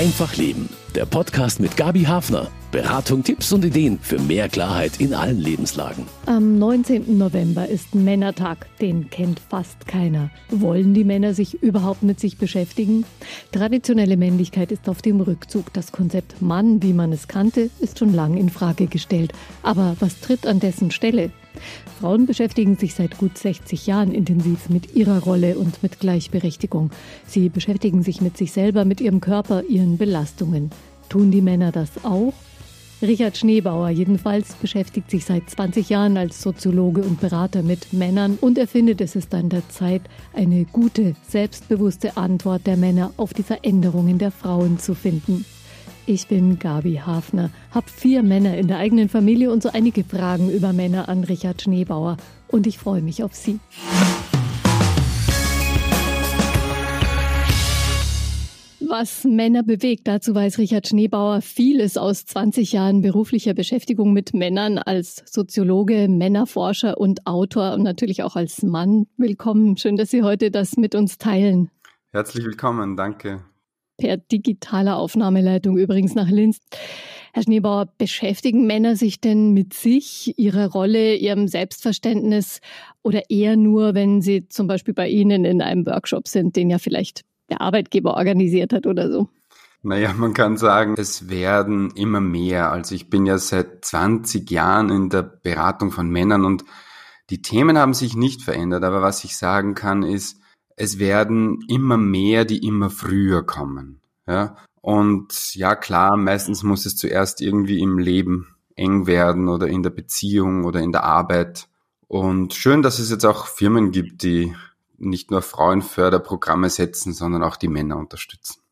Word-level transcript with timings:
Einfach 0.00 0.34
Leben. 0.38 0.70
Der 0.94 1.04
Podcast 1.04 1.60
mit 1.60 1.76
Gabi 1.76 2.04
Hafner. 2.04 2.50
Beratung, 2.72 3.22
Tipps 3.22 3.52
und 3.52 3.66
Ideen 3.66 3.98
für 4.00 4.18
mehr 4.18 4.48
Klarheit 4.48 4.98
in 4.98 5.12
allen 5.12 5.38
Lebenslagen. 5.38 6.06
Am 6.24 6.58
19. 6.58 7.18
November 7.18 7.68
ist 7.68 7.94
Männertag. 7.94 8.66
Den 8.78 9.10
kennt 9.10 9.40
fast 9.40 9.86
keiner. 9.86 10.30
Wollen 10.48 10.94
die 10.94 11.04
Männer 11.04 11.34
sich 11.34 11.62
überhaupt 11.62 12.02
mit 12.02 12.18
sich 12.18 12.38
beschäftigen? 12.38 13.04
Traditionelle 13.52 14.16
Männlichkeit 14.16 14.72
ist 14.72 14.88
auf 14.88 15.02
dem 15.02 15.20
Rückzug. 15.20 15.70
Das 15.74 15.92
Konzept 15.92 16.40
Mann, 16.40 16.82
wie 16.82 16.94
man 16.94 17.12
es 17.12 17.28
kannte, 17.28 17.68
ist 17.80 17.98
schon 17.98 18.14
lang 18.14 18.38
in 18.38 18.48
Frage 18.48 18.86
gestellt. 18.86 19.34
Aber 19.62 19.96
was 20.00 20.18
tritt 20.20 20.46
an 20.46 20.60
dessen 20.60 20.92
Stelle? 20.92 21.30
Frauen 22.00 22.26
beschäftigen 22.26 22.76
sich 22.76 22.94
seit 22.94 23.18
gut 23.18 23.36
60 23.36 23.86
Jahren 23.86 24.12
intensiv 24.12 24.68
mit 24.68 24.94
ihrer 24.94 25.22
Rolle 25.22 25.58
und 25.58 25.82
mit 25.82 26.00
Gleichberechtigung. 26.00 26.90
Sie 27.26 27.48
beschäftigen 27.48 28.02
sich 28.02 28.20
mit 28.20 28.36
sich 28.36 28.52
selber, 28.52 28.84
mit 28.84 29.00
ihrem 29.00 29.20
Körper, 29.20 29.62
ihren 29.64 29.98
Belastungen. 29.98 30.70
Tun 31.08 31.30
die 31.30 31.42
Männer 31.42 31.72
das 31.72 32.04
auch? 32.04 32.32
Richard 33.02 33.38
Schneebauer 33.38 33.88
jedenfalls 33.88 34.52
beschäftigt 34.54 35.10
sich 35.10 35.24
seit 35.24 35.48
20 35.48 35.88
Jahren 35.88 36.18
als 36.18 36.42
Soziologe 36.42 37.00
und 37.00 37.18
Berater 37.18 37.62
mit 37.62 37.94
Männern 37.94 38.36
und 38.38 38.58
er 38.58 38.68
findet, 38.68 39.00
es 39.00 39.16
ist 39.16 39.34
an 39.34 39.48
der 39.48 39.66
Zeit, 39.70 40.02
eine 40.34 40.66
gute, 40.66 41.14
selbstbewusste 41.26 42.18
Antwort 42.18 42.66
der 42.66 42.76
Männer 42.76 43.12
auf 43.16 43.32
die 43.32 43.42
Veränderungen 43.42 44.18
der 44.18 44.30
Frauen 44.30 44.78
zu 44.78 44.94
finden. 44.94 45.46
Ich 46.12 46.26
bin 46.26 46.58
Gabi 46.58 46.96
Hafner, 46.96 47.50
habe 47.70 47.88
vier 47.88 48.24
Männer 48.24 48.58
in 48.58 48.66
der 48.66 48.78
eigenen 48.78 49.08
Familie 49.08 49.52
und 49.52 49.62
so 49.62 49.70
einige 49.70 50.02
Fragen 50.02 50.50
über 50.50 50.72
Männer 50.72 51.08
an 51.08 51.22
Richard 51.22 51.62
Schneebauer 51.62 52.16
und 52.48 52.66
ich 52.66 52.78
freue 52.78 53.00
mich 53.00 53.22
auf 53.22 53.32
Sie. 53.32 53.60
Was 58.80 59.22
Männer 59.22 59.62
bewegt, 59.62 60.08
dazu 60.08 60.34
weiß 60.34 60.58
Richard 60.58 60.88
Schneebauer 60.88 61.42
vieles 61.42 61.96
aus 61.96 62.26
20 62.26 62.72
Jahren 62.72 63.02
beruflicher 63.02 63.54
Beschäftigung 63.54 64.12
mit 64.12 64.34
Männern 64.34 64.78
als 64.78 65.22
Soziologe, 65.26 66.08
Männerforscher 66.08 66.98
und 66.98 67.28
Autor 67.28 67.74
und 67.74 67.84
natürlich 67.84 68.24
auch 68.24 68.34
als 68.34 68.64
Mann. 68.64 69.06
Willkommen, 69.16 69.76
schön, 69.76 69.94
dass 69.94 70.10
Sie 70.10 70.24
heute 70.24 70.50
das 70.50 70.76
mit 70.76 70.96
uns 70.96 71.18
teilen. 71.18 71.70
Herzlich 72.10 72.44
willkommen, 72.44 72.96
danke 72.96 73.44
per 74.00 74.16
digitaler 74.16 74.96
Aufnahmeleitung 74.96 75.76
übrigens 75.76 76.14
nach 76.16 76.28
Linz. 76.28 76.58
Herr 77.32 77.44
Schneebauer, 77.44 77.86
beschäftigen 77.96 78.66
Männer 78.66 78.96
sich 78.96 79.20
denn 79.20 79.52
mit 79.52 79.72
sich, 79.72 80.36
ihrer 80.36 80.72
Rolle, 80.72 81.14
ihrem 81.14 81.46
Selbstverständnis 81.46 82.60
oder 83.02 83.30
eher 83.30 83.56
nur, 83.56 83.94
wenn 83.94 84.20
sie 84.20 84.48
zum 84.48 84.66
Beispiel 84.66 84.94
bei 84.94 85.08
Ihnen 85.08 85.44
in 85.44 85.62
einem 85.62 85.86
Workshop 85.86 86.26
sind, 86.26 86.56
den 86.56 86.70
ja 86.70 86.78
vielleicht 86.78 87.22
der 87.50 87.60
Arbeitgeber 87.60 88.16
organisiert 88.16 88.72
hat 88.72 88.86
oder 88.86 89.12
so? 89.12 89.28
Naja, 89.82 90.12
man 90.12 90.34
kann 90.34 90.56
sagen, 90.56 90.94
es 90.98 91.28
werden 91.28 91.92
immer 91.94 92.20
mehr. 92.20 92.72
Also 92.72 92.94
ich 92.94 93.08
bin 93.08 93.26
ja 93.26 93.38
seit 93.38 93.84
20 93.84 94.50
Jahren 94.50 94.90
in 94.90 95.08
der 95.08 95.22
Beratung 95.22 95.90
von 95.92 96.10
Männern 96.10 96.44
und 96.44 96.64
die 97.30 97.42
Themen 97.42 97.78
haben 97.78 97.94
sich 97.94 98.16
nicht 98.16 98.42
verändert. 98.42 98.82
Aber 98.82 99.02
was 99.02 99.24
ich 99.24 99.36
sagen 99.36 99.74
kann, 99.74 100.02
ist, 100.02 100.40
es 100.80 100.98
werden 100.98 101.62
immer 101.68 101.98
mehr, 101.98 102.46
die 102.46 102.66
immer 102.66 102.88
früher 102.88 103.44
kommen. 103.44 104.00
Ja? 104.26 104.56
Und 104.80 105.54
ja, 105.54 105.76
klar, 105.76 106.16
meistens 106.16 106.62
muss 106.62 106.86
es 106.86 106.96
zuerst 106.96 107.42
irgendwie 107.42 107.80
im 107.80 107.98
Leben 107.98 108.56
eng 108.76 109.06
werden 109.06 109.48
oder 109.48 109.66
in 109.68 109.82
der 109.82 109.90
Beziehung 109.90 110.64
oder 110.64 110.80
in 110.80 110.90
der 110.90 111.04
Arbeit. 111.04 111.68
Und 112.08 112.54
schön, 112.54 112.80
dass 112.80 112.98
es 112.98 113.10
jetzt 113.10 113.26
auch 113.26 113.46
Firmen 113.46 113.90
gibt, 113.90 114.22
die 114.22 114.54
nicht 114.96 115.30
nur 115.30 115.42
Frauenförderprogramme 115.42 116.70
setzen, 116.70 117.12
sondern 117.12 117.42
auch 117.42 117.56
die 117.56 117.68
Männer 117.68 117.98
unterstützen. 117.98 118.62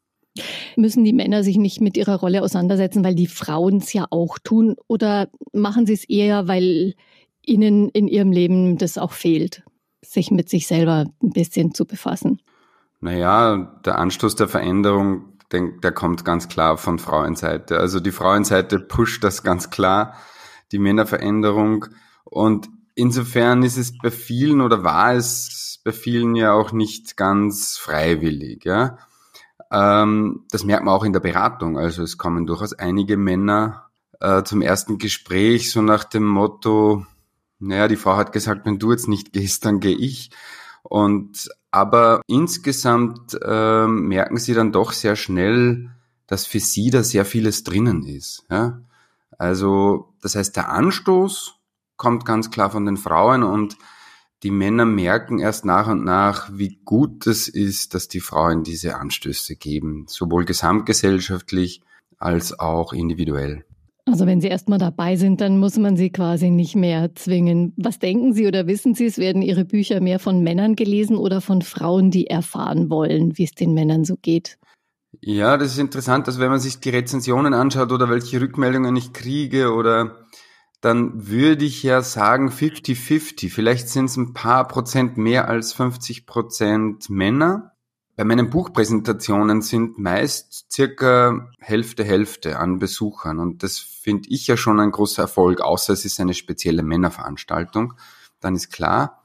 Müssen 0.77 1.05
die 1.05 1.13
Männer 1.13 1.45
sich 1.45 1.59
nicht 1.59 1.83
mit 1.83 1.99
ihrer 1.99 2.17
Rolle 2.17 2.43
auseinandersetzen, 2.43 3.05
weil 3.05 3.17
die 3.17 3.27
Frauen 3.27 3.79
es 3.79 3.93
ja 3.93 4.07
auch 4.09 4.39
tun? 4.39 4.77
Oder 4.87 5.29
machen 5.53 5.85
sie 5.85 5.93
es 5.93 6.09
eher, 6.09 6.49
weil 6.49 6.95
ihnen 7.45 7.91
in 7.91 8.09
ihrem 8.09 8.33
Leben 8.33 8.79
das 8.79 8.97
auch 8.97 9.13
fehlt? 9.13 9.63
Sich 10.03 10.31
mit 10.31 10.49
sich 10.49 10.67
selber 10.67 11.07
ein 11.23 11.31
bisschen 11.31 11.75
zu 11.75 11.85
befassen? 11.85 12.41
Naja, 13.01 13.57
der 13.85 13.99
Anstoß 13.99 14.37
der 14.37 14.49
Veränderung, 14.49 15.39
der 15.53 15.93
kommt 15.93 16.25
ganz 16.25 16.49
klar 16.49 16.77
von 16.77 16.99
Frauenseite. 16.99 17.79
Also 17.79 18.01
die 18.01 18.13
Frauenseite 18.13 18.81
pusht 18.81 19.23
das 19.25 19.43
ganz 19.43 19.71
klar, 19.71 20.15
die 20.73 20.79
Männerveränderung. 20.79 21.87
Und 22.25 22.69
insofern 22.95 23.63
ist 23.63 23.79
es 23.79 23.97
bei 23.97 24.11
vielen 24.11 24.61
oder 24.61 24.83
war 24.83 25.15
es 25.15 25.81
bei 25.85 25.93
vielen 25.93 26.35
ja 26.35 26.53
auch 26.53 26.73
nicht 26.73 27.17
ganz 27.17 27.79
freiwillig. 27.79 28.65
Ja? 28.65 28.99
Ähm, 29.71 30.45
das 30.51 30.65
merkt 30.65 30.85
man 30.85 30.95
auch 30.95 31.05
in 31.05 31.13
der 31.13 31.21
Beratung. 31.21 31.79
Also 31.79 32.03
es 32.03 32.19
kommen 32.19 32.47
durchaus 32.47 32.73
einige 32.75 33.17
Männer 33.17 33.89
äh, 34.21 34.43
zum 34.43 34.61
ersten 34.61 34.99
Gespräch 34.99 35.71
so 35.71 35.83
nach 35.83 36.05
dem 36.05 36.27
Motto, 36.27 37.07
naja, 37.59 37.89
die 37.89 37.97
Frau 37.97 38.17
hat 38.17 38.33
gesagt, 38.33 38.67
wenn 38.67 38.79
du 38.79 38.93
jetzt 38.93 39.09
nicht 39.09 39.33
gehst, 39.33 39.65
dann 39.65 39.81
gehe 39.81 39.97
ich. 39.97 40.31
Und 40.83 41.51
aber 41.71 42.23
insgesamt 42.27 43.39
äh, 43.43 43.87
merken 43.87 44.39
sie 44.39 44.55
dann 44.55 44.73
doch 44.73 44.93
sehr 44.93 45.17
schnell, 45.17 45.91
dass 46.27 46.47
für 46.47 46.61
sie 46.61 46.91
da 46.91 47.03
sehr 47.03 47.25
vieles 47.25 47.65
drinnen 47.65 48.07
ist. 48.07 48.45
Ja? 48.51 48.81
Also 49.39 50.15
das 50.23 50.35
heißt, 50.35 50.57
der 50.57 50.71
Anstoß 50.71 51.57
kommt 51.97 52.25
ganz 52.25 52.51
klar 52.51 52.71
von 52.71 52.87
den 52.87 52.97
Frauen 52.97 53.43
und 53.43 53.77
die 54.45 54.53
Männer 54.53 54.85
merken 54.85 55.41
erst 55.41 55.65
nach 55.65 55.89
und 55.89 56.05
nach, 56.05 56.49
wie 56.53 56.79
gut 56.85 57.27
es 57.27 57.49
ist, 57.49 57.95
dass 57.95 58.07
die 58.07 58.21
Frauen 58.21 58.63
diese 58.63 58.97
Anstöße 58.97 59.57
geben, 59.57 60.07
sowohl 60.09 60.45
gesamtgesellschaftlich 60.45 61.83
als 62.19 62.59
auch 62.59 62.93
individuell. 62.93 63.65
Also 64.11 64.27
wenn 64.27 64.41
Sie 64.41 64.49
erstmal 64.49 64.79
dabei 64.79 65.17
sind, 65.17 65.41
dann 65.43 65.59
muss 65.59 65.77
man 65.77 65.97
Sie 65.97 66.11
quasi 66.11 66.49
nicht 66.49 66.75
mehr 66.75 67.15
zwingen. 67.15 67.75
Was 67.77 67.99
denken 67.99 68.33
Sie 68.33 68.47
oder 68.47 68.67
wissen 68.67 68.95
Sie, 68.95 69.05
es 69.05 69.19
werden 69.19 69.43
Ihre 69.43 69.67
Bücher 69.67 70.01
mehr 70.01 70.19
von 70.19 70.43
Männern 70.43 70.77
gelesen 70.77 71.17
oder 71.17 71.43
von 71.43 71.61
Frauen, 71.61 72.11
die 72.11 72.27
erfahren 72.27 72.89
wollen, 72.89 73.37
wie 73.37 73.45
es 73.45 73.53
den 73.53 73.75
Männern 73.75 74.05
so 74.05 74.17
geht? 74.17 74.59
Ja, 75.21 75.59
das 75.59 75.73
ist 75.73 75.79
interessant, 75.79 76.27
dass 76.27 76.39
wenn 76.39 76.51
man 76.51 76.61
sich 76.61 76.81
die 76.81 76.91
Rezensionen 76.91 77.53
anschaut 77.53 77.93
oder 77.93 78.09
welche 78.09 78.41
Rückmeldungen 78.41 78.97
ich 78.97 79.13
kriege 79.13 79.75
oder 79.75 80.27
dann 80.81 81.29
würde 81.29 81.65
ich 81.65 81.83
ja 81.83 82.03
sagen 82.03 82.49
50-50. 82.49 83.51
Vielleicht 83.51 83.89
sind 83.89 84.07
es 84.07 84.17
ein 84.17 84.33
paar 84.33 84.69
Prozent 84.69 85.19
mehr 85.19 85.49
als 85.49 85.73
50 85.75 86.25
Prozent 86.25 87.11
Männer 87.11 87.73
bei 88.19 88.25
meinen 88.25 88.51
Buchpräsentationen 88.51 89.63
sind 89.63 89.97
meist 89.97 90.73
circa 90.73 91.53
Hälfte 91.61 92.03
Hälfte 92.03 92.59
an 92.59 92.81
Besuchern 92.81 93.39
und 93.39 93.63
das 93.63 93.79
finde 93.79 94.29
ich 94.31 94.49
ja 94.49 94.57
schon 94.57 94.81
ein 94.81 94.91
großer 94.91 95.23
Erfolg, 95.23 95.61
außer 95.61 95.93
es 95.93 96.05
ist 96.05 96.19
eine 96.19 96.35
spezielle 96.35 96.83
Männerveranstaltung, 96.83 97.95
dann 98.41 98.57
ist 98.57 98.73
klar. 98.73 99.23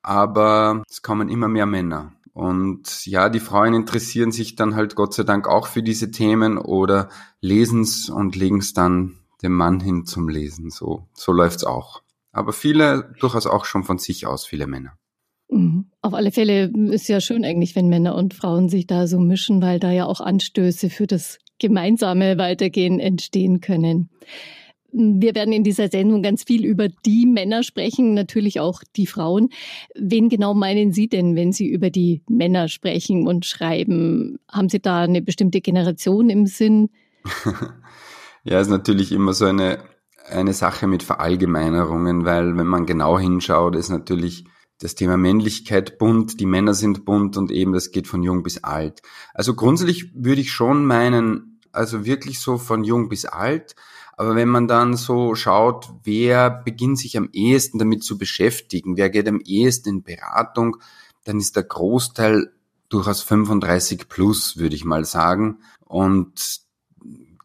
Aber 0.00 0.82
es 0.88 1.02
kommen 1.02 1.28
immer 1.28 1.46
mehr 1.46 1.66
Männer. 1.66 2.14
Und 2.32 3.04
ja, 3.04 3.28
die 3.28 3.38
Frauen 3.38 3.74
interessieren 3.74 4.32
sich 4.32 4.56
dann 4.56 4.76
halt 4.76 4.94
Gott 4.94 5.12
sei 5.12 5.24
Dank 5.24 5.46
auch 5.46 5.66
für 5.66 5.82
diese 5.82 6.10
Themen 6.10 6.56
oder 6.56 7.10
lesen 7.42 7.82
es 7.82 8.08
und 8.08 8.34
legen 8.34 8.60
es 8.60 8.72
dann 8.72 9.18
dem 9.42 9.52
Mann 9.52 9.78
hin 9.78 10.06
zum 10.06 10.30
Lesen. 10.30 10.70
So, 10.70 11.06
so 11.12 11.32
läuft's 11.32 11.64
auch. 11.64 12.00
Aber 12.32 12.54
viele 12.54 13.14
durchaus 13.20 13.46
auch 13.46 13.66
schon 13.66 13.84
von 13.84 13.98
sich 13.98 14.26
aus, 14.26 14.46
viele 14.46 14.66
Männer. 14.66 14.96
Mhm. 15.52 15.86
Auf 16.00 16.14
alle 16.14 16.32
Fälle 16.32 16.72
ist 16.90 17.08
ja 17.08 17.20
schön 17.20 17.44
eigentlich, 17.44 17.76
wenn 17.76 17.88
Männer 17.88 18.14
und 18.14 18.34
Frauen 18.34 18.68
sich 18.68 18.86
da 18.86 19.06
so 19.06 19.18
mischen, 19.18 19.62
weil 19.62 19.78
da 19.78 19.90
ja 19.92 20.06
auch 20.06 20.20
Anstöße 20.20 20.90
für 20.90 21.06
das 21.06 21.38
gemeinsame 21.58 22.38
Weitergehen 22.38 22.98
entstehen 22.98 23.60
können. 23.60 24.08
Wir 24.94 25.34
werden 25.34 25.54
in 25.54 25.64
dieser 25.64 25.88
Sendung 25.88 26.22
ganz 26.22 26.44
viel 26.44 26.66
über 26.66 26.88
die 26.88 27.24
Männer 27.24 27.62
sprechen, 27.62 28.12
natürlich 28.12 28.60
auch 28.60 28.82
die 28.96 29.06
Frauen. 29.06 29.48
Wen 29.94 30.28
genau 30.28 30.52
meinen 30.52 30.92
Sie 30.92 31.08
denn, 31.08 31.34
wenn 31.34 31.52
Sie 31.52 31.66
über 31.66 31.88
die 31.88 32.22
Männer 32.28 32.68
sprechen 32.68 33.26
und 33.26 33.46
schreiben? 33.46 34.38
Haben 34.50 34.68
Sie 34.68 34.80
da 34.80 35.02
eine 35.02 35.22
bestimmte 35.22 35.62
Generation 35.62 36.28
im 36.28 36.46
Sinn? 36.46 36.90
ja, 38.44 38.60
ist 38.60 38.68
natürlich 38.68 39.12
immer 39.12 39.32
so 39.32 39.46
eine, 39.46 39.78
eine 40.28 40.52
Sache 40.52 40.86
mit 40.86 41.02
Verallgemeinerungen, 41.02 42.26
weil 42.26 42.56
wenn 42.56 42.66
man 42.66 42.84
genau 42.84 43.18
hinschaut, 43.18 43.76
ist 43.76 43.88
natürlich 43.88 44.44
das 44.82 44.94
Thema 44.96 45.16
Männlichkeit 45.16 45.98
bunt, 45.98 46.40
die 46.40 46.46
Männer 46.46 46.74
sind 46.74 47.04
bunt 47.04 47.36
und 47.36 47.52
eben 47.52 47.72
das 47.72 47.92
geht 47.92 48.08
von 48.08 48.22
jung 48.22 48.42
bis 48.42 48.64
alt. 48.64 49.00
Also 49.32 49.54
grundsätzlich 49.54 50.10
würde 50.14 50.40
ich 50.40 50.52
schon 50.52 50.84
meinen, 50.84 51.60
also 51.70 52.04
wirklich 52.04 52.40
so 52.40 52.58
von 52.58 52.82
jung 52.82 53.08
bis 53.08 53.24
alt. 53.24 53.76
Aber 54.16 54.34
wenn 54.34 54.48
man 54.48 54.66
dann 54.66 54.96
so 54.96 55.34
schaut, 55.34 55.88
wer 56.02 56.50
beginnt 56.50 56.98
sich 56.98 57.16
am 57.16 57.28
ehesten 57.32 57.78
damit 57.78 58.02
zu 58.02 58.18
beschäftigen, 58.18 58.96
wer 58.96 59.08
geht 59.08 59.28
am 59.28 59.40
ehesten 59.40 59.88
in 59.88 60.02
Beratung, 60.02 60.76
dann 61.24 61.38
ist 61.38 61.54
der 61.54 61.62
Großteil 61.62 62.52
durchaus 62.88 63.22
35 63.22 64.08
plus, 64.08 64.56
würde 64.56 64.74
ich 64.74 64.84
mal 64.84 65.04
sagen. 65.04 65.58
Und 65.86 66.60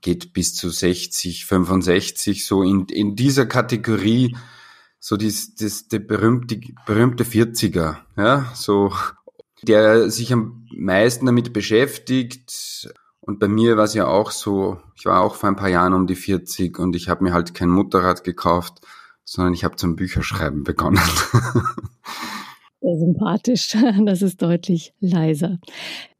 geht 0.01 0.33
bis 0.33 0.55
zu 0.55 0.69
60, 0.69 1.45
65, 1.45 2.45
so 2.45 2.63
in, 2.63 2.85
in 2.85 3.15
dieser 3.15 3.45
Kategorie 3.45 4.35
so 4.99 5.17
dies, 5.17 5.55
das, 5.55 5.87
der 5.87 5.99
berühmte, 5.99 6.59
berühmte 6.85 7.23
40er, 7.23 7.97
ja, 8.17 8.51
so, 8.53 8.91
der 9.63 10.09
sich 10.09 10.33
am 10.33 10.67
meisten 10.75 11.25
damit 11.25 11.53
beschäftigt 11.53 12.93
Und 13.19 13.39
bei 13.39 13.47
mir 13.47 13.77
war 13.77 13.85
es 13.85 13.93
ja 13.93 14.07
auch 14.07 14.31
so, 14.31 14.77
ich 14.95 15.05
war 15.05 15.21
auch 15.21 15.35
vor 15.35 15.49
ein 15.49 15.55
paar 15.55 15.69
Jahren 15.69 15.93
um 15.93 16.07
die 16.07 16.15
40 16.15 16.79
und 16.79 16.95
ich 16.95 17.09
habe 17.09 17.23
mir 17.23 17.33
halt 17.33 17.53
kein 17.53 17.69
Motorrad 17.69 18.23
gekauft, 18.23 18.81
sondern 19.23 19.53
ich 19.53 19.63
habe 19.63 19.75
zum 19.75 19.95
Bücherschreiben 19.95 20.63
begonnen. 20.63 20.99
Sehr 22.81 22.97
sympathisch, 22.97 23.75
das 24.05 24.21
ist 24.21 24.41
deutlich 24.41 24.93
leiser. 24.99 25.59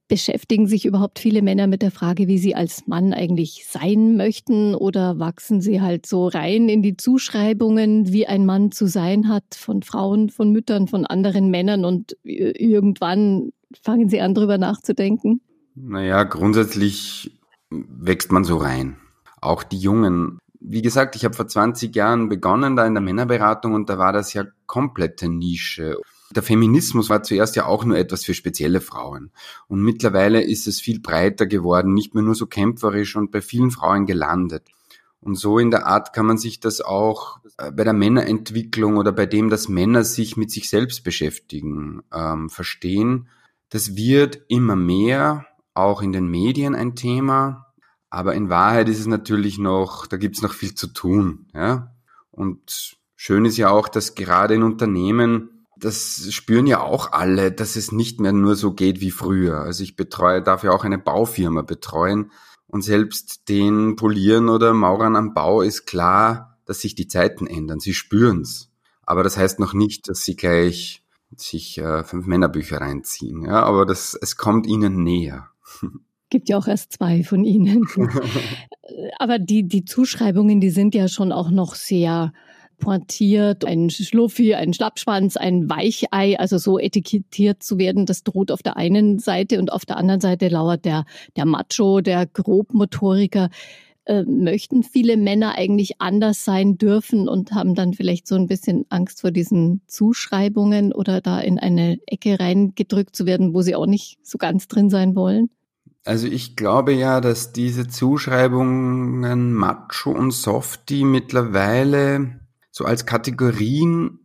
Beschäftigen 0.08 0.68
sich 0.68 0.86
überhaupt 0.86 1.20
viele 1.20 1.42
Männer 1.42 1.68
mit 1.68 1.82
der 1.82 1.92
Frage, 1.92 2.28
wie 2.28 2.38
sie 2.38 2.56
als 2.56 2.88
Mann 2.88 3.14
eigentlich 3.14 3.66
sein 3.70 4.16
möchten 4.16 4.74
oder 4.74 5.20
wachsen 5.20 5.60
sie 5.60 5.82
halt 5.82 6.06
so 6.06 6.28
rein 6.28 6.70
in 6.70 6.82
die 6.82 6.96
Zuschreibungen, 6.96 8.12
wie 8.14 8.26
ein 8.26 8.46
Mann 8.46 8.72
zu 8.72 8.88
sein 8.88 9.28
hat 9.28 9.44
von 9.56 9.84
Frauen, 9.84 10.30
von 10.30 10.52
Müttern, 10.52 10.88
von 10.88 11.06
anderen 11.06 11.50
Männern 11.50 11.84
und 11.84 12.16
irgendwann 12.24 13.52
fangen 13.82 14.08
sie 14.08 14.22
an, 14.22 14.34
drüber 14.34 14.58
nachzudenken? 14.58 15.42
Naja, 15.76 16.24
grundsätzlich 16.24 17.38
wächst 17.70 18.32
man 18.32 18.44
so 18.44 18.58
rein. 18.58 18.98
Auch 19.42 19.64
die 19.64 19.78
Jungen. 19.78 20.40
Wie 20.60 20.82
gesagt, 20.82 21.16
ich 21.16 21.26
habe 21.26 21.36
vor 21.36 21.48
20 21.48 21.96
Jahren 21.96 22.30
begonnen 22.30 22.76
da 22.76 22.88
in 22.88 22.94
der 22.94 23.04
Männerberatung 23.04 23.74
und 23.74 23.90
da 23.90 23.98
war 23.98 24.14
das 24.14 24.34
ja 24.34 24.46
komplette 24.66 25.30
Nische. 25.30 25.98
Der 26.36 26.44
Feminismus 26.44 27.10
war 27.10 27.24
zuerst 27.24 27.56
ja 27.56 27.66
auch 27.66 27.86
nur 27.86 27.98
etwas 27.98 28.26
für 28.26 28.34
spezielle 28.34 28.82
Frauen. 28.82 29.32
Und 29.68 29.82
mittlerweile 29.82 30.42
ist 30.42 30.68
es 30.68 30.82
viel 30.82 31.00
breiter 31.00 31.46
geworden, 31.46 31.94
nicht 31.94 32.14
mehr 32.14 32.24
nur 32.24 32.36
so 32.36 32.48
kämpferisch 32.48 33.16
und 33.16 33.32
bei 33.32 33.42
vielen 33.42 33.72
Frauen 33.72 34.06
gelandet. 34.06 34.64
Und 35.20 35.36
so 35.36 35.58
in 35.58 35.72
der 35.72 35.88
Art 35.88 36.14
kann 36.14 36.26
man 36.26 36.38
sich 36.38 36.60
das 36.60 36.82
auch 36.82 37.40
äh, 37.58 37.72
bei 37.72 37.84
der 37.84 37.94
Männerentwicklung 37.94 38.98
oder 38.98 39.12
bei 39.12 39.26
dem, 39.26 39.50
dass 39.50 39.68
Männer 39.68 40.04
sich 40.04 40.38
mit 40.38 40.52
sich 40.52 40.70
selbst 40.70 41.04
beschäftigen, 41.04 42.02
ähm, 42.14 42.50
verstehen. 42.50 43.28
Das 43.70 43.96
wird 43.96 44.42
immer 44.48 44.76
mehr, 44.76 45.46
auch 45.74 46.02
in 46.02 46.12
den 46.12 46.28
Medien 46.28 46.76
ein 46.76 46.96
Thema. 46.96 47.74
Aber 48.10 48.36
in 48.36 48.50
Wahrheit 48.50 48.90
ist 48.90 49.00
es 49.00 49.08
natürlich 49.08 49.58
noch, 49.58 50.08
da 50.08 50.18
gibt 50.18 50.38
es 50.38 50.42
noch 50.42 50.54
viel 50.54 50.76
zu 50.76 50.88
tun. 50.88 51.48
Ja? 51.54 51.94
Und 52.32 52.98
schön 53.16 53.46
ist 53.46 53.58
ja 53.58 53.70
auch, 53.70 53.90
dass 53.90 54.16
gerade 54.16 54.56
in 54.56 54.64
Unternehmen 54.64 55.57
das 55.80 56.28
spüren 56.32 56.68
ja 56.68 56.82
auch 56.82 57.12
alle, 57.12 57.52
dass 57.52 57.76
es 57.76 57.92
nicht 57.92 58.20
mehr 58.20 58.32
nur 58.32 58.56
so 58.56 58.74
geht 58.74 59.02
wie 59.02 59.12
früher. 59.12 59.62
Also 59.62 59.84
ich 59.84 59.96
betreue, 59.96 60.42
darf 60.42 60.64
ja 60.64 60.72
auch 60.72 60.84
eine 60.84 60.98
Baufirma 60.98 61.62
betreuen 61.62 62.32
und 62.68 62.82
selbst 62.82 63.48
den 63.50 63.96
Polieren 63.96 64.50
oder 64.50 64.74
Maurern 64.74 65.16
am 65.16 65.34
Bau 65.34 65.62
ist 65.62 65.86
klar, 65.86 66.58
dass 66.66 66.82
sich 66.82 66.96
die 66.96 67.08
Zeiten 67.08 67.48
ändern. 67.48 67.80
Sie 67.80 67.94
spüren's. 67.94 68.72
Aber 69.04 69.24
das 69.24 69.38
heißt 69.38 69.60
noch 69.60 69.74
nicht, 69.74 70.10
dass 70.10 70.24
sie 70.24 70.36
gleich 70.36 71.04
sich 71.36 71.78
äh, 71.78 72.04
fünf 72.04 72.26
Männerbücher 72.26 72.82
reinziehen. 72.82 73.44
Ja, 73.44 73.64
aber 73.64 73.86
das, 73.86 74.18
es 74.22 74.38
kommt 74.38 74.68
ihnen 74.68 75.04
näher. 75.04 75.48
Gibt 76.30 76.50
ja 76.50 76.58
auch 76.58 76.68
erst 76.68 76.92
zwei 76.92 77.24
von 77.24 77.46
ihnen. 77.46 77.88
aber 79.18 79.40
die, 79.40 79.66
die 79.66 79.86
Zuschreibungen, 79.86 80.60
die 80.60 80.72
sind 80.72 80.94
ja 80.94 81.08
schon 81.08 81.32
auch 81.32 81.50
noch 81.50 81.76
sehr 81.76 82.34
pointiert, 82.80 83.66
ein 83.66 83.90
Schluffi, 83.90 84.54
ein 84.56 84.74
Schlappschwanz, 84.74 85.38
ein 85.38 85.70
Weichei, 85.70 86.40
also 86.40 86.58
so 86.58 86.80
etikettiert 86.80 87.64
zu 87.64 87.78
werden, 87.78 88.06
das 88.06 88.24
droht 88.24 88.52
auf 88.52 88.64
der 88.64 88.78
einen 88.78 89.20
Seite 89.20 89.60
und 89.60 89.72
auf 89.72 89.86
der 89.86 89.98
anderen 89.98 90.22
Seite 90.22 90.48
lauert 90.48 90.86
der, 90.86 91.06
der 91.36 91.46
Macho, 91.46 92.02
der 92.02 92.26
Grobmotoriker. 92.26 93.50
Äh, 94.06 94.24
möchten 94.24 94.84
viele 94.84 95.18
Männer 95.18 95.56
eigentlich 95.58 96.00
anders 96.00 96.46
sein 96.46 96.78
dürfen 96.78 97.28
und 97.28 97.52
haben 97.52 97.76
dann 97.76 97.94
vielleicht 97.94 98.26
so 98.26 98.36
ein 98.36 98.48
bisschen 98.48 98.86
Angst 98.88 99.20
vor 99.20 99.32
diesen 99.32 99.82
Zuschreibungen 99.88 100.94
oder 100.94 101.20
da 101.20 101.42
in 101.42 101.60
eine 101.60 102.00
Ecke 102.08 102.40
reingedrückt 102.40 103.14
zu 103.14 103.26
werden, 103.26 103.54
wo 103.54 103.62
sie 103.62 103.76
auch 103.76 103.86
nicht 103.86 104.18
so 104.24 104.38
ganz 104.38 104.70
drin 104.70 104.90
sein 104.90 105.14
wollen? 105.14 105.50
Also 106.06 106.28
ich 106.28 106.56
glaube 106.56 106.94
ja, 106.94 107.20
dass 107.20 107.52
diese 107.52 107.90
Zuschreibungen 107.90 109.52
Macho 109.52 110.12
und 110.12 110.32
Softie 110.32 111.04
mittlerweile 111.04 112.40
so 112.78 112.86
als 112.86 113.08
Kategorien 113.08 114.20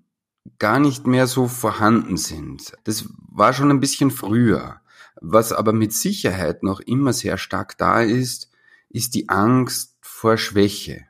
gar 0.58 0.78
nicht 0.78 1.06
mehr 1.06 1.26
so 1.26 1.49
vorhanden 1.49 2.19
sind. 2.19 2.75
Das 2.84 3.08
war 3.16 3.54
schon 3.54 3.70
ein 3.70 3.81
bisschen 3.81 4.10
früher. 4.10 4.82
Was 5.22 5.52
aber 5.52 5.72
mit 5.72 5.94
Sicherheit 5.94 6.62
noch 6.62 6.81
immer 6.81 7.14
sehr 7.14 7.38
stark 7.38 7.78
da 7.78 8.02
ist, 8.02 8.50
ist 8.90 9.14
die 9.14 9.31
Angst 9.31 9.96
vor 10.02 10.37
Schwäche. 10.37 11.06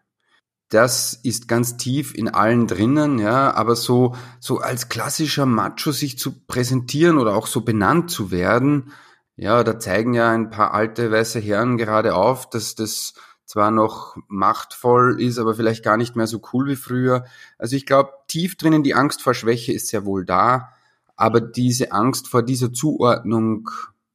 Das 0.69 1.15
ist 1.15 1.49
ganz 1.49 1.77
tief 1.77 2.15
in 2.15 2.29
allen 2.29 2.69
drinnen, 2.69 3.19
ja, 3.19 3.53
aber 3.53 3.75
so, 3.75 4.15
so 4.38 4.59
als 4.59 4.88
klassischer 4.88 5.45
Macho 5.45 5.91
sich 5.91 6.21
zu 6.21 6.47
präsentieren 6.47 7.19
oder 7.19 7.35
auch 7.35 7.49
so 7.49 7.62
benannt 7.62 8.09
zu 8.09 8.31
werden, 8.31 8.93
ja, 9.35 9.65
da 9.65 9.81
zeigen 9.81 10.15
ja 10.15 10.31
ein 10.31 10.50
paar 10.50 10.75
alte 10.75 11.11
weiße 11.11 11.41
Herren 11.41 11.77
gerade 11.77 12.15
auf, 12.15 12.49
dass 12.49 12.77
das 12.77 13.15
zwar 13.44 13.71
noch 13.71 14.17
machtvoll 14.29 15.21
ist, 15.21 15.39
aber 15.39 15.55
vielleicht 15.55 15.85
gar 15.85 15.97
nicht 15.97 16.17
mehr 16.17 16.27
so 16.27 16.41
cool 16.53 16.69
wie 16.69 16.77
früher. 16.77 17.25
Also 17.59 17.77
ich 17.77 17.87
glaube, 17.87 18.11
tief 18.29 18.56
drinnen 18.56 18.83
die 18.83 18.94
Angst 18.94 19.23
vor 19.23 19.35
Schwäche 19.35 19.73
ist 19.73 19.89
sehr 19.89 20.06
wohl 20.06 20.25
da, 20.25 20.71
aber 21.17 21.41
diese 21.41 21.93
Angst 21.93 22.29
vor 22.29 22.43
dieser 22.43 22.73
Zuordnung 22.73 23.69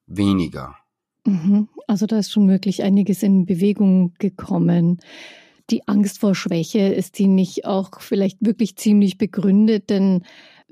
weniger. 0.08 0.76
Mhm. 1.26 1.68
Also 1.88 2.06
da 2.06 2.18
ist 2.18 2.32
schon 2.32 2.48
wirklich 2.48 2.84
einiges 2.84 3.22
in 3.22 3.46
Bewegung 3.46 4.14
gekommen. 4.18 5.00
Die 5.70 5.88
Angst 5.88 6.20
vor 6.20 6.34
Schwäche, 6.34 6.80
ist 6.80 7.20
die 7.20 7.28
nicht 7.28 7.66
auch 7.66 8.00
vielleicht 8.00 8.38
wirklich 8.42 8.78
ziemlich 8.78 9.18
begründet? 9.18 9.90
Denn 9.90 10.24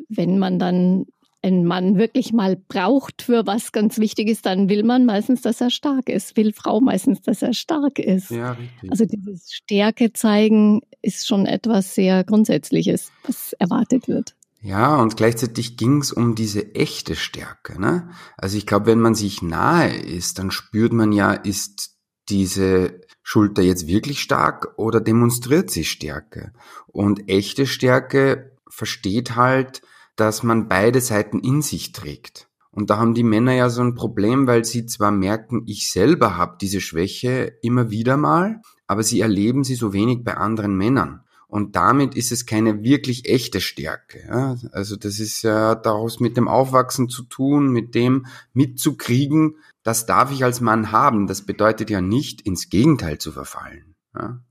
wenn 0.10 0.40
man 0.40 0.58
dann 0.58 1.06
ein 1.46 1.64
Mann 1.64 1.98
wirklich 1.98 2.34
mal 2.34 2.56
braucht 2.56 3.22
für 3.22 3.46
was 3.46 3.72
ganz 3.72 4.00
wichtig 4.00 4.28
ist, 4.30 4.46
dann 4.46 4.68
will 4.68 4.84
man 4.84 5.06
meistens, 5.06 5.44
dass 5.44 5.62
er 5.62 5.70
stark 5.70 6.10
ist, 6.10 6.36
will 6.36 6.52
Frau 6.54 6.82
meistens, 6.82 7.22
dass 7.22 7.44
er 7.44 7.54
stark 7.54 8.00
ist. 8.00 8.32
Ja, 8.32 8.54
richtig. 8.54 8.92
Also 8.92 9.06
dieses 9.06 9.54
Stärke 9.54 10.12
zeigen 10.12 10.82
ist 11.04 11.28
schon 11.28 11.46
etwas 11.46 11.94
sehr 11.94 12.24
Grundsätzliches, 12.24 13.12
was 13.24 13.54
erwartet 13.54 14.08
wird. 14.08 14.36
Ja, 14.62 15.00
und 15.00 15.16
gleichzeitig 15.16 15.78
ging 15.78 16.02
es 16.02 16.12
um 16.12 16.34
diese 16.34 16.74
echte 16.74 17.16
Stärke. 17.16 17.80
Ne? 17.80 18.10
Also 18.36 18.58
ich 18.58 18.66
glaube, 18.66 18.88
wenn 18.88 19.00
man 19.00 19.14
sich 19.14 19.44
nahe 19.44 19.96
ist, 19.96 20.40
dann 20.40 20.50
spürt 20.50 20.94
man 20.94 21.12
ja, 21.12 21.34
ist 21.34 21.96
diese 22.30 23.02
Schulter 23.22 23.62
jetzt 23.62 23.86
wirklich 23.86 24.20
stark 24.20 24.74
oder 24.78 25.00
demonstriert 25.00 25.70
sie 25.70 25.84
Stärke? 25.84 26.54
Und 26.88 27.30
echte 27.30 27.68
Stärke 27.68 28.58
versteht 28.68 29.36
halt, 29.36 29.84
dass 30.16 30.44
man 30.44 30.68
beide 30.68 31.02
Seiten 31.02 31.40
in 31.40 31.62
sich 31.62 31.92
trägt. 31.92 32.48
Und 32.72 32.90
da 32.90 32.98
haben 32.98 33.14
die 33.14 33.24
Männer 33.24 33.54
ja 33.54 33.70
so 33.70 33.82
ein 33.82 33.96
Problem, 33.96 34.48
weil 34.48 34.66
sie 34.66 34.86
zwar 34.86 35.12
merken, 35.12 35.64
ich 35.66 35.92
selber 35.92 36.38
habe 36.38 36.58
diese 36.60 36.82
Schwäche 36.82 37.54
immer 37.62 37.90
wieder 37.90 38.18
mal, 38.18 38.62
aber 38.86 39.02
sie 39.02 39.22
erleben 39.22 39.64
sie 39.64 39.76
so 39.76 39.94
wenig 39.94 40.24
bei 40.24 40.36
anderen 40.36 40.76
Männern. 40.76 41.22
Und 41.48 41.78
damit 41.78 42.16
ist 42.16 42.34
es 42.34 42.46
keine 42.46 42.84
wirklich 42.84 43.30
echte 43.30 43.62
Stärke. 43.62 44.60
Also 44.74 44.98
das 44.98 45.20
ist 45.20 45.42
ja 45.44 45.76
daraus 45.76 46.20
mit 46.20 46.36
dem 46.36 46.50
Aufwachsen 46.50 47.08
zu 47.08 47.24
tun, 47.24 47.70
mit 47.70 47.96
dem 47.96 48.26
mitzukriegen, 48.54 49.56
das 49.84 50.06
darf 50.06 50.32
ich 50.32 50.44
als 50.44 50.60
Mann 50.60 50.92
haben. 50.92 51.28
Das 51.28 51.44
bedeutet 51.44 51.90
ja 51.90 52.02
nicht, 52.02 52.42
ins 52.42 52.70
Gegenteil 52.70 53.20
zu 53.20 53.32
verfallen. 53.32 53.96
Ja? 54.14 54.42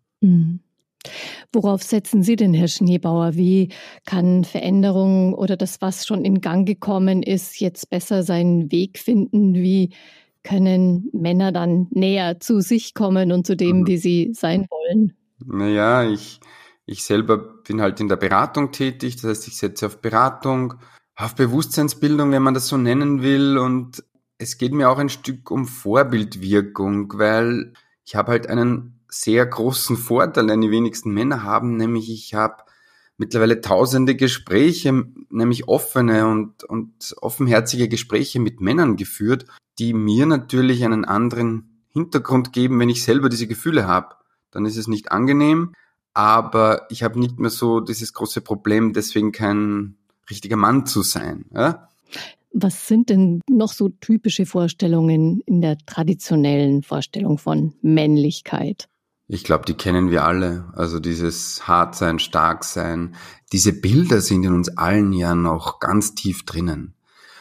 Worauf 1.55 1.83
setzen 1.83 2.23
Sie 2.23 2.37
denn, 2.37 2.53
Herr 2.53 2.69
Schneebauer? 2.69 3.35
Wie 3.35 3.69
kann 4.07 4.45
Veränderung 4.45 5.35
oder 5.35 5.57
das, 5.57 5.81
was 5.81 6.05
schon 6.05 6.25
in 6.25 6.41
Gang 6.41 6.67
gekommen 6.67 7.23
ist, 7.23 7.61
jetzt 7.61 7.91
besser 7.91 8.25
seinen 8.25 8.73
Weg 8.73 8.99
finden? 8.99 9.55
Wie 9.55 9.95
können 10.43 11.09
Männer 11.13 11.53
dann 11.53 11.87
näher 11.91 12.41
zu 12.41 12.61
sich 12.61 12.93
kommen 12.93 13.33
und 13.33 13.47
zu 13.47 13.57
dem, 13.57 13.81
mhm. 13.81 13.87
wie 13.87 13.97
sie 13.97 14.31
sein 14.35 14.67
wollen? 14.69 15.15
Naja, 15.45 16.03
ich, 16.09 16.41
ich 16.87 17.05
selber 17.05 17.39
bin 17.39 17.81
halt 17.81 18.01
in 18.01 18.09
der 18.09 18.17
Beratung 18.17 18.73
tätig. 18.73 19.17
Das 19.17 19.25
heißt, 19.25 19.49
ich 19.49 19.57
setze 19.57 19.87
auf 19.87 20.01
Beratung, 20.01 20.75
auf 21.15 21.35
Bewusstseinsbildung, 21.35 22.33
wenn 22.33 22.43
man 22.43 22.55
das 22.55 22.67
so 22.67 22.77
nennen 22.77 23.23
will. 23.23 23.59
Und 23.59 24.05
es 24.39 24.59
geht 24.59 24.73
mir 24.73 24.91
auch 24.91 24.99
ein 24.99 25.09
Stück 25.09 25.51
um 25.51 25.67
Vorbildwirkung, 25.67 27.13
weil 27.17 27.73
ich 28.05 28.17
habe 28.17 28.33
halt 28.33 28.49
einen 28.49 28.94
sehr 29.15 29.47
großen 29.47 29.97
Vorteil, 29.97 30.49
den 30.49 30.61
die 30.61 30.71
wenigsten 30.71 31.13
Männer 31.13 31.45
haben, 31.45 31.77
nämlich 31.77 32.11
ich 32.11 32.35
habe 32.35 32.65
mittlerweile 33.17 33.61
tausende 33.61 34.17
Gespräche, 34.17 35.05
nämlich 35.31 35.69
offene 35.69 36.27
und, 36.27 36.65
und 36.65 37.15
offenherzige 37.21 37.89
Gespräche 37.89 38.41
mit 38.41 38.61
Männern 38.61 38.97
geführt, 38.97 39.47
die 39.79 39.95
mir 39.95 40.27
natürlich 40.27 40.85
einen 40.85 41.05
anderen 41.05 41.85
Hintergrund 41.91 42.53
geben, 42.53 42.81
wenn 42.81 42.89
ich 42.89 43.05
selber 43.05 43.29
diese 43.29 43.47
Gefühle 43.47 43.87
habe. 43.87 44.17
Dann 44.51 44.67
ist 44.67 44.77
es 44.77 44.89
nicht 44.89 45.13
angenehm, 45.13 45.75
aber 46.13 46.87
ich 46.91 47.05
habe 47.05 47.21
nicht 47.21 47.39
mehr 47.39 47.51
so 47.51 47.79
dieses 47.79 48.13
große 48.15 48.41
Problem, 48.41 48.93
deswegen 48.93 49.31
kein 49.31 49.97
richtiger 50.29 50.57
Mann 50.57 50.87
zu 50.87 51.03
sein. 51.03 51.45
Ja? 51.55 51.89
Was 52.53 52.89
sind 52.89 53.11
denn 53.11 53.41
noch 53.49 53.73
so 53.73 53.91
typische 53.91 54.45
Vorstellungen 54.45 55.41
in 55.47 55.61
der 55.61 55.79
traditionellen 55.87 56.83
Vorstellung 56.83 57.39
von 57.39 57.75
Männlichkeit? 57.81 58.89
Ich 59.27 59.45
glaube, 59.45 59.65
die 59.65 59.75
kennen 59.75 60.11
wir 60.11 60.25
alle. 60.25 60.73
Also 60.75 61.01
dieses 61.01 61.67
hart 61.67 61.95
sein, 61.95 62.19
stark 62.19 62.65
sein. 62.65 63.17
Diese 63.53 63.73
Bilder 63.73 64.21
sind 64.21 64.45
in 64.45 64.53
uns 64.53 64.77
allen 64.77 65.13
ja 65.13 65.35
noch 65.35 65.81
ganz 65.81 66.15
tief 66.15 66.45
drinnen. 66.45 66.95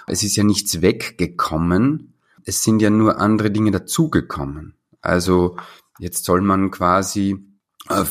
Es 0.08 0.24
ist 0.24 0.36
ja 0.36 0.44
nichts 0.44 0.82
weggekommen. 0.82 2.14
Es 2.46 2.64
sind 2.64 2.82
ja 2.82 2.90
nur 2.90 3.20
andere 3.20 3.52
Dinge 3.52 3.72
dazugekommen. 3.72 4.76
Also 5.02 5.58
jetzt 6.00 6.24
soll 6.24 6.42
man 6.42 6.72
quasi 6.72 7.46
äh, 7.90 8.06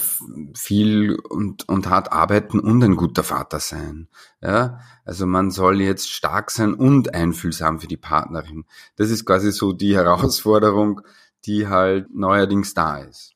viel 0.55 1.15
und, 1.15 1.67
und 1.69 1.89
hart 1.89 2.13
arbeiten 2.13 2.61
und 2.61 2.83
ein 2.85 2.97
guter 2.97 3.23
Vater 3.23 3.59
sein. 3.59 4.09
Ja, 4.43 4.81
also 5.05 5.27
man 5.27 5.51
soll 5.51 5.81
jetzt 5.81 6.11
stark 6.11 6.51
sein 6.51 6.75
und 6.75 7.15
einfühlsam 7.15 7.81
für 7.81 7.89
die 7.89 7.97
Partnerin. 7.97 8.65
Das 8.97 9.11
ist 9.11 9.25
quasi 9.25 9.51
so 9.51 9.73
die 9.73 9.95
Herausforderung, 9.97 11.01
die 11.47 11.69
halt 11.69 12.15
neuerdings 12.15 12.75
da 12.75 12.99
ist. 12.99 13.35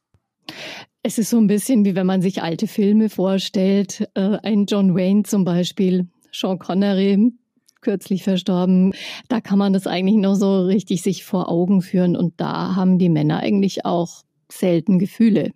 Es 1.02 1.18
ist 1.18 1.30
so 1.30 1.38
ein 1.38 1.46
bisschen 1.46 1.84
wie 1.84 1.94
wenn 1.94 2.06
man 2.06 2.22
sich 2.22 2.42
alte 2.42 2.66
Filme 2.66 3.08
vorstellt. 3.08 4.08
Äh, 4.14 4.38
ein 4.42 4.66
John 4.66 4.94
Wayne 4.94 5.22
zum 5.22 5.44
Beispiel, 5.44 6.08
Sean 6.32 6.58
Connery, 6.58 7.32
kürzlich 7.80 8.24
verstorben. 8.24 8.92
Da 9.28 9.40
kann 9.40 9.58
man 9.58 9.72
das 9.72 9.86
eigentlich 9.86 10.16
noch 10.16 10.34
so 10.34 10.64
richtig 10.64 11.02
sich 11.02 11.24
vor 11.24 11.48
Augen 11.48 11.82
führen. 11.82 12.16
Und 12.16 12.34
da 12.38 12.74
haben 12.74 12.98
die 12.98 13.08
Männer 13.08 13.38
eigentlich 13.38 13.84
auch 13.84 14.24
selten 14.50 14.98
Gefühle. 14.98 15.52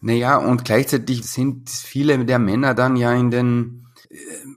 Naja, 0.00 0.38
und 0.38 0.64
gleichzeitig 0.64 1.24
sind 1.24 1.68
viele 1.68 2.24
der 2.24 2.38
Männer 2.38 2.74
dann 2.74 2.96
ja 2.96 3.12
in 3.12 3.30
den 3.30 3.86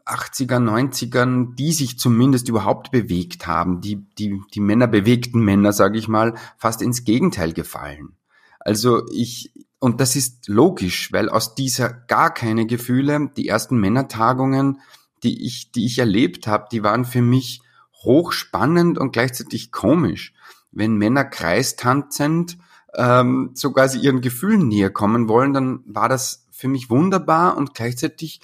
80er, 0.06 0.56
äh, 0.56 0.60
90ern, 0.60 1.56
die 1.56 1.72
sich 1.72 1.98
zumindest 1.98 2.50
überhaupt 2.50 2.92
bewegt 2.92 3.48
haben, 3.48 3.82
die, 3.82 4.06
die, 4.18 4.40
die 4.54 4.60
Männer 4.60 4.88
bewegten 4.88 5.42
Männer, 5.42 5.74
sage 5.74 5.98
ich 5.98 6.08
mal, 6.08 6.36
fast 6.58 6.82
ins 6.82 7.04
Gegenteil 7.04 7.54
gefallen. 7.54 8.19
Also 8.60 9.08
ich, 9.12 9.54
und 9.80 10.02
das 10.02 10.16
ist 10.16 10.48
logisch, 10.48 11.12
weil 11.12 11.30
aus 11.30 11.56
dieser 11.56 11.90
gar 11.90 12.34
keine 12.34 12.66
Gefühle, 12.66 13.32
die 13.36 13.48
ersten 13.48 13.78
Männertagungen, 13.78 14.82
die 15.24 15.46
ich, 15.46 15.72
die 15.72 15.86
ich 15.86 16.00
erlebt 16.00 16.48
habe, 16.48 16.68
die 16.72 16.84
waren 16.84 17.06
für 17.06 17.22
mich 17.22 17.62
hochspannend 18.04 18.98
und 18.98 19.12
gleichzeitig 19.12 19.72
komisch. 19.72 20.34
Wenn 20.72 20.96
Männer 20.96 21.26
kreistanzend 21.26 22.58
ähm, 22.94 23.52
so 23.54 23.72
quasi 23.72 24.00
ihren 24.00 24.22
Gefühlen 24.22 24.68
näher 24.68 24.90
kommen 24.90 25.28
wollen, 25.28 25.54
dann 25.54 25.82
war 25.86 26.10
das 26.10 26.46
für 26.52 26.68
mich 26.68 26.90
wunderbar 26.90 27.58
und 27.58 27.74
gleichzeitig 27.74 28.42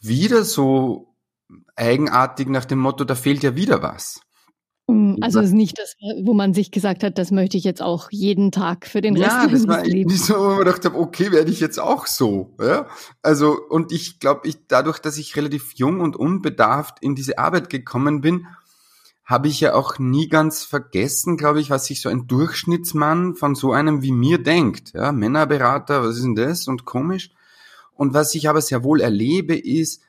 wieder 0.00 0.44
so 0.44 1.14
eigenartig 1.76 2.48
nach 2.48 2.64
dem 2.64 2.78
Motto, 2.78 3.04
da 3.04 3.14
fehlt 3.14 3.42
ja 3.42 3.56
wieder 3.56 3.82
was. 3.82 4.20
Mm, 4.88 5.16
also 5.20 5.40
es 5.40 5.48
ist 5.48 5.52
nicht 5.52 5.78
das, 5.78 5.96
wo 6.22 6.32
man 6.32 6.54
sich 6.54 6.70
gesagt 6.70 7.04
hat, 7.04 7.18
das 7.18 7.30
möchte 7.30 7.56
ich 7.56 7.64
jetzt 7.64 7.82
auch 7.82 8.10
jeden 8.10 8.50
Tag 8.50 8.86
für 8.86 9.02
den 9.02 9.16
Rest 9.16 9.30
ja, 9.30 9.46
das 9.46 9.68
war 9.68 9.84
Lebens. 9.84 10.26
so, 10.26 10.34
wo 10.34 10.48
man 10.48 10.58
gedacht 10.60 10.84
habe, 10.84 10.98
okay, 10.98 11.30
werde 11.30 11.50
ich 11.50 11.60
jetzt 11.60 11.78
auch 11.78 12.06
so. 12.06 12.56
Ja? 12.60 12.86
Also 13.22 13.56
und 13.68 13.92
ich 13.92 14.18
glaube, 14.18 14.48
ich 14.48 14.66
dadurch, 14.66 14.98
dass 14.98 15.18
ich 15.18 15.36
relativ 15.36 15.74
jung 15.74 16.00
und 16.00 16.16
unbedarft 16.16 17.02
in 17.02 17.14
diese 17.14 17.38
Arbeit 17.38 17.68
gekommen 17.68 18.22
bin, 18.22 18.46
habe 19.24 19.48
ich 19.48 19.60
ja 19.60 19.74
auch 19.74 19.98
nie 19.98 20.28
ganz 20.28 20.64
vergessen, 20.64 21.36
glaube 21.36 21.60
ich, 21.60 21.68
was 21.68 21.84
sich 21.84 22.00
so 22.00 22.08
ein 22.08 22.26
Durchschnittsmann 22.26 23.34
von 23.34 23.54
so 23.54 23.72
einem 23.72 24.00
wie 24.00 24.12
mir 24.12 24.42
denkt. 24.42 24.94
Ja, 24.94 25.12
Männerberater, 25.12 26.02
was 26.02 26.16
ist 26.16 26.24
denn 26.24 26.34
das 26.34 26.66
und 26.66 26.86
komisch. 26.86 27.30
Und 27.92 28.14
was 28.14 28.34
ich 28.34 28.48
aber 28.48 28.62
sehr 28.62 28.84
wohl 28.84 29.02
erlebe, 29.02 29.54
ist 29.54 30.00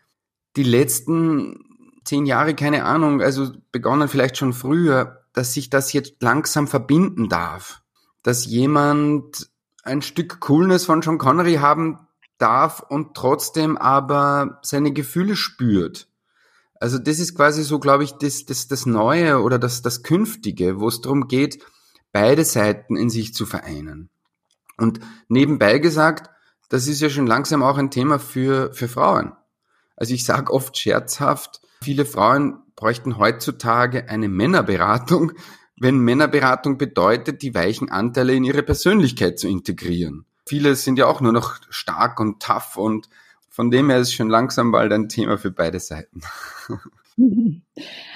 die 0.56 0.64
letzten 0.64 1.69
zehn 2.10 2.26
Jahre, 2.26 2.56
keine 2.56 2.86
Ahnung, 2.86 3.22
also 3.22 3.52
begonnen 3.72 4.08
vielleicht 4.08 4.38
schon 4.38 4.54
früher, 4.54 5.24
dass 5.34 5.54
sich 5.54 5.70
das 5.70 5.94
jetzt 5.94 6.22
langsam 6.22 6.68
verbinden 6.68 7.30
darf. 7.30 7.82
Dass 8.24 8.46
jemand 8.46 9.50
ein 9.84 10.02
Stück 10.02 10.40
Coolness 10.40 10.86
von 10.86 11.02
John 11.02 11.18
Connery 11.18 11.56
haben 11.56 12.00
darf 12.38 12.82
und 12.88 13.16
trotzdem 13.16 13.78
aber 13.78 14.60
seine 14.62 14.92
Gefühle 14.92 15.36
spürt 15.36 16.10
also 16.80 16.98
das 16.98 17.20
ist 17.20 17.36
quasi 17.36 17.64
so, 17.64 17.80
glaube 17.80 18.06
ich, 18.06 18.14
das, 18.14 18.46
das, 18.46 18.68
das 18.68 18.86
Neue 18.86 19.42
oder 19.42 19.60
das, 19.60 19.82
das 19.82 20.02
Künftige, 20.02 20.80
wo 20.80 20.88
es 20.88 21.02
darum 21.02 21.28
geht, 21.28 21.60
beide 22.12 22.46
Seiten 22.46 22.96
in 22.96 23.10
sich 23.10 23.34
zu 23.34 23.46
vereinen. 23.46 24.10
Und 24.78 25.02
nebenbei 25.28 25.80
gesagt, 25.80 26.30
das 26.70 26.88
ist 26.88 27.02
ja 27.02 27.10
schon 27.10 27.28
langsam 27.28 27.64
auch 27.64 27.78
ein 27.78 27.92
Thema 27.92 28.18
für, 28.18 28.74
für 28.74 28.88
Frauen. 28.88 29.34
Also 29.98 30.14
ich 30.14 30.24
sage 30.24 30.54
oft 30.54 30.78
scherzhaft, 30.78 31.62
viele 31.84 32.06
Frauen 32.06 32.60
bräuchten 32.76 33.18
heutzutage 33.18 34.10
eine 34.10 34.30
Männerberatung, 34.30 35.34
wenn 35.78 36.00
Männerberatung 36.00 36.78
bedeutet, 36.78 37.42
die 37.42 37.54
weichen 37.56 37.90
Anteile 37.90 38.34
in 38.34 38.44
ihre 38.44 38.64
Persönlichkeit 38.64 39.40
zu 39.40 39.48
integrieren. 39.48 40.26
Viele 40.46 40.76
sind 40.76 40.98
ja 40.98 41.08
auch 41.08 41.22
nur 41.22 41.32
noch 41.32 41.58
stark 41.70 42.20
und 42.20 42.42
tough 42.42 42.76
und 42.76 43.10
von 43.50 43.72
dem 43.72 43.90
her 43.90 44.00
ist 44.00 44.14
schon 44.14 44.30
langsam 44.30 44.72
bald 44.72 44.92
ein 44.94 45.10
Thema 45.10 45.38
für 45.38 45.52
beide 45.52 45.80
Seiten. 45.80 46.22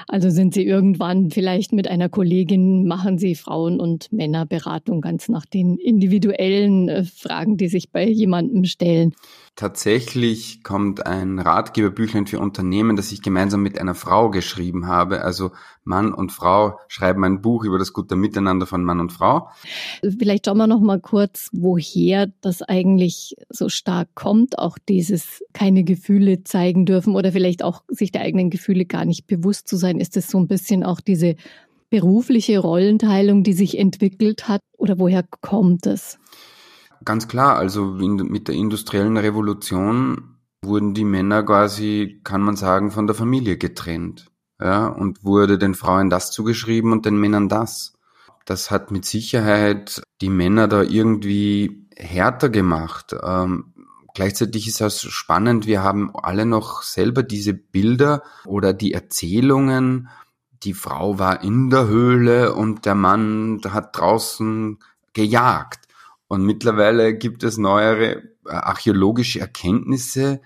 Also 0.07 0.29
sind 0.29 0.53
Sie 0.53 0.65
irgendwann 0.65 1.31
vielleicht 1.31 1.73
mit 1.73 1.87
einer 1.87 2.09
Kollegin, 2.09 2.87
machen 2.87 3.17
Sie 3.17 3.35
Frauen- 3.35 3.79
und 3.79 4.11
Männerberatung 4.11 5.01
ganz 5.01 5.29
nach 5.29 5.45
den 5.45 5.77
individuellen 5.77 6.89
äh, 6.89 7.03
Fragen, 7.03 7.57
die 7.57 7.67
sich 7.67 7.91
bei 7.91 8.07
jemandem 8.07 8.65
stellen? 8.65 9.13
Tatsächlich 9.55 10.63
kommt 10.63 11.05
ein 11.05 11.37
Ratgeberbüchlein 11.37 12.25
für 12.25 12.39
Unternehmen, 12.39 12.95
das 12.95 13.11
ich 13.11 13.21
gemeinsam 13.21 13.61
mit 13.61 13.79
einer 13.79 13.93
Frau 13.93 14.31
geschrieben 14.31 14.87
habe. 14.87 15.21
Also 15.21 15.51
Mann 15.83 16.11
und 16.11 16.31
Frau 16.31 16.79
schreiben 16.87 17.23
ein 17.23 17.41
Buch 17.41 17.63
über 17.63 17.77
das 17.77 17.93
gute 17.93 18.15
Miteinander 18.15 18.65
von 18.65 18.83
Mann 18.83 18.99
und 18.99 19.11
Frau. 19.11 19.49
Vielleicht 20.01 20.47
schauen 20.47 20.57
wir 20.57 20.65
noch 20.65 20.79
mal 20.79 20.99
kurz, 20.99 21.49
woher 21.53 22.27
das 22.41 22.63
eigentlich 22.63 23.35
so 23.49 23.69
stark 23.69 24.09
kommt, 24.15 24.57
auch 24.57 24.79
dieses 24.89 25.43
keine 25.53 25.83
Gefühle 25.83 26.43
zeigen 26.43 26.87
dürfen 26.87 27.15
oder 27.15 27.31
vielleicht 27.31 27.63
auch 27.63 27.83
sich 27.89 28.11
der 28.11 28.21
eigenen 28.21 28.49
Gefühle 28.49 28.85
gar 28.85 29.05
nicht 29.05 29.27
bewusst 29.27 29.52
zu 29.53 29.77
sein. 29.77 29.99
Ist 29.99 30.17
es 30.17 30.27
so 30.27 30.39
ein 30.39 30.47
bisschen 30.47 30.83
auch 30.83 30.99
diese 30.99 31.35
berufliche 31.89 32.57
Rollenteilung, 32.59 33.43
die 33.43 33.53
sich 33.53 33.77
entwickelt 33.77 34.47
hat 34.47 34.61
oder 34.77 34.97
woher 34.97 35.23
kommt 35.41 35.85
es? 35.85 36.17
Ganz 37.05 37.27
klar, 37.27 37.57
also 37.57 37.85
mit 37.85 38.47
der 38.47 38.55
industriellen 38.55 39.17
Revolution 39.17 40.37
wurden 40.63 40.93
die 40.93 41.03
Männer 41.03 41.43
quasi, 41.43 42.21
kann 42.23 42.41
man 42.41 42.55
sagen, 42.55 42.91
von 42.91 43.07
der 43.07 43.15
Familie 43.15 43.57
getrennt. 43.57 44.31
Ja, 44.59 44.87
und 44.87 45.23
wurde 45.23 45.57
den 45.57 45.75
Frauen 45.75 46.09
das 46.09 46.31
zugeschrieben 46.31 46.93
und 46.93 47.05
den 47.05 47.17
Männern 47.17 47.49
das. 47.49 47.93
Das 48.45 48.71
hat 48.71 48.91
mit 48.91 49.05
Sicherheit 49.05 50.01
die 50.21 50.29
Männer 50.29 50.67
da 50.67 50.83
irgendwie 50.83 51.87
härter 51.95 52.49
gemacht. 52.49 53.15
Ähm, 53.21 53.72
gleichzeitig 54.13 54.67
ist 54.67 54.81
es 54.81 55.01
spannend, 55.01 55.67
wir 55.67 55.83
haben 55.83 56.15
alle 56.15 56.45
noch 56.45 56.83
selber 56.83 57.23
diese 57.23 57.53
Bilder 57.53 58.23
oder 58.45 58.73
die 58.73 58.93
Erzählungen, 58.93 60.09
die 60.63 60.73
Frau 60.73 61.19
war 61.19 61.43
in 61.43 61.69
der 61.69 61.87
Höhle 61.87 62.53
und 62.53 62.85
der 62.85 62.95
Mann 62.95 63.61
hat 63.69 63.97
draußen 63.97 64.79
gejagt. 65.13 65.87
Und 66.27 66.45
mittlerweile 66.45 67.15
gibt 67.15 67.43
es 67.43 67.57
neuere 67.57 68.23
äh, 68.45 68.49
archäologische 68.49 69.39
Erkenntnisse, 69.39 70.41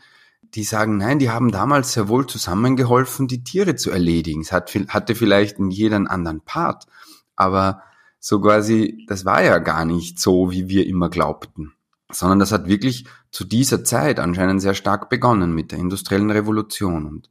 die 0.53 0.63
sagen, 0.63 0.97
nein, 0.97 1.19
die 1.19 1.29
haben 1.29 1.51
damals 1.51 1.93
sehr 1.93 2.07
wohl 2.07 2.25
zusammengeholfen, 2.25 3.27
die 3.27 3.43
Tiere 3.43 3.75
zu 3.75 3.91
erledigen. 3.91 4.41
Es 4.41 4.51
hat, 4.51 4.73
hatte 4.89 5.15
vielleicht 5.15 5.59
in 5.59 5.71
jedem 5.71 6.07
anderen 6.07 6.41
Part, 6.41 6.87
aber 7.35 7.83
so 8.19 8.41
quasi, 8.41 9.05
das 9.07 9.25
war 9.25 9.43
ja 9.43 9.59
gar 9.59 9.85
nicht 9.85 10.19
so, 10.19 10.51
wie 10.51 10.67
wir 10.67 10.87
immer 10.87 11.09
glaubten, 11.09 11.73
sondern 12.11 12.39
das 12.39 12.51
hat 12.51 12.67
wirklich 12.67 13.05
zu 13.31 13.43
dieser 13.43 13.83
Zeit 13.83 14.19
anscheinend 14.19 14.61
sehr 14.61 14.73
stark 14.73 15.09
begonnen 15.09 15.53
mit 15.53 15.71
der 15.71 15.79
industriellen 15.79 16.31
Revolution 16.31 17.05
und 17.05 17.29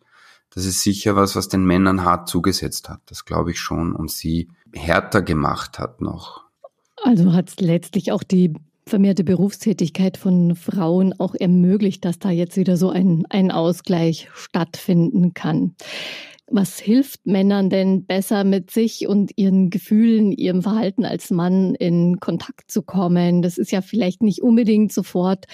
das 0.50 0.64
ist 0.64 0.82
sicher 0.82 1.16
was, 1.16 1.36
was 1.36 1.48
den 1.48 1.64
Männern 1.64 2.04
hart 2.04 2.28
zugesetzt 2.28 2.88
hat, 2.88 3.00
das 3.06 3.24
glaube 3.24 3.50
ich 3.50 3.60
schon 3.60 3.94
und 3.94 4.10
sie 4.10 4.48
härter 4.72 5.22
gemacht 5.22 5.78
hat 5.78 6.00
noch. 6.00 6.44
Also 7.02 7.32
hat 7.32 7.50
es 7.50 7.60
letztlich 7.60 8.12
auch 8.12 8.22
die 8.22 8.54
vermehrte 8.88 9.24
Berufstätigkeit 9.24 10.16
von 10.16 10.54
Frauen 10.54 11.12
auch 11.18 11.34
ermöglicht, 11.34 12.04
dass 12.04 12.18
da 12.18 12.30
jetzt 12.30 12.56
wieder 12.56 12.76
so 12.76 12.90
ein, 12.90 13.24
ein 13.30 13.50
Ausgleich 13.50 14.28
stattfinden 14.34 15.34
kann. 15.34 15.74
Was 16.48 16.78
hilft 16.78 17.26
Männern 17.26 17.70
denn 17.70 18.06
besser 18.06 18.44
mit 18.44 18.70
sich 18.70 19.08
und 19.08 19.32
ihren 19.36 19.68
Gefühlen, 19.68 20.30
ihrem 20.30 20.62
Verhalten 20.62 21.04
als 21.04 21.30
Mann 21.30 21.74
in 21.74 22.20
Kontakt 22.20 22.70
zu 22.70 22.82
kommen? 22.82 23.42
Das 23.42 23.58
ist 23.58 23.72
ja 23.72 23.80
vielleicht 23.82 24.22
nicht 24.22 24.42
unbedingt 24.42 24.92
sofort 24.92 25.46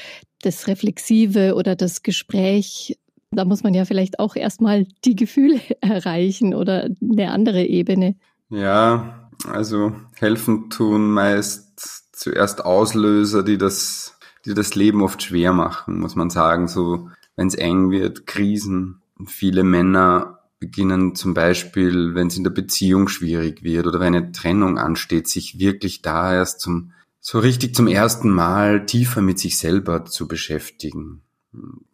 das 0.43 0.67
Reflexive 0.67 1.55
oder 1.55 1.77
das 1.77 2.03
Gespräch. 2.03 2.99
Da 3.31 3.47
muss 3.47 3.63
man 3.63 3.73
ja 3.73 3.87
vielleicht 3.87 4.19
auch 4.19 4.37
erstmal 4.37 4.87
die 5.05 5.17
Gefühle 5.17 5.61
erreichen 5.81 6.55
oder 6.55 6.91
eine 7.01 7.31
andere 7.31 7.65
Ebene. 7.65 8.17
Ja, 8.51 9.31
also 9.51 9.95
helfen 10.17 10.69
tun 10.69 11.11
meist 11.11 12.11
zuerst 12.13 12.67
Auslöser, 12.67 13.43
die 13.43 13.57
das, 13.57 14.19
die 14.45 14.53
das 14.53 14.75
Leben 14.75 15.03
oft 15.03 15.23
schwer 15.23 15.55
machen, 15.55 15.99
muss 15.99 16.17
man 16.17 16.29
sagen. 16.29 16.69
So, 16.69 17.09
wenn 17.35 17.49
es 17.49 17.55
eng 17.55 17.91
wird, 17.91 18.27
Krisen. 18.27 19.01
Viele 19.27 19.63
Männer 19.63 20.42
beginnen 20.63 21.17
zum 21.17 21.35
Beispiel, 21.35 22.15
wenn 22.15 22.29
es 22.29 22.37
in 22.37 22.45
der 22.45 22.53
Beziehung 22.53 23.09
schwierig 23.09 23.65
wird 23.65 23.85
oder 23.85 23.99
wenn 23.99 24.15
eine 24.15 24.31
Trennung 24.31 24.79
ansteht, 24.79 25.27
sich 25.27 25.59
wirklich 25.59 26.03
da 26.03 26.33
erst 26.33 26.61
zum, 26.61 26.93
so 27.19 27.41
richtig 27.41 27.75
zum 27.75 27.89
ersten 27.89 28.31
Mal 28.31 28.87
tiefer 28.87 29.23
mit 29.23 29.41
sich 29.41 29.59
selber 29.59 30.05
zu 30.05 30.29
beschäftigen. 30.29 31.23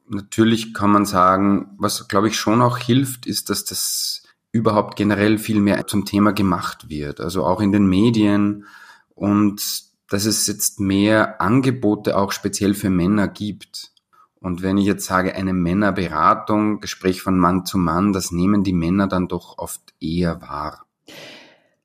Natürlich 0.07 0.75
kann 0.75 0.91
man 0.91 1.07
sagen, 1.07 1.71
was 1.79 2.09
glaube 2.09 2.29
ich 2.29 2.37
schon 2.37 2.61
auch 2.61 2.77
hilft, 2.77 3.25
ist, 3.25 3.49
dass 3.49 3.65
das 3.65 4.23
überhaupt 4.53 4.97
generell 4.97 5.39
viel 5.39 5.61
mehr 5.61 5.87
zum 5.87 6.05
Thema 6.05 6.33
gemacht 6.33 6.91
wird. 6.91 7.23
Also 7.23 7.47
auch 7.47 7.63
in 7.63 7.73
den 7.73 7.87
Medien 7.87 8.67
und 9.15 9.63
dass 10.11 10.27
es 10.27 10.47
jetzt 10.47 10.79
mehr 10.79 11.41
Angebote 11.41 12.19
auch 12.19 12.33
speziell 12.33 12.75
für 12.75 12.91
Männer 12.91 13.29
gibt. 13.29 13.93
Und 14.41 14.63
wenn 14.63 14.79
ich 14.79 14.87
jetzt 14.87 15.07
sage, 15.07 15.35
eine 15.35 15.53
Männerberatung, 15.53 16.81
Gespräch 16.81 17.23
von 17.23 17.39
Mann 17.39 17.65
zu 17.65 17.79
Mann, 17.79 18.13
das 18.13 18.31
nehmen 18.31 18.63
die 18.63 18.73
Männer 18.73 19.09
dann 19.09 19.29
doch 19.29 19.59
oft 19.59 19.95
eher 20.01 20.41
wahr. 20.41 20.87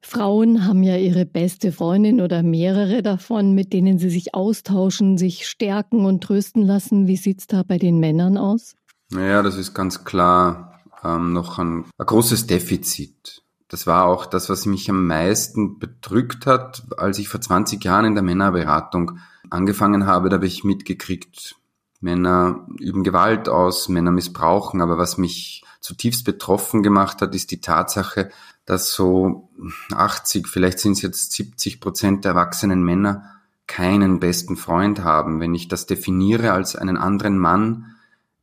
Frauen 0.01 0.67
haben 0.67 0.83
ja 0.83 0.95
ihre 0.95 1.25
beste 1.25 1.71
Freundin 1.71 2.21
oder 2.21 2.43
mehrere 2.43 3.01
davon, 3.01 3.55
mit 3.55 3.73
denen 3.73 3.97
sie 3.97 4.09
sich 4.09 4.35
austauschen, 4.35 5.17
sich 5.17 5.47
stärken 5.47 6.05
und 6.05 6.23
trösten 6.23 6.61
lassen. 6.61 7.07
Wie 7.07 7.17
sieht's 7.17 7.47
da 7.47 7.63
bei 7.63 7.79
den 7.79 7.99
Männern 7.99 8.37
aus? 8.37 8.75
Naja, 9.09 9.41
das 9.41 9.57
ist 9.57 9.73
ganz 9.73 10.03
klar 10.03 10.79
ähm, 11.03 11.33
noch 11.33 11.57
ein, 11.57 11.85
ein 11.97 12.05
großes 12.05 12.45
Defizit. 12.45 13.43
Das 13.69 13.87
war 13.87 14.05
auch 14.05 14.27
das, 14.27 14.49
was 14.49 14.67
mich 14.67 14.87
am 14.89 15.07
meisten 15.07 15.79
bedrückt 15.79 16.45
hat, 16.45 16.83
als 16.97 17.17
ich 17.17 17.27
vor 17.27 17.41
20 17.41 17.83
Jahren 17.83 18.05
in 18.05 18.13
der 18.13 18.23
Männerberatung 18.23 19.17
angefangen 19.49 20.05
habe. 20.05 20.29
Da 20.29 20.35
habe 20.35 20.45
ich 20.45 20.63
mitgekriegt, 20.63 21.55
Männer 22.03 22.67
üben 22.79 23.03
Gewalt 23.03 23.49
aus, 23.49 23.89
Männer 23.89 24.11
missbrauchen. 24.11 24.81
Aber 24.81 24.97
was 24.97 25.17
mich 25.17 25.63
zutiefst 25.79 26.25
betroffen 26.25 26.83
gemacht 26.83 27.21
hat, 27.21 27.33
ist 27.33 27.51
die 27.51 27.61
Tatsache, 27.61 28.29
dass 28.65 28.93
so 28.93 29.49
80, 29.93 30.47
vielleicht 30.47 30.79
sind 30.79 30.93
es 30.93 31.01
jetzt 31.01 31.31
70 31.31 31.81
Prozent 31.81 32.25
der 32.25 32.31
erwachsenen 32.31 32.83
Männer 32.83 33.25
keinen 33.67 34.19
besten 34.19 34.55
Freund 34.55 35.03
haben. 35.03 35.39
Wenn 35.39 35.55
ich 35.55 35.67
das 35.67 35.85
definiere 35.85 36.51
als 36.51 36.75
einen 36.75 36.97
anderen 36.97 37.39
Mann, 37.39 37.95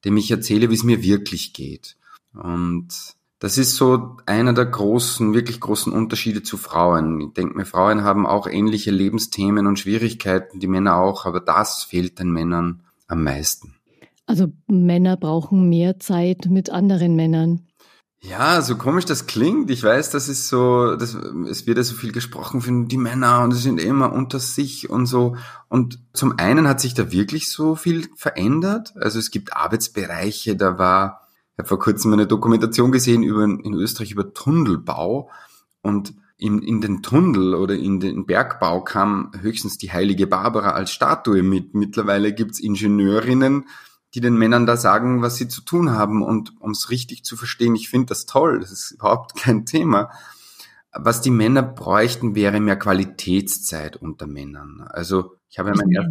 dem 0.04 0.16
ich 0.16 0.30
erzähle, 0.30 0.70
wie 0.70 0.74
es 0.74 0.82
mir 0.82 1.02
wirklich 1.02 1.52
geht. 1.52 1.96
Und 2.34 2.88
das 3.38 3.56
ist 3.56 3.76
so 3.76 4.18
einer 4.26 4.52
der 4.52 4.66
großen, 4.66 5.32
wirklich 5.32 5.60
großen 5.60 5.92
Unterschiede 5.92 6.42
zu 6.42 6.58
Frauen. 6.58 7.20
Ich 7.20 7.32
denke 7.32 7.56
mir, 7.56 7.64
Frauen 7.64 8.04
haben 8.04 8.26
auch 8.26 8.46
ähnliche 8.46 8.90
Lebensthemen 8.90 9.66
und 9.66 9.78
Schwierigkeiten, 9.78 10.60
die 10.60 10.66
Männer 10.66 10.96
auch, 10.96 11.24
aber 11.24 11.40
das 11.40 11.84
fehlt 11.84 12.18
den 12.18 12.30
Männern 12.30 12.82
am 13.10 13.22
meisten. 13.22 13.74
Also 14.26 14.52
Männer 14.68 15.16
brauchen 15.16 15.68
mehr 15.68 15.98
Zeit 15.98 16.46
mit 16.48 16.70
anderen 16.70 17.16
Männern. 17.16 17.66
Ja, 18.22 18.60
so 18.60 18.76
komisch 18.76 19.06
das 19.06 19.26
klingt. 19.26 19.70
Ich 19.70 19.82
weiß, 19.82 20.10
das 20.10 20.28
ist 20.28 20.48
so, 20.48 20.94
das, 20.94 21.14
es 21.48 21.66
wird 21.66 21.78
ja 21.78 21.84
so 21.84 21.94
viel 21.94 22.12
gesprochen 22.12 22.60
für 22.60 22.84
die 22.84 22.98
Männer 22.98 23.42
und 23.42 23.52
sie 23.52 23.62
sind 23.62 23.80
immer 23.80 24.12
unter 24.12 24.38
sich 24.38 24.90
und 24.90 25.06
so. 25.06 25.36
Und 25.68 25.98
zum 26.12 26.38
einen 26.38 26.68
hat 26.68 26.80
sich 26.80 26.92
da 26.92 27.10
wirklich 27.12 27.50
so 27.50 27.76
viel 27.76 28.08
verändert. 28.14 28.92
Also 28.96 29.18
es 29.18 29.30
gibt 29.30 29.56
Arbeitsbereiche, 29.56 30.54
da 30.54 30.78
war, 30.78 31.28
ich 31.52 31.58
habe 31.58 31.68
vor 31.68 31.78
kurzem 31.78 32.12
eine 32.12 32.26
Dokumentation 32.26 32.92
gesehen 32.92 33.22
über, 33.22 33.42
in 33.44 33.72
Österreich 33.72 34.12
über 34.12 34.34
Tunnelbau 34.34 35.30
und 35.80 36.12
in, 36.40 36.62
in 36.62 36.80
den 36.80 37.02
Tunnel 37.02 37.54
oder 37.54 37.74
in 37.74 38.00
den 38.00 38.24
Bergbau 38.24 38.80
kam 38.82 39.30
höchstens 39.38 39.76
die 39.76 39.92
heilige 39.92 40.26
Barbara 40.26 40.70
als 40.70 40.90
Statue 40.90 41.42
mit. 41.42 41.74
Mittlerweile 41.74 42.32
gibt's 42.32 42.58
Ingenieurinnen, 42.58 43.66
die 44.14 44.20
den 44.20 44.36
Männern 44.36 44.64
da 44.64 44.78
sagen, 44.78 45.20
was 45.20 45.36
sie 45.36 45.48
zu 45.48 45.60
tun 45.60 45.90
haben. 45.90 46.22
Und 46.22 46.54
um 46.60 46.70
es 46.70 46.88
richtig 46.90 47.24
zu 47.24 47.36
verstehen, 47.36 47.76
ich 47.76 47.90
finde 47.90 48.06
das 48.06 48.24
toll, 48.24 48.60
das 48.60 48.72
ist 48.72 48.92
überhaupt 48.92 49.36
kein 49.40 49.66
Thema. 49.66 50.10
Was 50.92 51.20
die 51.20 51.30
Männer 51.30 51.62
bräuchten, 51.62 52.34
wäre 52.34 52.58
mehr 52.58 52.78
Qualitätszeit 52.78 53.96
unter 53.96 54.26
Männern. 54.26 54.82
Also 54.88 55.34
ich 55.50 55.58
habe 55.58 55.68
ja 55.68 55.74
mein, 55.76 55.90
erst, 55.90 56.08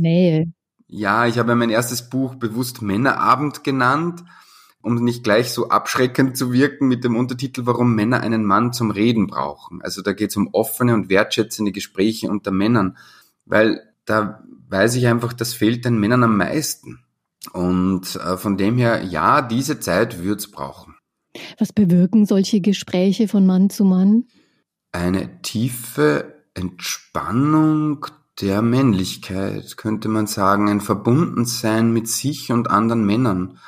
ja, 0.88 1.26
ich 1.26 1.40
habe 1.40 1.50
ja 1.50 1.56
mein 1.56 1.72
erstes 1.72 2.08
Buch 2.08 2.36
bewusst 2.36 2.82
Männerabend 2.84 3.64
genannt, 3.64 4.24
um 4.82 4.96
nicht 4.96 5.24
gleich 5.24 5.52
so 5.52 5.70
abschreckend 5.70 6.38
zu 6.38 6.54
wirken 6.54 6.88
mit 6.88 7.04
dem 7.04 7.16
Untertitel, 7.16 7.66
warum 7.66 7.96
Männer 7.96 8.22
einen 8.22 8.46
Mann 8.46 8.74
zum 8.74 8.92
Reden 8.92 9.28
brauchen. 9.28 9.82
Also 9.82 10.02
da 10.02 10.14
geht 10.14 10.30
es 10.30 10.38
um 10.38 10.50
offene 10.54 10.94
und 10.94 11.10
wertschätzende 11.10 11.72
Gespräche 11.72 12.30
unter 12.30 12.52
Männern, 12.52 12.98
weil 13.46 13.82
da 14.06 14.44
weiß 14.70 14.96
ich 14.96 15.08
einfach, 15.08 15.34
das 15.34 15.54
fehlt 15.54 15.86
den 15.86 16.00
Männern 16.00 16.24
am 16.24 16.38
meisten. 16.38 17.04
Und 17.54 18.16
äh, 18.16 18.38
von 18.38 18.58
dem 18.58 18.78
her, 18.78 19.04
ja, 19.04 19.42
diese 19.42 19.80
Zeit 19.80 20.24
wird's 20.24 20.50
brauchen. 20.50 20.96
Was 21.58 21.74
bewirken 21.74 22.26
solche 22.26 22.62
Gespräche 22.62 23.28
von 23.28 23.46
Mann 23.46 23.70
zu 23.70 23.86
Mann? 23.86 24.26
Eine 24.92 25.42
tiefe 25.42 26.44
Entspannung 26.54 28.06
der 28.42 28.62
Männlichkeit, 28.62 29.78
könnte 29.78 30.08
man 30.08 30.28
sagen, 30.28 30.70
ein 30.70 30.82
Verbundensein 30.82 31.92
mit 31.92 32.08
sich 32.08 32.52
und 32.52 32.70
anderen 32.70 33.06
Männern. 33.06 33.60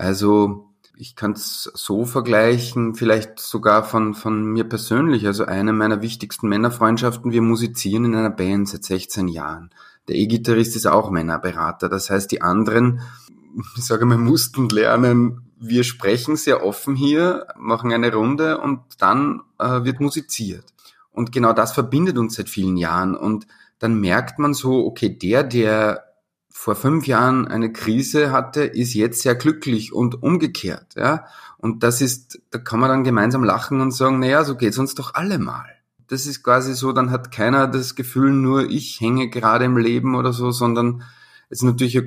Also 0.00 0.70
ich 0.96 1.14
kann 1.14 1.32
es 1.32 1.70
so 1.74 2.06
vergleichen, 2.06 2.94
vielleicht 2.94 3.38
sogar 3.38 3.84
von, 3.84 4.14
von 4.14 4.44
mir 4.44 4.64
persönlich. 4.64 5.26
Also 5.26 5.44
eine 5.44 5.74
meiner 5.74 6.00
wichtigsten 6.00 6.48
Männerfreundschaften, 6.48 7.32
wir 7.32 7.42
musizieren 7.42 8.06
in 8.06 8.14
einer 8.14 8.30
Band 8.30 8.70
seit 8.70 8.84
16 8.84 9.28
Jahren. 9.28 9.68
Der 10.08 10.16
E-Gitarrist 10.16 10.74
ist 10.74 10.86
auch 10.86 11.10
Männerberater. 11.10 11.90
Das 11.90 12.08
heißt, 12.08 12.32
die 12.32 12.40
anderen, 12.40 13.02
ich 13.76 13.84
sage 13.84 14.06
mal, 14.06 14.16
mussten 14.16 14.70
lernen, 14.70 15.42
wir 15.58 15.84
sprechen 15.84 16.36
sehr 16.36 16.64
offen 16.64 16.96
hier, 16.96 17.46
machen 17.58 17.92
eine 17.92 18.10
Runde 18.10 18.56
und 18.58 18.80
dann 19.00 19.42
äh, 19.58 19.84
wird 19.84 20.00
musiziert. 20.00 20.64
Und 21.12 21.30
genau 21.30 21.52
das 21.52 21.72
verbindet 21.72 22.16
uns 22.16 22.36
seit 22.36 22.48
vielen 22.48 22.78
Jahren. 22.78 23.14
Und 23.14 23.46
dann 23.78 24.00
merkt 24.00 24.38
man 24.38 24.54
so, 24.54 24.86
okay, 24.86 25.10
der, 25.10 25.42
der 25.42 26.09
vor 26.50 26.74
fünf 26.74 27.06
Jahren 27.06 27.48
eine 27.48 27.72
Krise 27.72 28.32
hatte, 28.32 28.64
ist 28.64 28.94
jetzt 28.94 29.22
sehr 29.22 29.34
glücklich 29.34 29.92
und 29.92 30.22
umgekehrt, 30.22 30.94
ja. 30.96 31.24
Und 31.58 31.82
das 31.82 32.00
ist, 32.00 32.40
da 32.50 32.58
kann 32.58 32.80
man 32.80 32.88
dann 32.88 33.04
gemeinsam 33.04 33.44
lachen 33.44 33.80
und 33.80 33.92
sagen, 33.92 34.18
naja, 34.18 34.44
so 34.44 34.56
geht's 34.56 34.78
uns 34.78 34.94
doch 34.94 35.14
alle 35.14 35.38
mal 35.38 35.80
das 36.10 36.26
ist 36.26 36.42
quasi 36.42 36.74
so, 36.74 36.92
dann 36.92 37.12
hat 37.12 37.30
keiner 37.30 37.68
das 37.68 37.94
Gefühl, 37.94 38.32
nur 38.32 38.68
ich 38.68 39.00
hänge 39.00 39.30
gerade 39.30 39.64
im 39.64 39.76
Leben 39.76 40.16
oder 40.16 40.32
so, 40.32 40.50
sondern 40.50 41.04
es 41.50 41.58
ist 41.58 41.62
natürlich 41.62 42.02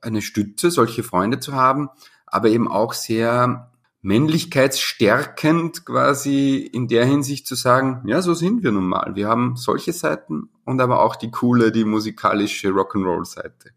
eine 0.00 0.22
Stütze, 0.22 0.70
solche 0.70 1.02
Freunde 1.02 1.40
zu 1.40 1.54
haben, 1.54 1.88
aber 2.24 2.50
eben 2.50 2.68
auch 2.68 2.92
sehr 2.92 3.72
männlichkeitsstärkend 4.00 5.84
quasi 5.84 6.56
in 6.56 6.86
der 6.86 7.04
Hinsicht 7.04 7.48
zu 7.48 7.56
sagen, 7.56 8.02
ja, 8.06 8.22
so 8.22 8.32
sind 8.32 8.62
wir 8.62 8.70
nun 8.70 8.86
mal. 8.86 9.16
Wir 9.16 9.26
haben 9.26 9.56
solche 9.56 9.92
Seiten 9.92 10.50
und 10.64 10.80
aber 10.80 11.02
auch 11.02 11.16
die 11.16 11.32
coole, 11.32 11.72
die 11.72 11.84
musikalische 11.84 12.68
Rock'n'Roll-Seite. 12.68 13.70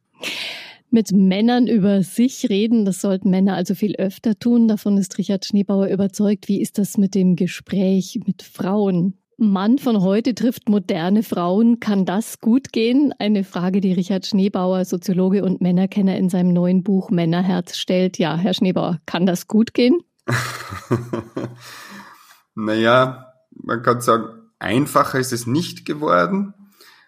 Mit 0.90 1.14
Männern 1.14 1.68
über 1.68 2.04
sich 2.04 2.50
reden, 2.50 2.84
das 2.84 3.00
sollten 3.00 3.30
Männer 3.30 3.56
also 3.56 3.76
viel 3.76 3.96
öfter 3.96 4.38
tun. 4.38 4.68
Davon 4.68 4.98
ist 4.98 5.18
Richard 5.18 5.46
Schneebauer 5.46 5.88
überzeugt. 5.88 6.50
Wie 6.50 6.62
ist 6.62 6.78
das 6.78 6.98
mit 6.98 7.16
dem 7.16 7.38
Gespräch 7.38 8.20
mit 8.26 8.42
Frauen? 8.42 9.14
Mann 9.38 9.80
von 9.80 10.02
heute 10.02 10.36
trifft 10.36 10.70
moderne 10.70 11.24
Frauen. 11.24 11.80
Kann 11.80 12.06
das 12.06 12.42
gut 12.42 12.74
gehen? 12.74 13.14
Eine 13.18 13.44
Frage, 13.44 13.82
die 13.82 13.94
Richard 13.94 14.26
Schneebauer, 14.26 14.86
Soziologe 14.86 15.44
und 15.44 15.62
Männerkenner 15.62 16.18
in 16.18 16.30
seinem 16.30 16.54
neuen 16.54 16.84
Buch 16.84 17.10
Männerherz 17.10 17.78
stellt. 17.78 18.20
Ja, 18.20 18.36
Herr 18.36 18.54
Schneebauer, 18.54 19.00
kann 19.06 19.26
das 19.26 19.48
gut 19.48 19.74
gehen? 19.74 19.98
naja, 22.54 23.34
man 23.52 23.82
kann 23.82 24.02
sagen, 24.02 24.26
einfacher 24.60 25.20
ist 25.20 25.34
es 25.34 25.48
nicht 25.48 25.86
geworden, 25.86 26.54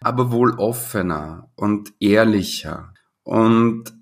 aber 0.02 0.32
wohl 0.32 0.54
offener 0.58 1.52
und 1.56 1.94
ehrlicher. 2.00 2.93
Und 3.24 3.94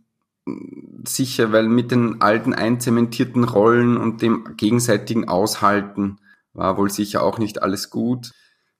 sicher, 1.08 1.52
weil 1.52 1.68
mit 1.68 1.92
den 1.92 2.22
alten 2.22 2.54
einzementierten 2.54 3.44
Rollen 3.44 3.98
und 3.98 4.22
dem 4.22 4.56
gegenseitigen 4.58 5.28
Aushalten 5.28 6.20
war 6.54 6.78
wohl 6.78 6.90
sicher 6.90 7.24
auch 7.24 7.38
nicht 7.38 7.62
alles 7.62 7.90
gut. 7.90 8.32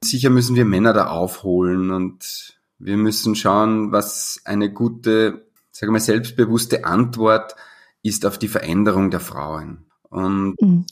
Sicher 0.04 0.30
müssen 0.30 0.56
wir 0.56 0.66
Männer 0.66 0.94
da 0.94 1.08
aufholen 1.08 1.92
und 1.92 2.58
wir 2.80 2.98
müssen 2.98 3.36
schauen, 3.36 3.92
was 3.92 4.42
eine 4.46 4.72
gute, 4.72 5.46
sagen 5.72 5.90
wir 5.90 5.94
mal, 5.94 6.00
selbstbewusste 6.00 6.86
Antwort 6.86 7.56
ist 8.02 8.26
auf 8.26 8.40
die 8.40 8.48
Veränderung 8.48 9.12
der 9.12 9.20
Frauen. 9.20 9.86
Und 10.10 10.56
hm. 10.60 10.86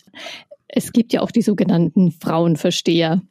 es 0.68 0.94
gibt 0.94 1.12
ja 1.14 1.22
auch 1.22 1.32
die 1.32 1.42
sogenannten 1.42 2.12
Frauenversteher. 2.12 3.22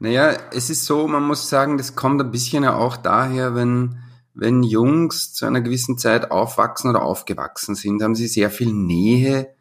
Naja, 0.00 0.36
es 0.52 0.70
ist 0.70 0.84
so, 0.84 1.08
man 1.08 1.24
muss 1.24 1.48
sagen, 1.48 1.78
das 1.78 1.94
kommt 1.94 2.20
ein 2.20 2.30
bisschen 2.30 2.64
ja 2.64 2.76
auch 2.76 2.96
daher, 2.96 3.54
wenn, 3.54 3.98
wenn 4.38 4.62
Jungs 4.62 5.32
zu 5.34 5.46
einer 5.46 5.60
gewissen 5.60 5.98
Zeit 5.98 6.30
aufwachsen 6.30 6.88
oder 6.88 7.02
aufgewachsen 7.02 7.74
sind, 7.74 8.00
haben 8.00 8.14
sie 8.14 8.28
sehr 8.28 8.52
viel 8.52 8.72
Nähe 8.72 9.52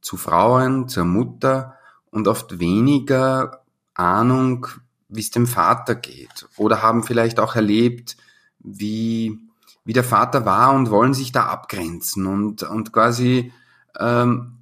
zu 0.00 0.16
Frauen, 0.16 0.86
zur 0.86 1.04
Mutter 1.04 1.74
und 2.12 2.28
oft 2.28 2.60
weniger 2.60 3.64
Ahnung, 3.92 4.68
wie 5.08 5.18
es 5.18 5.32
dem 5.32 5.48
Vater 5.48 5.96
geht 5.96 6.46
oder 6.56 6.80
haben 6.80 7.02
vielleicht 7.02 7.40
auch 7.40 7.56
erlebt, 7.56 8.16
wie, 8.60 9.36
wie 9.84 9.92
der 9.94 10.04
Vater 10.04 10.46
war 10.46 10.74
und 10.74 10.92
wollen 10.92 11.12
sich 11.12 11.32
da 11.32 11.46
abgrenzen 11.46 12.26
und, 12.26 12.62
und 12.62 12.92
quasi 12.92 13.52
ähm, 13.98 14.58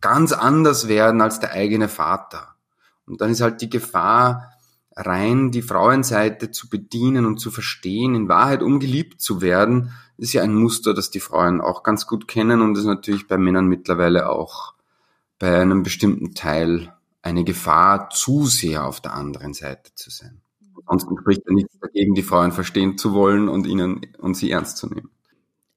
ganz 0.00 0.32
anders 0.32 0.88
werden 0.88 1.20
als 1.20 1.38
der 1.38 1.52
eigene 1.52 1.88
Vater. 1.88 2.56
Und 3.06 3.20
dann 3.20 3.30
ist 3.30 3.42
halt 3.42 3.60
die 3.60 3.70
Gefahr, 3.70 4.53
rein 4.96 5.50
die 5.50 5.62
Frauenseite 5.62 6.50
zu 6.50 6.68
bedienen 6.68 7.26
und 7.26 7.38
zu 7.38 7.50
verstehen, 7.50 8.14
in 8.14 8.28
Wahrheit 8.28 8.62
um 8.62 8.80
geliebt 8.80 9.20
zu 9.20 9.40
werden, 9.40 9.92
ist 10.16 10.32
ja 10.32 10.42
ein 10.42 10.54
Muster, 10.54 10.94
das 10.94 11.10
die 11.10 11.20
Frauen 11.20 11.60
auch 11.60 11.82
ganz 11.82 12.06
gut 12.06 12.28
kennen 12.28 12.60
und 12.60 12.78
ist 12.78 12.84
natürlich 12.84 13.26
bei 13.26 13.36
Männern 13.36 13.66
mittlerweile 13.66 14.28
auch 14.28 14.74
bei 15.38 15.60
einem 15.60 15.82
bestimmten 15.82 16.34
Teil 16.34 16.94
eine 17.22 17.44
Gefahr, 17.44 18.10
zu 18.10 18.46
sehr 18.46 18.84
auf 18.84 19.00
der 19.00 19.14
anderen 19.14 19.54
Seite 19.54 19.94
zu 19.94 20.10
sein. 20.10 20.40
Ansonsten 20.86 21.18
spricht 21.18 21.42
ja 21.46 21.54
nichts 21.54 21.78
dagegen, 21.80 22.14
die 22.14 22.22
Frauen 22.22 22.52
verstehen 22.52 22.98
zu 22.98 23.14
wollen 23.14 23.48
und 23.48 23.66
ihnen 23.66 24.06
und 24.18 24.34
sie 24.34 24.50
ernst 24.50 24.76
zu 24.76 24.88
nehmen. 24.88 25.10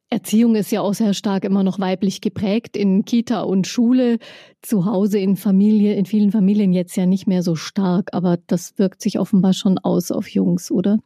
Erziehung 0.10 0.56
ist 0.56 0.72
ja 0.72 0.82
auch 0.82 0.93
sehr 0.93 1.13
stark 1.13 1.43
immer 1.43 1.63
noch 1.63 1.80
weiblich 1.80 2.22
geprägt 2.22 2.78
in 2.78 3.04
Kita 3.04 3.41
und 3.41 3.67
Schule, 3.67 4.20
zu 4.62 4.86
Hause 4.86 5.20
in 5.20 5.36
Familie, 5.36 5.96
in 5.96 6.06
vielen 6.06 6.32
Familien 6.32 6.72
jetzt 6.72 6.96
ja 6.96 7.06
nicht 7.06 7.28
mehr 7.28 7.43
so 7.43 7.56
stark, 7.56 8.10
aber 8.13 8.38
das 8.48 8.78
wirkt 8.78 9.02
sich 9.02 9.20
offenbar 9.20 9.54
schon 9.54 9.78
aus 9.78 10.12
auf 10.12 10.30
Jungs, 10.30 10.72
oder? 10.72 11.00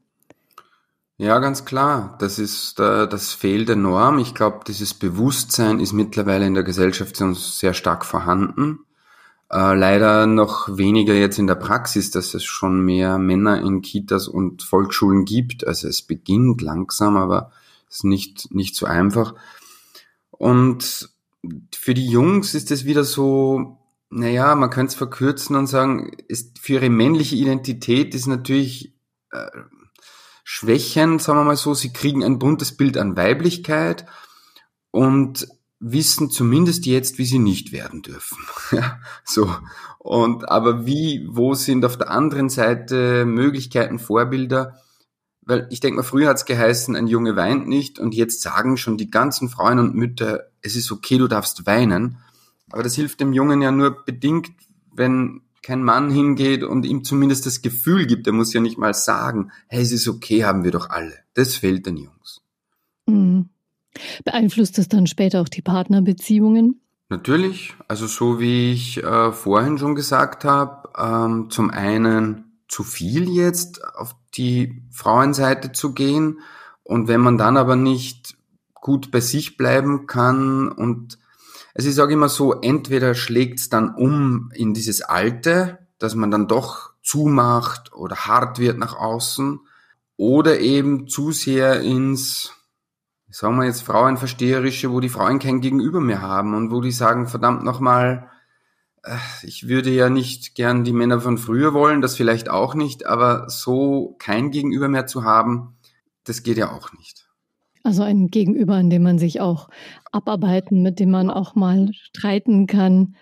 Ja, 1.18 1.38
ganz 1.40 1.66
klar. 1.66 2.16
Das 2.20 2.40
ist 2.40 2.80
das 2.80 3.34
Fehl 3.34 3.66
der 3.66 3.76
Norm. 3.76 4.18
Ich 4.18 4.34
glaube, 4.34 4.62
dieses 4.68 4.96
Bewusstsein 4.96 5.80
ist 5.80 5.94
mittlerweile 5.94 6.48
in 6.48 6.56
der 6.56 6.64
Gesellschaft 6.64 7.16
sehr 7.16 7.76
stark 7.76 8.06
vorhanden. 8.06 8.80
Äh, 9.52 9.76
leider 9.76 10.26
noch 10.26 10.78
weniger 10.78 11.14
jetzt 11.14 11.38
in 11.38 11.46
der 11.46 11.56
Praxis, 11.56 12.10
dass 12.10 12.34
es 12.34 12.44
schon 12.44 12.84
mehr 12.86 13.18
Männer 13.18 13.62
in 13.62 13.82
Kitas 13.82 14.28
und 14.28 14.64
Volksschulen 14.64 15.26
gibt. 15.26 15.68
Also 15.68 15.88
es 15.88 16.02
beginnt 16.02 16.62
langsam, 16.62 17.18
aber 17.18 17.52
ist 17.92 18.04
nicht, 18.06 18.52
nicht 18.52 18.76
so 18.76 18.86
einfach. 18.86 19.36
Und 20.32 21.10
für 21.76 21.94
die 21.94 22.08
Jungs 22.08 22.56
ist 22.56 22.72
es 22.72 22.86
wieder 22.86 23.04
so, 23.04 23.78
naja, 24.10 24.56
man 24.56 24.70
könnte 24.70 24.92
es 24.92 24.96
verkürzen 24.96 25.56
und 25.56 25.68
sagen, 25.68 26.12
ist 26.28 26.60
für 26.60 26.74
ihre 26.74 26.90
männliche 26.90 27.36
Identität 27.36 28.16
ist 28.16 28.28
natürlich 28.28 28.94
äh, 29.32 29.50
Schwächen, 30.44 31.20
sagen 31.20 31.40
wir 31.40 31.44
mal 31.44 31.58
so, 31.58 31.74
sie 31.74 31.94
kriegen 31.94 32.24
ein 32.24 32.40
buntes 32.40 32.76
Bild 32.76 32.98
an 32.98 33.16
Weiblichkeit 33.16 34.06
und 34.92 35.48
wissen 35.80 36.30
zumindest 36.30 36.86
jetzt, 36.86 37.18
wie 37.18 37.26
sie 37.26 37.40
nicht 37.40 37.72
werden 37.72 38.02
dürfen. 38.02 38.38
ja, 38.72 39.00
so. 39.24 39.54
Und 39.98 40.50
aber 40.50 40.86
wie, 40.86 41.28
wo 41.30 41.54
sind 41.54 41.86
auf 41.86 41.98
der 41.98 42.12
anderen 42.12 42.50
Seite 42.50 43.26
Möglichkeiten, 43.26 44.00
Vorbilder? 44.00 44.80
Weil 45.52 45.68
ich 45.70 45.82
denke 45.82 45.98
mal, 45.98 46.04
früher 46.04 46.30
hat 46.30 46.38
es 46.38 46.46
geheißen, 46.46 46.96
ein 46.96 47.08
Junge 47.08 47.36
weint 47.36 47.68
nicht 47.68 48.00
und 48.00 48.16
jetzt 48.16 48.42
sagen 48.42 48.78
schon 48.78 48.98
die 48.98 49.12
ganzen 49.12 49.50
Frauen 49.50 49.80
und 49.80 49.94
Mütter, 49.94 50.46
es 50.62 50.78
ist 50.78 50.94
okay, 50.94 51.18
du 51.18 51.28
darfst 51.28 51.66
weinen. 51.66 52.20
Aber 52.70 52.84
das 52.84 52.96
hilft 52.96 53.20
dem 53.20 53.34
Jungen 53.34 53.62
ja 53.62 53.70
nur 53.70 54.06
bedingt, 54.06 54.50
wenn 54.94 55.42
kein 55.62 55.84
Mann 55.84 56.10
hingeht 56.10 56.64
und 56.64 56.86
ihm 56.86 57.04
zumindest 57.04 57.46
das 57.46 57.62
Gefühl 57.62 58.06
gibt, 58.06 58.28
er 58.28 58.32
muss 58.32 58.54
ja 58.54 58.62
nicht 58.62 58.78
mal 58.78 58.94
sagen, 58.94 59.52
hey, 59.68 59.82
es 59.82 59.92
ist 59.92 60.08
okay, 60.08 60.46
haben 60.46 60.64
wir 60.64 60.72
doch 60.72 60.90
alle. 60.90 61.16
Das 61.34 61.56
fehlt 61.56 61.86
den 61.86 61.98
Jungs. 61.98 62.40
Mhm. 63.08 63.50
Beeinflusst 64.24 64.78
das 64.78 64.88
dann 64.88 65.06
später 65.06 65.42
auch 65.42 65.50
die 65.50 65.62
Partnerbeziehungen? 65.62 66.80
Natürlich, 67.10 67.74
also 67.90 68.08
so 68.08 68.40
wie 68.40 68.72
ich 68.72 69.04
äh, 69.04 69.34
vorhin 69.34 69.78
schon 69.78 69.96
gesagt 69.96 70.46
habe, 70.46 70.88
ähm, 70.98 71.50
zum 71.50 71.72
einen 71.72 72.54
zu 72.70 72.84
viel 72.84 73.30
jetzt 73.30 73.84
auf 73.84 74.16
die 74.36 74.84
Frauenseite 74.92 75.72
zu 75.72 75.94
gehen. 75.94 76.40
Und 76.84 77.08
wenn 77.08 77.22
man 77.22 77.38
dann 77.38 77.58
aber 77.58 77.76
nicht 77.76 78.38
gut 78.74 79.12
bei 79.12 79.20
sich 79.20 79.58
bleiben 79.58 80.08
kann 80.08 80.72
und 80.72 81.20
also 81.74 81.88
ich 81.88 81.96
sage 81.96 82.14
immer 82.14 82.28
so, 82.28 82.54
entweder 82.54 83.16
schlägt 83.16 83.60
es 83.60 83.70
dann 83.70 83.96
um 83.96 84.52
in 84.54 84.74
dieses 84.74 85.02
Alte, 85.02 85.80
dass 86.00 86.16
man 86.16 86.32
dann 86.32 86.48
doch 86.48 86.92
zumacht 87.02 87.94
oder 87.94 88.16
hart 88.16 88.60
wird 88.60 88.78
nach 88.78 88.96
außen 88.96 89.60
oder 90.18 90.60
eben 90.60 91.08
zu 91.08 91.32
sehr 91.32 91.82
ins 91.82 92.54
sagen 93.30 93.58
wir 93.58 93.66
jetzt 93.66 93.84
Frauenversteherische, 93.84 94.92
wo 94.92 95.00
die 95.00 95.10
Frauen 95.10 95.40
kein 95.40 95.62
Gegenüber 95.62 96.02
mehr 96.02 96.22
haben 96.22 96.54
und 96.54 96.70
wo 96.72 96.82
die 96.82 96.92
sagen, 96.92 97.28
verdammt 97.28 97.64
nochmal, 97.64 98.30
ich 99.44 99.68
würde 99.68 99.90
ja 99.90 100.10
nicht 100.10 100.56
gern 100.56 100.84
die 100.84 100.94
Männer 100.94 101.22
von 101.22 101.38
früher 101.38 101.74
wollen, 101.74 102.02
das 102.02 102.16
vielleicht 102.16 102.50
auch 102.50 102.76
nicht, 102.76 103.06
aber 103.06 103.50
so 103.50 104.16
kein 104.20 104.52
Gegenüber 104.52 104.88
mehr 104.88 105.08
zu 105.08 105.24
haben, 105.24 105.76
das 106.24 106.44
geht 106.44 106.58
ja 106.58 106.72
auch 106.72 106.94
nicht. 106.94 107.28
Also 107.84 108.04
ein 108.04 108.28
Gegenüber, 108.28 108.76
an 108.76 108.92
dem 108.92 109.04
man 109.04 109.18
sich 109.18 109.42
auch 109.42 109.70
abarbeiten, 110.12 110.84
mit 110.84 111.00
dem 111.00 111.10
man 111.10 111.32
auch 111.32 111.56
mal 111.56 111.90
streiten 111.94 112.68
kann. 112.68 113.16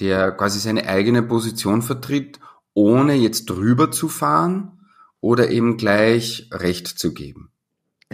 Der 0.00 0.32
quasi 0.32 0.58
seine 0.58 0.88
eigene 0.88 1.22
Position 1.22 1.82
vertritt, 1.82 2.40
ohne 2.74 3.14
jetzt 3.14 3.46
drüber 3.46 3.92
zu 3.92 4.08
fahren 4.08 4.80
oder 5.20 5.50
eben 5.50 5.76
gleich 5.76 6.48
Recht 6.52 6.88
zu 6.88 7.14
geben 7.14 7.52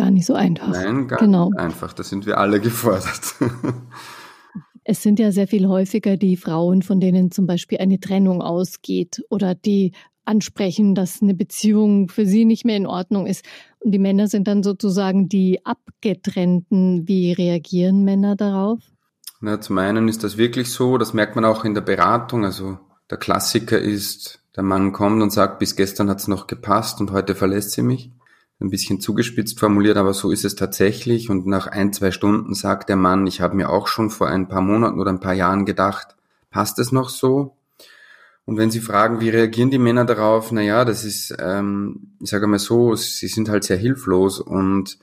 gar 0.01 0.11
nicht 0.11 0.27
so 0.27 0.35
einfach. 0.35 0.69
Nein, 0.69 1.09
gar 1.09 1.19
genau. 1.19 1.51
nicht 1.51 1.59
einfach. 1.59 1.93
Da 1.93 2.03
sind 2.03 2.25
wir 2.25 2.39
alle 2.39 2.61
gefordert. 2.61 3.35
Es 4.91 5.05
sind 5.05 5.21
ja 5.21 5.31
sehr 5.31 5.47
viel 5.47 5.69
häufiger 5.69 6.17
die 6.17 6.37
Frauen, 6.37 6.83
von 6.83 6.99
denen 6.99 7.31
zum 7.31 7.47
Beispiel 7.47 7.79
eine 7.79 8.01
Trennung 8.01 8.43
ausgeht 8.43 9.23
oder 9.31 9.55
die 9.55 9.93
ansprechen, 10.25 10.97
dass 10.97 11.23
eine 11.23 11.35
Beziehung 11.35 12.09
für 12.09 12.27
sie 12.27 12.45
nicht 12.45 12.65
mehr 12.65 12.77
in 12.77 12.89
Ordnung 12.89 13.29
ist. 13.29 13.45
Und 13.79 13.93
die 13.93 14.01
Männer 14.01 14.27
sind 14.27 14.49
dann 14.49 14.65
sozusagen 14.65 15.29
die 15.29 15.65
Abgetrennten. 15.65 17.07
Wie 17.07 17.33
reagieren 17.33 18.03
Männer 18.03 18.35
darauf? 18.35 18.81
Na, 19.41 19.61
zum 19.61 19.79
einen 19.79 20.09
ist 20.09 20.25
das 20.25 20.37
wirklich 20.37 20.73
so, 20.73 20.99
das 20.99 21.15
merkt 21.15 21.37
man 21.37 21.45
auch 21.45 21.65
in 21.65 21.75
der 21.75 21.83
Beratung. 21.83 22.45
Also 22.45 22.81
der 23.11 23.19
Klassiker 23.19 23.79
ist, 23.79 24.43
der 24.57 24.65
Mann 24.65 24.91
kommt 24.91 25.23
und 25.23 25.31
sagt, 25.31 25.61
bis 25.61 25.77
gestern 25.77 26.11
hat 26.11 26.19
es 26.19 26.27
noch 26.27 26.49
gepasst 26.49 27.01
und 27.01 27.13
heute 27.13 27.37
verlässt 27.37 27.71
sie 27.71 27.83
mich 27.83 28.11
ein 28.61 28.71
bisschen 28.71 29.01
zugespitzt 29.01 29.59
formuliert, 29.59 29.97
aber 29.97 30.13
so 30.13 30.31
ist 30.31 30.45
es 30.45 30.55
tatsächlich. 30.55 31.31
Und 31.31 31.47
nach 31.47 31.67
ein, 31.67 31.93
zwei 31.93 32.11
Stunden 32.11 32.55
sagt 32.55 32.89
der 32.89 32.97
Mann, 32.97 33.27
ich 33.27 33.41
habe 33.41 33.57
mir 33.57 33.71
auch 33.71 33.87
schon 33.87 34.11
vor 34.11 34.29
ein 34.29 34.49
paar 34.49 34.61
Monaten 34.61 35.01
oder 35.01 35.11
ein 35.11 35.21
paar 35.21 35.35
Jahren 35.35 35.65
gedacht, 35.65 36.15
passt 36.51 36.79
es 36.79 36.93
noch 36.93 37.09
so? 37.09 37.57
Und 38.45 38.59
wenn 38.59 38.71
Sie 38.71 38.81
fragen, 38.81 39.21
wie 39.21 39.31
reagieren 39.31 39.71
die 39.71 39.79
Männer 39.79 40.05
darauf, 40.05 40.51
naja, 40.53 40.85
das 40.85 41.05
ist, 41.05 41.35
ähm, 41.39 42.13
ich 42.21 42.31
sage 42.31 42.47
mal 42.47 42.59
so, 42.59 42.97
sie 42.97 43.29
sind 43.29 43.49
halt 43.49 43.65
sehr 43.65 43.77
hilflos 43.77 44.41
und 44.41 44.99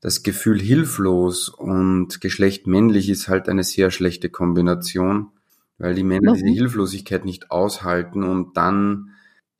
das 0.00 0.22
Gefühl 0.22 0.60
hilflos 0.60 1.48
und 1.48 2.20
Geschlecht 2.20 2.66
männlich 2.66 3.08
ist 3.08 3.28
halt 3.28 3.48
eine 3.48 3.64
sehr 3.64 3.90
schlechte 3.90 4.28
Kombination, 4.28 5.28
weil 5.78 5.94
die 5.94 6.04
Männer 6.04 6.32
diese 6.34 6.46
Hilflosigkeit 6.46 7.24
nicht 7.24 7.50
aushalten 7.50 8.22
und 8.24 8.56
dann 8.56 9.10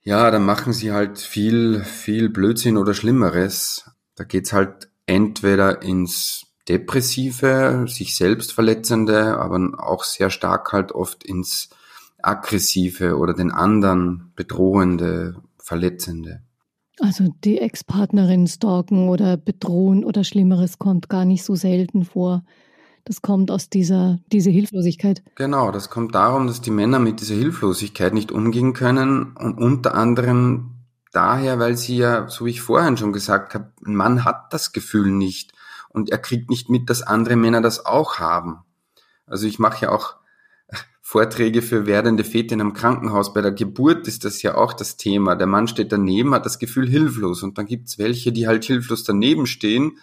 ja, 0.08 0.30
dann 0.30 0.46
machen 0.46 0.72
sie 0.72 0.90
halt 0.90 1.18
viel, 1.18 1.84
viel 1.84 2.30
Blödsinn 2.30 2.78
oder 2.78 2.94
Schlimmeres. 2.94 3.90
Da 4.14 4.24
geht's 4.24 4.54
halt 4.54 4.88
entweder 5.04 5.82
ins 5.82 6.46
Depressive, 6.66 7.84
sich 7.86 8.16
selbst 8.16 8.54
verletzende, 8.54 9.36
aber 9.36 9.74
auch 9.76 10.04
sehr 10.04 10.30
stark 10.30 10.72
halt 10.72 10.92
oft 10.92 11.24
ins 11.24 11.68
Aggressive 12.22 13.18
oder 13.18 13.34
den 13.34 13.50
anderen 13.50 14.32
bedrohende, 14.34 15.42
verletzende. 15.58 16.40
Also 17.00 17.34
die 17.44 17.58
Ex-Partnerin 17.58 18.46
stalken 18.46 19.10
oder 19.10 19.36
bedrohen 19.36 20.04
oder 20.04 20.24
Schlimmeres 20.24 20.78
kommt 20.78 21.10
gar 21.10 21.26
nicht 21.26 21.44
so 21.44 21.54
selten 21.54 22.06
vor. 22.06 22.44
Das 23.08 23.22
kommt 23.22 23.50
aus 23.50 23.70
dieser 23.70 24.18
diese 24.30 24.50
Hilflosigkeit. 24.50 25.22
Genau, 25.34 25.72
das 25.72 25.88
kommt 25.88 26.14
darum, 26.14 26.46
dass 26.46 26.60
die 26.60 26.70
Männer 26.70 26.98
mit 26.98 27.22
dieser 27.22 27.36
Hilflosigkeit 27.36 28.12
nicht 28.12 28.30
umgehen 28.30 28.74
können 28.74 29.34
und 29.34 29.56
unter 29.56 29.94
anderem 29.94 30.74
daher, 31.10 31.58
weil 31.58 31.78
sie 31.78 31.96
ja, 31.96 32.28
so 32.28 32.44
wie 32.44 32.50
ich 32.50 32.60
vorhin 32.60 32.98
schon 32.98 33.14
gesagt 33.14 33.54
habe, 33.54 33.72
ein 33.86 33.96
Mann 33.96 34.26
hat 34.26 34.52
das 34.52 34.74
Gefühl 34.74 35.10
nicht 35.10 35.54
und 35.88 36.10
er 36.10 36.18
kriegt 36.18 36.50
nicht 36.50 36.68
mit, 36.68 36.90
dass 36.90 37.00
andere 37.00 37.36
Männer 37.36 37.62
das 37.62 37.86
auch 37.86 38.18
haben. 38.18 38.58
Also 39.24 39.46
ich 39.46 39.58
mache 39.58 39.86
ja 39.86 39.90
auch 39.90 40.16
Vorträge 41.00 41.62
für 41.62 41.86
werdende 41.86 42.24
Väter 42.24 42.52
in 42.52 42.60
einem 42.60 42.74
Krankenhaus. 42.74 43.32
Bei 43.32 43.40
der 43.40 43.52
Geburt 43.52 44.06
ist 44.06 44.26
das 44.26 44.42
ja 44.42 44.54
auch 44.54 44.74
das 44.74 44.98
Thema. 44.98 45.34
Der 45.34 45.46
Mann 45.46 45.66
steht 45.66 45.92
daneben, 45.92 46.34
hat 46.34 46.44
das 46.44 46.58
Gefühl 46.58 46.86
hilflos 46.86 47.42
und 47.42 47.56
dann 47.56 47.64
gibt's 47.64 47.98
welche, 47.98 48.32
die 48.32 48.46
halt 48.46 48.66
hilflos 48.66 49.02
daneben 49.02 49.46
stehen 49.46 49.96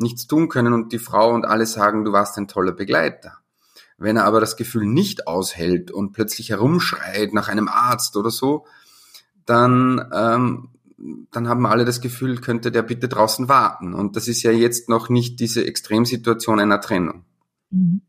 nichts 0.00 0.26
tun 0.26 0.48
können 0.48 0.72
und 0.72 0.92
die 0.92 0.98
Frau 0.98 1.32
und 1.32 1.44
alle 1.44 1.66
sagen, 1.66 2.04
du 2.04 2.12
warst 2.12 2.36
ein 2.38 2.48
toller 2.48 2.72
Begleiter. 2.72 3.38
Wenn 3.98 4.16
er 4.16 4.24
aber 4.24 4.40
das 4.40 4.56
Gefühl 4.56 4.86
nicht 4.86 5.26
aushält 5.26 5.90
und 5.90 6.12
plötzlich 6.12 6.50
herumschreit 6.50 7.34
nach 7.34 7.48
einem 7.48 7.68
Arzt 7.68 8.16
oder 8.16 8.30
so, 8.30 8.64
dann, 9.44 10.02
ähm, 10.12 10.68
dann 11.30 11.48
haben 11.48 11.66
alle 11.66 11.84
das 11.84 12.00
Gefühl, 12.00 12.40
könnte 12.40 12.72
der 12.72 12.82
bitte 12.82 13.08
draußen 13.08 13.48
warten. 13.48 13.94
Und 13.94 14.16
das 14.16 14.26
ist 14.26 14.42
ja 14.42 14.52
jetzt 14.52 14.88
noch 14.88 15.10
nicht 15.10 15.38
diese 15.40 15.66
Extremsituation 15.66 16.60
einer 16.60 16.80
Trennung. 16.80 17.24
Mhm. 17.70 18.00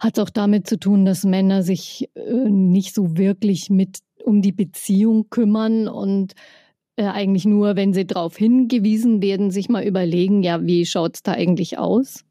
Hat 0.00 0.18
auch 0.18 0.30
damit 0.30 0.68
zu 0.68 0.78
tun, 0.78 1.04
dass 1.04 1.24
Männer 1.24 1.62
sich 1.62 2.08
äh, 2.14 2.48
nicht 2.48 2.94
so 2.94 3.16
wirklich 3.16 3.68
mit 3.68 3.98
um 4.24 4.42
die 4.42 4.52
Beziehung 4.52 5.28
kümmern 5.28 5.88
und 5.88 6.34
eigentlich 6.98 7.44
nur, 7.44 7.76
wenn 7.76 7.92
sie 7.92 8.06
darauf 8.06 8.36
hingewiesen 8.36 9.20
werden, 9.20 9.50
sich 9.50 9.68
mal 9.68 9.84
überlegen, 9.84 10.42
ja, 10.42 10.62
wie 10.62 10.86
schaut 10.86 11.16
es 11.16 11.22
da 11.22 11.32
eigentlich 11.32 11.78
aus? 11.78 12.24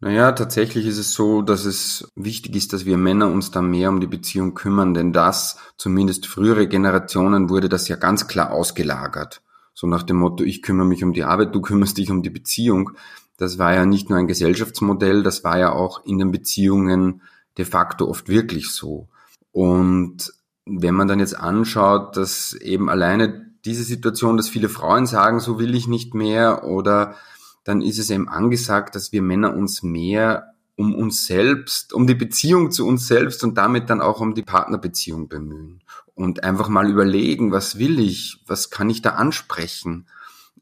Naja, 0.00 0.32
tatsächlich 0.32 0.86
ist 0.86 0.98
es 0.98 1.14
so, 1.14 1.40
dass 1.40 1.64
es 1.64 2.10
wichtig 2.14 2.54
ist, 2.54 2.72
dass 2.72 2.84
wir 2.84 2.98
Männer 2.98 3.30
uns 3.30 3.50
da 3.50 3.62
mehr 3.62 3.88
um 3.88 4.00
die 4.00 4.06
Beziehung 4.06 4.54
kümmern, 4.54 4.92
denn 4.92 5.12
das, 5.12 5.58
zumindest 5.78 6.26
frühere 6.26 6.68
Generationen, 6.68 7.48
wurde 7.48 7.70
das 7.70 7.88
ja 7.88 7.96
ganz 7.96 8.28
klar 8.28 8.52
ausgelagert. 8.52 9.40
So 9.72 9.86
nach 9.86 10.02
dem 10.02 10.16
Motto, 10.16 10.44
ich 10.44 10.62
kümmere 10.62 10.86
mich 10.86 11.02
um 11.02 11.12
die 11.12 11.24
Arbeit, 11.24 11.54
du 11.54 11.60
kümmerst 11.62 11.96
dich 11.96 12.10
um 12.10 12.22
die 12.22 12.30
Beziehung. 12.30 12.92
Das 13.38 13.58
war 13.58 13.74
ja 13.74 13.86
nicht 13.86 14.10
nur 14.10 14.18
ein 14.18 14.26
Gesellschaftsmodell, 14.26 15.22
das 15.22 15.44
war 15.44 15.58
ja 15.58 15.72
auch 15.72 16.04
in 16.04 16.18
den 16.18 16.30
Beziehungen 16.30 17.22
de 17.56 17.64
facto 17.64 18.06
oft 18.06 18.28
wirklich 18.28 18.70
so. 18.70 19.08
Und 19.52 20.32
wenn 20.66 20.94
man 20.94 21.08
dann 21.08 21.20
jetzt 21.20 21.38
anschaut, 21.38 22.16
dass 22.16 22.52
eben 22.52 22.90
alleine 22.90 23.46
diese 23.66 23.84
Situation, 23.84 24.36
dass 24.36 24.48
viele 24.48 24.68
Frauen 24.68 25.06
sagen, 25.06 25.40
so 25.40 25.58
will 25.58 25.74
ich 25.74 25.88
nicht 25.88 26.14
mehr 26.14 26.64
oder 26.64 27.16
dann 27.64 27.82
ist 27.82 27.98
es 27.98 28.10
eben 28.10 28.28
angesagt, 28.28 28.94
dass 28.94 29.12
wir 29.12 29.22
Männer 29.22 29.54
uns 29.54 29.82
mehr 29.82 30.54
um 30.76 30.94
uns 30.94 31.26
selbst, 31.26 31.92
um 31.92 32.06
die 32.06 32.14
Beziehung 32.14 32.70
zu 32.70 32.86
uns 32.86 33.08
selbst 33.08 33.42
und 33.42 33.56
damit 33.56 33.90
dann 33.90 34.00
auch 34.00 34.20
um 34.20 34.34
die 34.34 34.42
Partnerbeziehung 34.42 35.28
bemühen 35.28 35.82
und 36.14 36.44
einfach 36.44 36.68
mal 36.68 36.88
überlegen, 36.88 37.50
was 37.50 37.78
will 37.78 37.98
ich, 37.98 38.42
was 38.46 38.70
kann 38.70 38.90
ich 38.90 39.02
da 39.02 39.10
ansprechen 39.10 40.06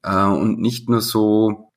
äh, 0.02 0.24
und 0.24 0.60
nicht 0.60 0.88
nur 0.88 1.00
so 1.00 1.72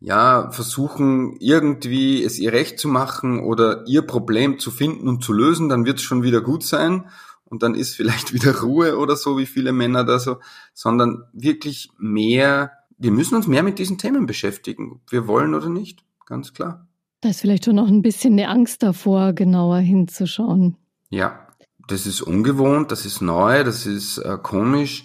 ja 0.00 0.50
versuchen 0.50 1.36
irgendwie 1.40 2.22
es 2.22 2.38
ihr 2.38 2.52
recht 2.52 2.78
zu 2.78 2.88
machen 2.88 3.40
oder 3.40 3.86
ihr 3.86 4.02
Problem 4.02 4.58
zu 4.58 4.70
finden 4.70 5.08
und 5.08 5.24
zu 5.24 5.32
lösen, 5.32 5.68
dann 5.68 5.84
wird 5.84 5.98
es 5.98 6.04
schon 6.04 6.22
wieder 6.22 6.40
gut 6.40 6.62
sein 6.62 7.06
und 7.54 7.62
dann 7.62 7.76
ist 7.76 7.94
vielleicht 7.94 8.32
wieder 8.34 8.60
Ruhe 8.62 8.98
oder 8.98 9.14
so, 9.14 9.38
wie 9.38 9.46
viele 9.46 9.72
Männer 9.72 10.02
da 10.02 10.18
so, 10.18 10.38
sondern 10.72 11.22
wirklich 11.32 11.90
mehr, 11.98 12.72
wir 12.98 13.12
müssen 13.12 13.36
uns 13.36 13.46
mehr 13.46 13.62
mit 13.62 13.78
diesen 13.78 13.96
Themen 13.96 14.26
beschäftigen, 14.26 14.90
ob 14.92 15.12
wir 15.12 15.28
wollen 15.28 15.54
oder 15.54 15.68
nicht, 15.68 16.04
ganz 16.26 16.52
klar. 16.52 16.88
Da 17.20 17.28
ist 17.28 17.40
vielleicht 17.40 17.64
schon 17.64 17.76
noch 17.76 17.86
ein 17.86 18.02
bisschen 18.02 18.32
eine 18.32 18.48
Angst 18.48 18.82
davor, 18.82 19.34
genauer 19.34 19.78
hinzuschauen. 19.78 20.76
Ja, 21.10 21.46
das 21.86 22.06
ist 22.06 22.22
ungewohnt, 22.22 22.90
das 22.90 23.06
ist 23.06 23.20
neu, 23.20 23.62
das 23.62 23.86
ist 23.86 24.18
äh, 24.18 24.36
komisch. 24.42 25.04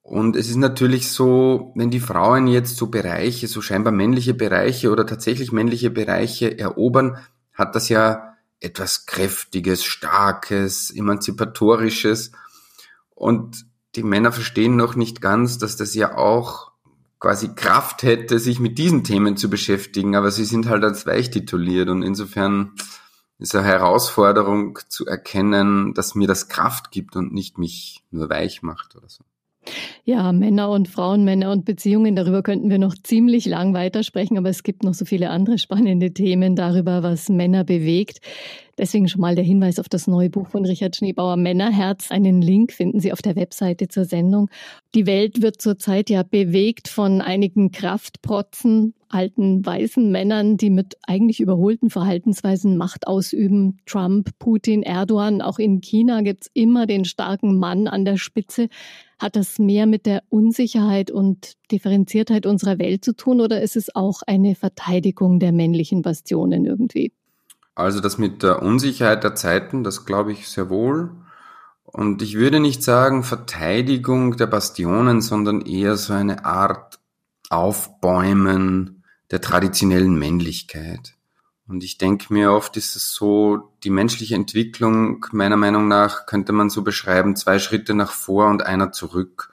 Und 0.00 0.34
es 0.34 0.48
ist 0.48 0.56
natürlich 0.56 1.10
so, 1.10 1.72
wenn 1.76 1.90
die 1.90 2.00
Frauen 2.00 2.46
jetzt 2.46 2.78
so 2.78 2.86
Bereiche, 2.86 3.48
so 3.48 3.60
scheinbar 3.60 3.92
männliche 3.92 4.32
Bereiche 4.32 4.90
oder 4.90 5.06
tatsächlich 5.06 5.52
männliche 5.52 5.90
Bereiche 5.90 6.58
erobern, 6.58 7.18
hat 7.52 7.76
das 7.76 7.90
ja 7.90 8.31
etwas 8.62 9.06
Kräftiges, 9.06 9.84
Starkes, 9.84 10.90
Emanzipatorisches. 10.90 12.32
Und 13.14 13.66
die 13.94 14.02
Männer 14.02 14.32
verstehen 14.32 14.76
noch 14.76 14.94
nicht 14.94 15.20
ganz, 15.20 15.58
dass 15.58 15.76
das 15.76 15.94
ja 15.94 16.16
auch 16.16 16.72
quasi 17.18 17.54
Kraft 17.54 18.02
hätte, 18.02 18.38
sich 18.38 18.58
mit 18.58 18.78
diesen 18.78 19.04
Themen 19.04 19.36
zu 19.36 19.48
beschäftigen, 19.48 20.16
aber 20.16 20.30
sie 20.30 20.44
sind 20.44 20.68
halt 20.68 20.82
als 20.82 21.06
weich 21.06 21.30
tituliert 21.30 21.88
und 21.88 22.02
insofern 22.02 22.72
ist 23.38 23.54
eine 23.54 23.64
Herausforderung 23.64 24.78
zu 24.88 25.06
erkennen, 25.06 25.94
dass 25.94 26.14
mir 26.14 26.26
das 26.26 26.48
Kraft 26.48 26.90
gibt 26.90 27.14
und 27.16 27.32
nicht 27.32 27.58
mich 27.58 28.02
nur 28.10 28.28
weich 28.28 28.62
macht 28.62 28.96
oder 28.96 29.08
so. 29.08 29.24
Ja, 30.04 30.32
Männer 30.32 30.70
und 30.70 30.88
Frauen, 30.88 31.24
Männer 31.24 31.52
und 31.52 31.64
Beziehungen, 31.64 32.16
darüber 32.16 32.42
könnten 32.42 32.70
wir 32.70 32.78
noch 32.78 32.94
ziemlich 33.02 33.46
lang 33.46 33.72
weitersprechen, 33.74 34.36
aber 34.36 34.48
es 34.48 34.62
gibt 34.62 34.82
noch 34.82 34.94
so 34.94 35.04
viele 35.04 35.30
andere 35.30 35.58
spannende 35.58 36.12
Themen 36.12 36.56
darüber, 36.56 37.02
was 37.02 37.28
Männer 37.28 37.64
bewegt. 37.64 38.20
Deswegen 38.78 39.06
schon 39.06 39.20
mal 39.20 39.34
der 39.34 39.44
Hinweis 39.44 39.78
auf 39.78 39.88
das 39.88 40.06
neue 40.06 40.30
Buch 40.30 40.48
von 40.48 40.64
Richard 40.64 40.96
Schneebauer 40.96 41.36
Männerherz. 41.36 42.10
Einen 42.10 42.40
Link 42.40 42.72
finden 42.72 43.00
Sie 43.00 43.12
auf 43.12 43.20
der 43.20 43.36
Webseite 43.36 43.88
zur 43.88 44.06
Sendung. 44.06 44.48
Die 44.94 45.06
Welt 45.06 45.42
wird 45.42 45.60
zurzeit 45.60 46.08
ja 46.08 46.22
bewegt 46.22 46.88
von 46.88 47.20
einigen 47.20 47.70
Kraftprotzen, 47.70 48.94
alten 49.08 49.64
weißen 49.64 50.10
Männern, 50.10 50.56
die 50.56 50.70
mit 50.70 50.96
eigentlich 51.02 51.40
überholten 51.40 51.90
Verhaltensweisen 51.90 52.78
Macht 52.78 53.06
ausüben. 53.06 53.78
Trump, 53.84 54.30
Putin, 54.38 54.82
Erdogan. 54.82 55.42
Auch 55.42 55.58
in 55.58 55.82
China 55.82 56.22
gibt's 56.22 56.50
immer 56.54 56.86
den 56.86 57.04
starken 57.04 57.58
Mann 57.58 57.88
an 57.88 58.06
der 58.06 58.16
Spitze. 58.16 58.68
Hat 59.22 59.36
das 59.36 59.60
mehr 59.60 59.86
mit 59.86 60.04
der 60.04 60.24
Unsicherheit 60.30 61.12
und 61.12 61.52
Differenziertheit 61.70 62.44
unserer 62.44 62.80
Welt 62.80 63.04
zu 63.04 63.14
tun 63.14 63.40
oder 63.40 63.62
ist 63.62 63.76
es 63.76 63.94
auch 63.94 64.22
eine 64.26 64.56
Verteidigung 64.56 65.38
der 65.38 65.52
männlichen 65.52 66.02
Bastionen 66.02 66.66
irgendwie? 66.66 67.12
Also 67.76 68.00
das 68.00 68.18
mit 68.18 68.42
der 68.42 68.62
Unsicherheit 68.62 69.22
der 69.22 69.36
Zeiten, 69.36 69.84
das 69.84 70.06
glaube 70.06 70.32
ich 70.32 70.48
sehr 70.48 70.70
wohl. 70.70 71.12
Und 71.84 72.20
ich 72.20 72.34
würde 72.34 72.58
nicht 72.58 72.82
sagen 72.82 73.22
Verteidigung 73.22 74.36
der 74.36 74.48
Bastionen, 74.48 75.20
sondern 75.20 75.60
eher 75.60 75.94
so 75.96 76.14
eine 76.14 76.44
Art 76.44 76.98
Aufbäumen 77.48 79.04
der 79.30 79.40
traditionellen 79.40 80.18
Männlichkeit. 80.18 81.14
Und 81.68 81.84
ich 81.84 81.96
denke 81.96 82.32
mir 82.32 82.52
oft 82.52 82.76
ist 82.76 82.96
es 82.96 83.14
so, 83.14 83.72
die 83.84 83.90
menschliche 83.90 84.34
Entwicklung, 84.34 85.24
meiner 85.32 85.56
Meinung 85.56 85.88
nach, 85.88 86.26
könnte 86.26 86.52
man 86.52 86.70
so 86.70 86.82
beschreiben, 86.82 87.36
zwei 87.36 87.58
Schritte 87.58 87.94
nach 87.94 88.12
vor 88.12 88.48
und 88.48 88.64
einer 88.64 88.92
zurück. 88.92 89.50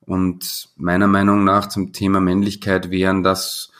Und 0.00 0.70
meiner 0.76 1.06
Meinung 1.06 1.44
nach 1.44 1.68
zum 1.68 1.92
Thema 1.92 2.20
Männlichkeit 2.20 2.90
wären 2.90 3.22
das 3.22 3.70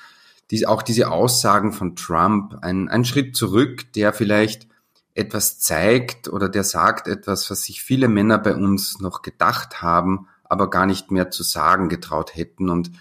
dies, 0.51 0.65
auch 0.65 0.83
diese 0.83 1.11
Aussagen 1.11 1.73
von 1.73 1.97
Trump, 1.97 2.59
ein, 2.61 2.89
ein 2.89 3.05
Schritt 3.05 3.35
zurück, 3.35 3.93
der 3.95 4.13
vielleicht 4.13 4.69
etwas 5.15 5.59
zeigt 5.59 6.29
oder 6.29 6.49
der 6.49 6.65
sagt 6.65 7.09
etwas, 7.09 7.51
was 7.51 7.63
sich 7.65 7.83
viele 7.83 8.09
Männer 8.09 8.39
bei 8.39 8.55
uns 8.55 9.01
noch 9.01 9.23
gedacht 9.23 9.83
haben, 9.83 10.29
aber 10.45 10.71
gar 10.71 10.87
nicht 10.87 11.11
mehr 11.11 11.31
zu 11.31 11.43
sagen 11.43 11.89
getraut 11.89 12.37
hätten. 12.37 12.69
Und 12.69 12.93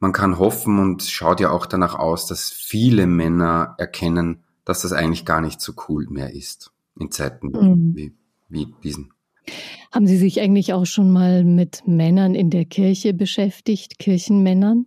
man 0.00 0.12
kann 0.12 0.38
hoffen 0.38 0.78
und 0.78 1.02
schaut 1.02 1.40
ja 1.40 1.50
auch 1.50 1.66
danach 1.66 1.94
aus, 1.94 2.26
dass 2.26 2.50
viele 2.50 3.06
Männer 3.06 3.74
erkennen, 3.78 4.44
dass 4.64 4.82
das 4.82 4.92
eigentlich 4.92 5.24
gar 5.24 5.40
nicht 5.40 5.60
so 5.60 5.72
cool 5.88 6.06
mehr 6.08 6.34
ist 6.34 6.72
in 6.98 7.10
Zeiten 7.10 7.48
mhm. 7.48 7.94
wie, 7.94 8.14
wie 8.48 8.74
diesen. 8.82 9.12
Haben 9.92 10.06
Sie 10.06 10.18
sich 10.18 10.40
eigentlich 10.40 10.72
auch 10.74 10.84
schon 10.84 11.10
mal 11.10 11.44
mit 11.44 11.82
Männern 11.86 12.34
in 12.34 12.50
der 12.50 12.66
Kirche 12.66 13.14
beschäftigt, 13.14 13.98
Kirchenmännern? 13.98 14.86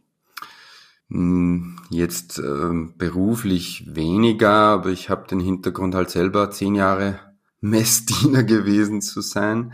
Hm, 1.09 1.77
jetzt 1.89 2.39
äh, 2.39 2.71
beruflich 2.97 3.95
weniger, 3.95 4.51
aber 4.51 4.89
ich 4.89 5.09
habe 5.09 5.27
den 5.27 5.39
Hintergrund 5.39 5.95
halt 5.95 6.09
selber 6.09 6.51
zehn 6.51 6.75
Jahre 6.75 7.19
Messdiener 7.61 8.43
gewesen 8.43 9.01
zu 9.01 9.21
sein. 9.21 9.73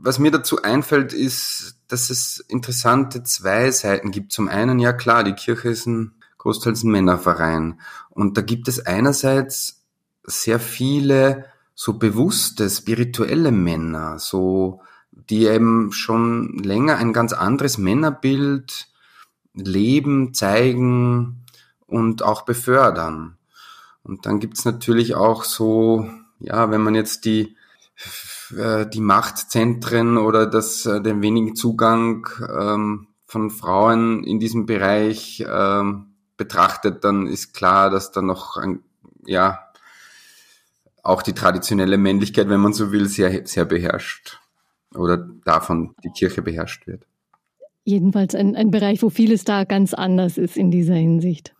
Was 0.00 0.18
mir 0.18 0.30
dazu 0.30 0.62
einfällt, 0.62 1.12
ist, 1.12 1.76
dass 1.88 2.10
es 2.10 2.38
interessante 2.38 3.24
zwei 3.24 3.70
Seiten 3.70 4.12
gibt. 4.12 4.32
Zum 4.32 4.48
einen, 4.48 4.78
ja 4.78 4.92
klar, 4.92 5.24
die 5.24 5.32
Kirche 5.32 5.70
ist 5.70 5.86
ein 5.86 6.14
großteils 6.38 6.84
ein 6.84 6.90
Männerverein. 6.92 7.80
Und 8.10 8.36
da 8.36 8.42
gibt 8.42 8.68
es 8.68 8.86
einerseits 8.86 9.84
sehr 10.24 10.60
viele 10.60 11.46
so 11.74 11.94
bewusste, 11.94 12.70
spirituelle 12.70 13.52
Männer, 13.52 14.18
so, 14.18 14.82
die 15.10 15.46
eben 15.46 15.92
schon 15.92 16.58
länger 16.58 16.96
ein 16.96 17.12
ganz 17.12 17.32
anderes 17.32 17.78
Männerbild 17.78 18.88
leben, 19.54 20.32
zeigen 20.34 21.44
und 21.86 22.22
auch 22.22 22.42
befördern. 22.42 23.36
Und 24.02 24.26
dann 24.26 24.40
gibt's 24.40 24.64
natürlich 24.64 25.14
auch 25.14 25.44
so, 25.44 26.08
ja, 26.38 26.70
wenn 26.70 26.82
man 26.82 26.94
jetzt 26.94 27.24
die, 27.24 27.56
äh, 28.56 28.86
die 28.88 29.00
Machtzentren 29.00 30.18
oder 30.18 30.46
das, 30.46 30.86
äh, 30.86 31.00
den 31.00 31.22
wenigen 31.22 31.54
Zugang 31.54 32.26
ähm, 32.40 33.08
von 33.26 33.50
Frauen 33.50 34.24
in 34.24 34.40
diesem 34.40 34.66
Bereich 34.66 35.44
ähm, 35.48 36.14
betrachtet, 36.36 37.04
dann 37.04 37.26
ist 37.26 37.52
klar, 37.52 37.90
dass 37.90 38.10
da 38.12 38.22
noch 38.22 38.56
ein, 38.56 38.80
ja, 39.26 39.58
auch 41.02 41.22
die 41.22 41.34
traditionelle 41.34 41.98
Männlichkeit, 41.98 42.48
wenn 42.48 42.60
man 42.60 42.72
so 42.72 42.92
will, 42.92 43.08
sehr, 43.08 43.46
sehr 43.46 43.64
beherrscht 43.64 44.40
oder 44.94 45.16
davon 45.44 45.94
die 46.04 46.10
Kirche 46.10 46.42
beherrscht 46.42 46.86
wird. 46.86 47.06
Jedenfalls 47.84 48.34
ein, 48.34 48.54
ein 48.56 48.70
Bereich, 48.70 49.02
wo 49.02 49.10
vieles 49.10 49.44
da 49.44 49.64
ganz 49.64 49.94
anders 49.94 50.38
ist 50.38 50.56
in 50.56 50.70
dieser 50.70 50.94
Hinsicht. 50.94 51.54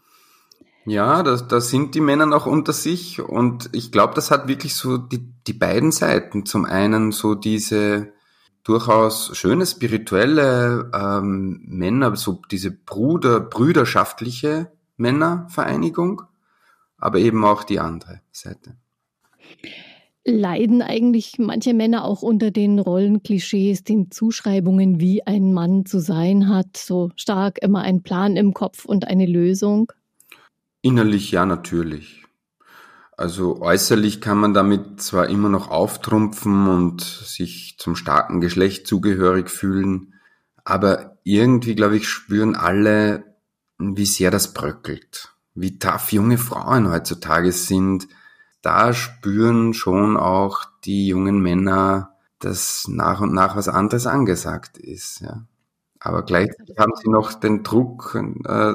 Ja, 0.85 1.23
da, 1.23 1.37
da 1.37 1.61
sind 1.61 1.95
die 1.95 2.01
Männer 2.01 2.27
noch 2.27 2.47
unter 2.47 2.73
sich 2.73 3.21
und 3.21 3.69
ich 3.73 3.93
glaube, 3.93 4.15
das 4.15 4.31
hat 4.31 4.49
wirklich 4.49 4.75
so 4.75 4.97
die, 4.97 5.33
die 5.47 5.53
beiden 5.53 5.93
Seiten. 5.93 6.47
Zum 6.47 6.65
einen 6.65 7.13
so 7.13 7.35
diese 7.35 8.13
durchaus 8.65 9.37
schöne 9.37 9.67
spirituelle 9.67 10.91
ähm, 10.95 11.63
Männer, 11.65 12.17
so 12.17 12.41
diese 12.51 12.71
Bruder, 12.71 13.41
brüderschaftliche 13.41 14.71
Männervereinigung, 14.99 16.23
aber 16.99 17.19
eben 17.19 17.45
auch 17.45 17.65
die 17.65 17.81
andere 17.81 18.21
Seite. 18.31 18.77
Leiden 20.25 20.83
eigentlich 20.83 21.39
manche 21.39 21.73
Männer 21.73 22.05
auch 22.05 22.21
unter 22.21 22.51
den 22.51 22.79
Rollenklischees, 22.79 23.85
den 23.85 24.11
Zuschreibungen, 24.11 25.01
wie 25.01 25.27
ein 25.27 25.55
Mann 25.55 25.87
zu 25.87 26.01
sein 26.01 26.49
hat, 26.49 26.77
so 26.77 27.11
stark 27.17 27.63
immer 27.63 27.81
ein 27.81 28.03
Plan 28.03 28.37
im 28.37 28.53
Kopf 28.53 28.85
und 28.85 29.07
eine 29.07 29.25
Lösung? 29.25 29.93
Innerlich 30.83 31.31
ja, 31.31 31.45
natürlich. 31.45 32.25
Also 33.17 33.61
äußerlich 33.61 34.21
kann 34.21 34.39
man 34.39 34.55
damit 34.55 35.03
zwar 35.03 35.29
immer 35.29 35.49
noch 35.49 35.71
auftrumpfen 35.71 36.69
und 36.69 37.01
sich 37.03 37.77
zum 37.79 37.97
starken 37.97 38.41
Geschlecht 38.41 38.87
zugehörig 38.87 39.51
fühlen, 39.51 40.15
aber 40.65 41.19
irgendwie, 41.25 41.75
glaube 41.75 41.97
ich, 41.97 42.09
spüren 42.09 42.55
alle, 42.55 43.25
wie 43.79 44.07
sehr 44.07 44.31
das 44.31 44.55
bröckelt, 44.55 45.35
wie 45.55 45.81
tough 45.81 46.13
junge 46.13 46.39
Frauen 46.39 46.91
heutzutage 46.91 47.51
sind, 47.51 48.07
da 48.63 48.93
spüren 48.93 49.75
schon 49.75 50.17
auch 50.17 50.65
die 50.85 51.09
jungen 51.09 51.41
Männer, 51.41 52.17
dass 52.39 52.87
nach 52.89 53.21
und 53.21 53.33
nach 53.33 53.57
was 53.57 53.69
anderes 53.69 54.07
angesagt 54.07 54.79
ist. 54.79 55.21
Ja. 55.21 55.45
Aber 56.01 56.23
gleichzeitig 56.23 56.77
haben 56.79 56.93
sie 57.03 57.11
noch 57.11 57.33
den 57.35 57.63
Druck, 57.63 58.17
äh, 58.45 58.75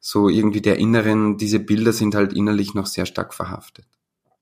so 0.00 0.28
irgendwie 0.28 0.62
der 0.62 0.78
inneren, 0.78 1.36
diese 1.36 1.60
Bilder 1.60 1.92
sind 1.92 2.14
halt 2.14 2.32
innerlich 2.32 2.74
noch 2.74 2.86
sehr 2.86 3.06
stark 3.06 3.34
verhaftet. 3.34 3.86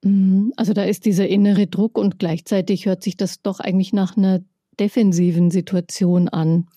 Mhm. 0.02 0.52
Also 0.56 0.72
da 0.72 0.84
ist 0.84 1.04
dieser 1.04 1.28
innere 1.28 1.66
Druck 1.66 1.98
und 1.98 2.18
gleichzeitig 2.18 2.86
hört 2.86 3.02
sich 3.02 3.16
das 3.16 3.42
doch 3.42 3.60
eigentlich 3.60 3.92
nach 3.92 4.16
einer 4.16 4.40
defensiven 4.78 5.50
Situation 5.50 6.28
an? 6.28 6.68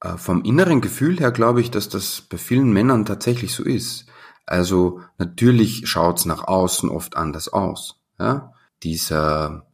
Äh, 0.00 0.16
vom 0.16 0.42
inneren 0.44 0.80
Gefühl 0.80 1.18
her 1.18 1.32
glaube 1.32 1.60
ich, 1.60 1.70
dass 1.70 1.88
das 1.88 2.20
bei 2.20 2.36
vielen 2.36 2.72
Männern 2.72 3.06
tatsächlich 3.06 3.52
so 3.52 3.64
ist. 3.64 4.06
Also 4.46 5.00
natürlich 5.18 5.88
schaut's 5.88 6.24
nach 6.24 6.46
außen 6.46 6.88
oft 6.88 7.16
anders 7.16 7.48
aus. 7.48 8.00
Ja? 8.18 8.52
Dieser 8.82 9.66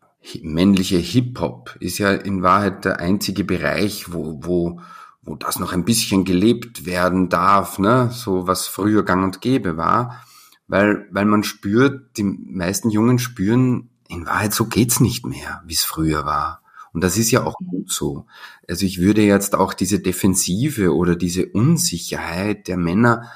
männliche 0.42 0.96
Hip-Hop 0.96 1.76
ist 1.80 1.98
ja 1.98 2.12
in 2.12 2.42
Wahrheit 2.42 2.84
der 2.84 2.98
einzige 3.00 3.44
Bereich, 3.44 4.12
wo, 4.12 4.40
wo, 4.42 4.80
wo 5.24 5.36
das 5.36 5.58
noch 5.58 5.72
ein 5.72 5.84
bisschen 5.84 6.24
gelebt 6.24 6.86
werden 6.86 7.28
darf, 7.28 7.78
ne? 7.78 8.10
so 8.12 8.46
was 8.46 8.66
früher 8.66 9.04
gang 9.04 9.24
und 9.24 9.40
gäbe 9.40 9.76
war, 9.76 10.22
weil, 10.68 11.08
weil 11.10 11.24
man 11.24 11.44
spürt, 11.44 12.16
die 12.16 12.24
meisten 12.24 12.90
Jungen 12.90 13.18
spüren, 13.18 13.90
in 14.08 14.26
Wahrheit 14.26 14.52
so 14.52 14.66
geht's 14.66 15.00
nicht 15.00 15.26
mehr, 15.26 15.62
wie 15.66 15.74
es 15.74 15.84
früher 15.84 16.24
war. 16.24 16.62
Und 16.92 17.02
das 17.02 17.18
ist 17.18 17.30
ja 17.30 17.44
auch 17.44 17.56
gut 17.58 17.90
so. 17.90 18.26
Also 18.68 18.86
ich 18.86 19.00
würde 19.00 19.22
jetzt 19.22 19.54
auch 19.56 19.74
diese 19.74 19.98
Defensive 19.98 20.94
oder 20.94 21.16
diese 21.16 21.46
Unsicherheit 21.46 22.68
der 22.68 22.76
Männer, 22.76 23.30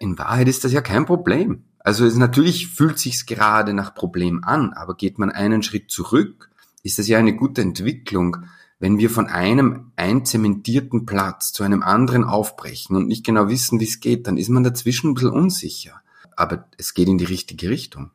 in 0.00 0.18
Wahrheit 0.18 0.48
ist 0.48 0.64
das 0.64 0.72
ja 0.72 0.80
kein 0.80 1.04
Problem. 1.04 1.64
Also 1.80 2.06
es 2.06 2.16
natürlich 2.16 2.68
fühlt 2.68 2.98
sich's 2.98 3.26
gerade 3.26 3.74
nach 3.74 3.94
Problem 3.94 4.44
an, 4.44 4.72
aber 4.72 4.94
geht 4.94 5.18
man 5.18 5.30
einen 5.30 5.62
Schritt 5.62 5.90
zurück, 5.90 6.50
ist 6.82 6.98
das 6.98 7.08
ja 7.08 7.18
eine 7.18 7.34
gute 7.34 7.60
Entwicklung, 7.60 8.38
wenn 8.82 8.98
wir 8.98 9.10
von 9.10 9.28
einem 9.28 9.92
einzementierten 9.94 11.06
Platz 11.06 11.52
zu 11.52 11.62
einem 11.62 11.84
anderen 11.84 12.24
aufbrechen 12.24 12.96
und 12.96 13.06
nicht 13.06 13.24
genau 13.24 13.48
wissen, 13.48 13.78
wie 13.78 13.84
es 13.84 14.00
geht, 14.00 14.26
dann 14.26 14.36
ist 14.36 14.48
man 14.48 14.64
dazwischen 14.64 15.10
ein 15.10 15.14
bisschen 15.14 15.30
unsicher. 15.30 16.02
Aber 16.34 16.64
es 16.78 16.92
geht 16.92 17.06
in 17.06 17.16
die 17.16 17.24
richtige 17.24 17.70
Richtung. 17.70 18.10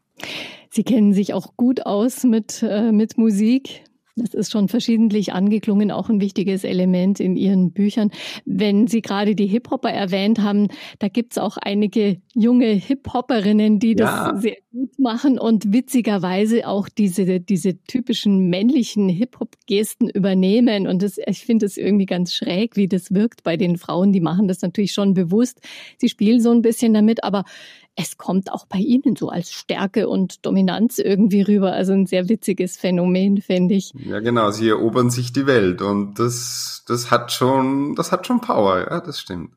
Sie 0.69 0.83
kennen 0.83 1.13
sich 1.13 1.33
auch 1.33 1.55
gut 1.55 1.85
aus 1.85 2.25
mit, 2.25 2.65
äh, 2.67 2.91
mit 2.91 3.17
Musik. 3.17 3.85
Das 4.17 4.33
ist 4.33 4.51
schon 4.51 4.67
verschiedentlich 4.67 5.33
angeklungen, 5.33 5.91
auch 5.91 6.09
ein 6.09 6.19
wichtiges 6.19 6.63
Element 6.63 7.19
in 7.19 7.35
Ihren 7.35 7.71
Büchern. 7.71 8.11
Wenn 8.45 8.87
Sie 8.87 9.01
gerade 9.01 9.35
die 9.35 9.47
Hip-Hopper 9.47 9.91
erwähnt 9.91 10.39
haben, 10.39 10.67
da 10.99 11.07
gibt's 11.07 11.37
auch 11.37 11.57
einige 11.57 12.19
junge 12.33 12.67
Hip-Hopperinnen, 12.67 13.79
die 13.79 13.95
ja. 13.97 14.31
das 14.31 14.41
sehr 14.41 14.57
gut 14.71 14.97
machen 14.97 15.37
und 15.37 15.71
witzigerweise 15.71 16.67
auch 16.67 16.89
diese, 16.89 17.39
diese 17.39 17.81
typischen 17.83 18.49
männlichen 18.49 19.07
Hip-Hop-Gesten 19.07 20.09
übernehmen. 20.09 20.87
Und 20.87 21.03
das, 21.03 21.19
ich 21.25 21.45
finde 21.45 21.67
es 21.67 21.77
irgendwie 21.77 22.07
ganz 22.07 22.33
schräg, 22.33 22.75
wie 22.75 22.87
das 22.87 23.13
wirkt 23.13 23.43
bei 23.43 23.55
den 23.55 23.77
Frauen. 23.77 24.11
Die 24.11 24.21
machen 24.21 24.47
das 24.47 24.61
natürlich 24.61 24.93
schon 24.93 25.13
bewusst. 25.13 25.61
Sie 25.97 26.09
spielen 26.09 26.41
so 26.41 26.51
ein 26.51 26.63
bisschen 26.63 26.93
damit, 26.93 27.23
aber 27.23 27.43
es 27.99 28.17
kommt 28.17 28.53
auch 28.53 28.67
bei 28.67 28.77
Ihnen 28.77 29.15
so 29.15 29.29
als 29.29 29.51
Stärke 29.51 30.07
und 30.07 30.45
Dominanz 30.45 30.99
irgendwie 30.99 31.41
rüber. 31.41 31.73
Also 31.73 31.93
ein 31.93 32.05
sehr 32.05 32.29
witziges 32.29 32.77
Phänomen, 32.77 33.41
finde 33.41 33.73
ich. 33.73 33.91
Ja, 33.95 34.19
genau. 34.19 34.51
Sie 34.51 34.69
erobern 34.69 35.09
sich 35.09 35.33
die 35.33 35.47
Welt 35.47 35.81
und 35.81 36.19
das, 36.19 36.83
das 36.87 37.09
hat 37.09 37.31
schon, 37.31 37.95
das 37.95 38.11
hat 38.11 38.27
schon 38.27 38.39
Power. 38.39 38.85
Ja, 38.89 39.01
das 39.01 39.19
stimmt. 39.19 39.49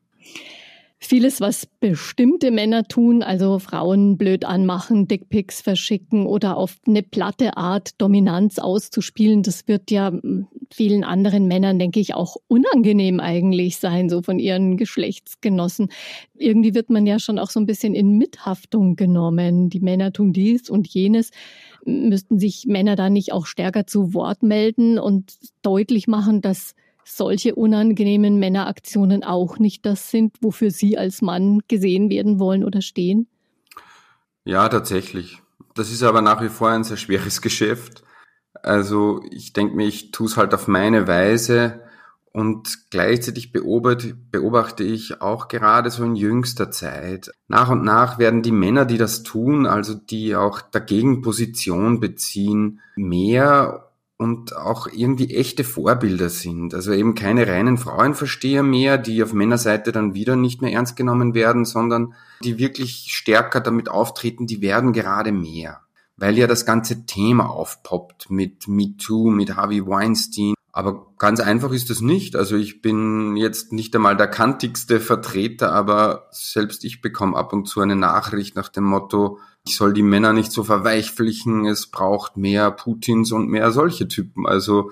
Vieles, 1.03 1.41
was 1.41 1.65
bestimmte 1.65 2.51
Männer 2.51 2.83
tun, 2.83 3.23
also 3.23 3.57
Frauen 3.57 4.17
blöd 4.19 4.45
anmachen, 4.45 5.07
Dickpics 5.07 5.59
verschicken 5.59 6.27
oder 6.27 6.57
auf 6.57 6.77
eine 6.85 7.01
platte 7.01 7.57
Art 7.57 7.99
Dominanz 7.99 8.59
auszuspielen, 8.59 9.41
das 9.41 9.67
wird 9.67 9.89
ja 9.89 10.13
vielen 10.71 11.03
anderen 11.03 11.47
Männern, 11.47 11.79
denke 11.79 11.99
ich, 11.99 12.13
auch 12.13 12.37
unangenehm 12.47 13.19
eigentlich 13.19 13.77
sein, 13.77 14.09
so 14.09 14.21
von 14.21 14.37
ihren 14.37 14.77
Geschlechtsgenossen. 14.77 15.89
Irgendwie 16.37 16.75
wird 16.75 16.91
man 16.91 17.07
ja 17.07 17.17
schon 17.17 17.39
auch 17.39 17.49
so 17.49 17.59
ein 17.59 17.65
bisschen 17.65 17.95
in 17.95 18.19
Mithaftung 18.19 18.95
genommen. 18.95 19.71
Die 19.71 19.79
Männer 19.79 20.13
tun 20.13 20.33
dies 20.33 20.69
und 20.69 20.87
jenes. 20.87 21.31
Müssten 21.83 22.37
sich 22.37 22.67
Männer 22.67 22.95
da 22.95 23.09
nicht 23.09 23.33
auch 23.33 23.47
stärker 23.47 23.87
zu 23.87 24.13
Wort 24.13 24.43
melden 24.43 24.99
und 24.99 25.33
deutlich 25.63 26.07
machen, 26.07 26.41
dass 26.41 26.75
solche 27.03 27.55
unangenehmen 27.55 28.39
Männeraktionen 28.39 29.23
auch 29.23 29.59
nicht 29.59 29.85
das 29.85 30.11
sind, 30.11 30.35
wofür 30.41 30.71
Sie 30.71 30.97
als 30.97 31.21
Mann 31.21 31.61
gesehen 31.67 32.09
werden 32.09 32.39
wollen 32.39 32.63
oder 32.63 32.81
stehen? 32.81 33.27
Ja, 34.43 34.69
tatsächlich. 34.69 35.41
Das 35.75 35.91
ist 35.91 36.03
aber 36.03 36.21
nach 36.21 36.41
wie 36.41 36.49
vor 36.49 36.69
ein 36.69 36.83
sehr 36.83 36.97
schweres 36.97 37.41
Geschäft. 37.41 38.03
Also 38.63 39.23
ich 39.31 39.53
denke 39.53 39.75
mir, 39.75 39.87
ich 39.87 40.11
tue 40.11 40.27
es 40.27 40.37
halt 40.37 40.53
auf 40.53 40.67
meine 40.67 41.07
Weise 41.07 41.81
und 42.33 42.89
gleichzeitig 42.91 43.51
beobachte, 43.51 44.15
beobachte 44.31 44.83
ich 44.83 45.21
auch 45.21 45.47
gerade 45.47 45.89
so 45.89 46.03
in 46.03 46.15
jüngster 46.15 46.71
Zeit. 46.71 47.31
Nach 47.47 47.69
und 47.69 47.83
nach 47.83 48.19
werden 48.19 48.41
die 48.41 48.51
Männer, 48.51 48.85
die 48.85 48.97
das 48.97 49.23
tun, 49.23 49.65
also 49.65 49.93
die 49.95 50.35
auch 50.35 50.61
dagegen 50.61 51.21
Position 51.21 51.99
beziehen, 51.99 52.79
mehr 52.95 53.90
und 54.21 54.55
auch 54.55 54.85
irgendwie 54.85 55.33
echte 55.35 55.63
Vorbilder 55.63 56.29
sind. 56.29 56.75
Also 56.75 56.93
eben 56.93 57.15
keine 57.15 57.47
reinen 57.47 57.79
Frauenversteher 57.79 58.61
mehr, 58.61 58.99
die 58.99 59.23
auf 59.23 59.33
Männerseite 59.33 59.91
dann 59.91 60.13
wieder 60.13 60.35
nicht 60.35 60.61
mehr 60.61 60.71
ernst 60.71 60.95
genommen 60.95 61.33
werden, 61.33 61.65
sondern 61.65 62.13
die 62.43 62.59
wirklich 62.59 63.07
stärker 63.09 63.61
damit 63.61 63.89
auftreten, 63.89 64.45
die 64.45 64.61
werden 64.61 64.93
gerade 64.93 65.31
mehr. 65.31 65.81
Weil 66.17 66.37
ja 66.37 66.45
das 66.45 66.67
ganze 66.67 67.07
Thema 67.07 67.49
aufpoppt 67.49 68.29
mit 68.29 68.67
MeToo, 68.67 69.31
mit 69.31 69.55
Harvey 69.55 69.87
Weinstein. 69.87 70.53
Aber 70.73 71.07
ganz 71.17 71.39
einfach 71.39 71.71
ist 71.71 71.89
das 71.89 72.01
nicht. 72.01 72.35
Also 72.35 72.55
ich 72.55 72.81
bin 72.81 73.35
jetzt 73.35 73.73
nicht 73.73 73.95
einmal 73.95 74.15
der 74.15 74.27
kantigste 74.27 74.99
Vertreter, 74.99 75.73
aber 75.73 76.27
selbst 76.31 76.85
ich 76.85 77.01
bekomme 77.01 77.35
ab 77.35 77.51
und 77.51 77.67
zu 77.67 77.81
eine 77.81 77.95
Nachricht 77.95 78.55
nach 78.55 78.69
dem 78.69 78.85
Motto, 78.85 79.39
ich 79.65 79.75
soll 79.75 79.93
die 79.93 80.01
Männer 80.01 80.33
nicht 80.33 80.51
so 80.51 80.63
verweichlichen, 80.63 81.65
es 81.65 81.87
braucht 81.87 82.37
mehr 82.37 82.71
Putins 82.71 83.31
und 83.31 83.49
mehr 83.49 83.71
solche 83.71 84.07
Typen. 84.07 84.47
Also 84.47 84.91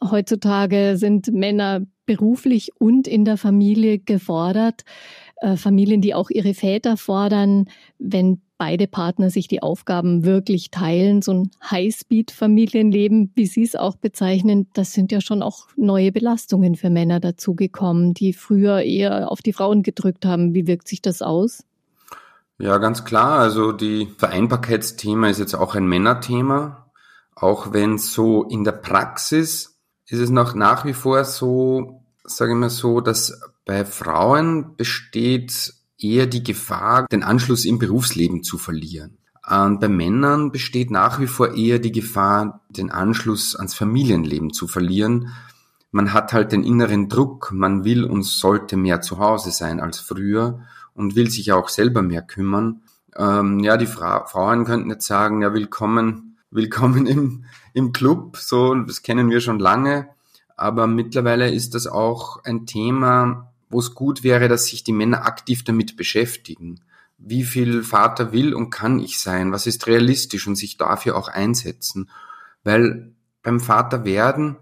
Heutzutage 0.03 0.97
sind 0.97 1.31
Männer 1.31 1.85
beruflich 2.05 2.71
und 2.79 3.07
in 3.07 3.25
der 3.25 3.37
Familie 3.37 3.99
gefordert. 3.99 4.83
Äh, 5.37 5.55
Familien, 5.55 6.01
die 6.01 6.13
auch 6.13 6.29
ihre 6.29 6.53
Väter 6.53 6.97
fordern, 6.97 7.65
wenn 7.97 8.41
beide 8.57 8.87
Partner 8.87 9.29
sich 9.29 9.47
die 9.47 9.61
Aufgaben 9.61 10.23
wirklich 10.23 10.71
teilen, 10.71 11.21
so 11.21 11.33
ein 11.33 11.51
Highspeed-Familienleben, 11.69 13.31
wie 13.35 13.45
Sie 13.45 13.63
es 13.63 13.75
auch 13.75 13.95
bezeichnen, 13.95 14.67
das 14.73 14.93
sind 14.93 15.11
ja 15.11 15.21
schon 15.21 15.41
auch 15.41 15.67
neue 15.75 16.11
Belastungen 16.11 16.75
für 16.75 16.89
Männer 16.89 17.19
dazugekommen, 17.19 18.13
die 18.13 18.31
früher 18.31 18.81
eher 18.81 19.31
auf 19.31 19.41
die 19.41 19.53
Frauen 19.53 19.83
gedrückt 19.83 20.25
haben. 20.25 20.53
Wie 20.53 20.67
wirkt 20.67 20.87
sich 20.87 21.01
das 21.01 21.21
aus? 21.21 21.65
Ja, 22.59 22.77
ganz 22.77 23.03
klar. 23.03 23.39
Also 23.39 23.71
die 23.71 24.13
Vereinbarkeitsthema 24.17 25.29
ist 25.29 25.39
jetzt 25.39 25.55
auch 25.55 25.75
ein 25.75 25.87
Männerthema, 25.87 26.91
auch 27.35 27.73
wenn 27.73 27.97
so 27.97 28.43
in 28.43 28.63
der 28.63 28.73
Praxis 28.73 29.79
ist 30.07 30.19
es 30.19 30.29
noch 30.29 30.53
nach 30.53 30.85
wie 30.85 30.93
vor 30.93 31.23
so, 31.25 32.03
sage 32.23 32.51
ich 32.53 32.57
mal 32.57 32.69
so, 32.69 33.01
dass 33.01 33.41
bei 33.65 33.85
Frauen 33.85 34.75
besteht 34.75 35.73
eher 35.97 36.27
die 36.27 36.43
Gefahr, 36.43 37.07
den 37.11 37.23
Anschluss 37.23 37.65
im 37.65 37.79
Berufsleben 37.79 38.43
zu 38.43 38.57
verlieren. 38.57 39.17
Und 39.49 39.79
bei 39.79 39.89
Männern 39.89 40.51
besteht 40.51 40.91
nach 40.91 41.19
wie 41.19 41.27
vor 41.27 41.53
eher 41.53 41.79
die 41.79 41.91
Gefahr, 41.91 42.61
den 42.69 42.91
Anschluss 42.91 43.55
ans 43.55 43.73
Familienleben 43.73 44.53
zu 44.53 44.67
verlieren. 44.67 45.29
Man 45.91 46.13
hat 46.13 46.33
halt 46.33 46.51
den 46.51 46.63
inneren 46.63 47.09
Druck, 47.09 47.51
man 47.51 47.83
will 47.83 48.05
und 48.05 48.23
sollte 48.23 48.77
mehr 48.77 49.01
zu 49.01 49.19
Hause 49.19 49.51
sein 49.51 49.79
als 49.79 49.99
früher 49.99 50.61
und 50.93 51.15
will 51.15 51.29
sich 51.29 51.51
auch 51.51 51.69
selber 51.69 52.01
mehr 52.01 52.21
kümmern. 52.21 52.81
Ähm, 53.15 53.59
ja, 53.59 53.77
die 53.77 53.85
Fra 53.85 54.25
Frauen 54.25 54.65
könnten 54.65 54.89
jetzt 54.89 55.07
sagen, 55.07 55.41
ja, 55.41 55.53
willkommen, 55.53 56.37
willkommen 56.51 57.05
im, 57.05 57.45
im 57.73 57.93
Club, 57.93 58.37
so, 58.37 58.75
das 58.75 59.01
kennen 59.01 59.29
wir 59.29 59.41
schon 59.41 59.59
lange. 59.59 60.09
Aber 60.55 60.87
mittlerweile 60.87 61.51
ist 61.51 61.73
das 61.73 61.87
auch 61.87 62.43
ein 62.43 62.65
Thema, 62.65 63.51
wo 63.69 63.79
es 63.79 63.95
gut 63.95 64.23
wäre, 64.23 64.47
dass 64.47 64.67
sich 64.67 64.83
die 64.83 64.93
Männer 64.93 65.25
aktiv 65.25 65.63
damit 65.63 65.97
beschäftigen 65.97 66.79
wie 67.25 67.43
viel 67.43 67.83
Vater 67.83 68.31
will 68.33 68.53
und 68.53 68.69
kann 68.69 68.99
ich 68.99 69.19
sein, 69.19 69.51
was 69.51 69.65
ist 69.65 69.87
realistisch 69.87 70.45
und 70.47 70.55
sich 70.55 70.77
dafür 70.77 71.15
auch 71.15 71.29
einsetzen. 71.29 72.09
Weil 72.63 73.13
beim 73.41 73.59
Vater 73.59 74.05
werden 74.05 74.57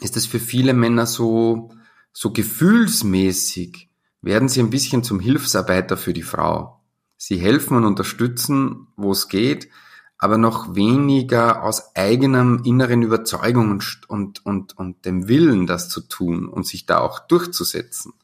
ist 0.00 0.16
es 0.16 0.26
für 0.26 0.40
viele 0.40 0.74
Männer 0.74 1.06
so, 1.06 1.70
so 2.12 2.32
gefühlsmäßig, 2.32 3.88
werden 4.26 4.48
sie 4.48 4.60
ein 4.60 4.70
bisschen 4.70 5.04
zum 5.04 5.20
Hilfsarbeiter 5.20 5.96
für 5.96 6.12
die 6.12 6.24
Frau. 6.24 6.80
Sie 7.16 7.38
helfen 7.38 7.76
und 7.76 7.84
unterstützen, 7.84 8.88
wo 8.96 9.12
es 9.12 9.28
geht, 9.28 9.70
aber 10.18 10.36
noch 10.36 10.74
weniger 10.74 11.62
aus 11.62 11.94
eigenem 11.94 12.62
inneren 12.64 13.02
Überzeugung 13.02 13.70
und, 14.08 14.40
und, 14.44 14.76
und, 14.76 15.04
dem 15.04 15.28
Willen, 15.28 15.66
das 15.68 15.88
zu 15.88 16.00
tun 16.00 16.48
und 16.48 16.66
sich 16.66 16.86
da 16.86 16.98
auch 16.98 17.20
durchzusetzen. 17.20 18.14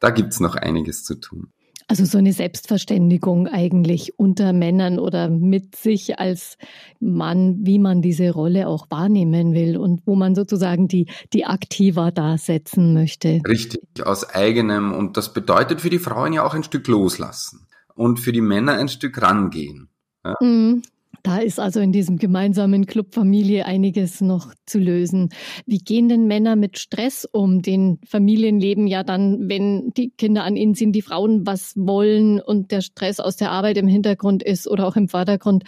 Da 0.00 0.10
gibt's 0.10 0.40
noch 0.40 0.56
einiges 0.56 1.04
zu 1.04 1.14
tun. 1.14 1.52
Also 1.88 2.04
so 2.04 2.18
eine 2.18 2.32
Selbstverständigung 2.32 3.48
eigentlich 3.48 4.18
unter 4.18 4.52
Männern 4.52 4.98
oder 4.98 5.28
mit 5.28 5.76
sich 5.76 6.18
als 6.18 6.56
Mann, 7.00 7.58
wie 7.62 7.78
man 7.78 8.02
diese 8.02 8.30
Rolle 8.30 8.68
auch 8.68 8.90
wahrnehmen 8.90 9.54
will 9.54 9.76
und 9.76 10.02
wo 10.06 10.14
man 10.14 10.34
sozusagen 10.34 10.88
die, 10.88 11.06
die 11.32 11.44
aktiver 11.44 12.12
da 12.12 12.38
setzen 12.38 12.94
möchte. 12.94 13.40
Richtig, 13.46 14.04
aus 14.04 14.28
eigenem. 14.28 14.92
Und 14.92 15.16
das 15.16 15.32
bedeutet 15.32 15.80
für 15.80 15.90
die 15.90 15.98
Frauen 15.98 16.32
ja 16.32 16.44
auch 16.44 16.54
ein 16.54 16.64
Stück 16.64 16.86
loslassen 16.88 17.66
und 17.94 18.20
für 18.20 18.32
die 18.32 18.40
Männer 18.40 18.74
ein 18.74 18.88
Stück 18.88 19.20
rangehen. 19.20 19.88
Ja? 20.24 20.36
Mhm. 20.40 20.82
Da 21.22 21.38
ist 21.38 21.60
also 21.60 21.80
in 21.80 21.92
diesem 21.92 22.16
gemeinsamen 22.16 22.86
Club 22.86 23.14
Familie 23.14 23.64
einiges 23.64 24.20
noch 24.20 24.52
zu 24.66 24.78
lösen. 24.78 25.28
Wie 25.66 25.78
gehen 25.78 26.08
denn 26.08 26.26
Männer 26.26 26.56
mit 26.56 26.78
Stress 26.78 27.24
um? 27.24 27.62
Den 27.62 28.00
Familienleben 28.06 28.86
ja 28.88 29.04
dann, 29.04 29.48
wenn 29.48 29.92
die 29.96 30.10
Kinder 30.10 30.42
an 30.42 30.56
ihnen 30.56 30.74
sind, 30.74 30.92
die 30.92 31.02
Frauen 31.02 31.46
was 31.46 31.74
wollen 31.76 32.40
und 32.40 32.72
der 32.72 32.80
Stress 32.80 33.20
aus 33.20 33.36
der 33.36 33.52
Arbeit 33.52 33.76
im 33.76 33.86
Hintergrund 33.86 34.42
ist 34.42 34.66
oder 34.66 34.86
auch 34.86 34.96
im 34.96 35.08
Vordergrund. 35.08 35.64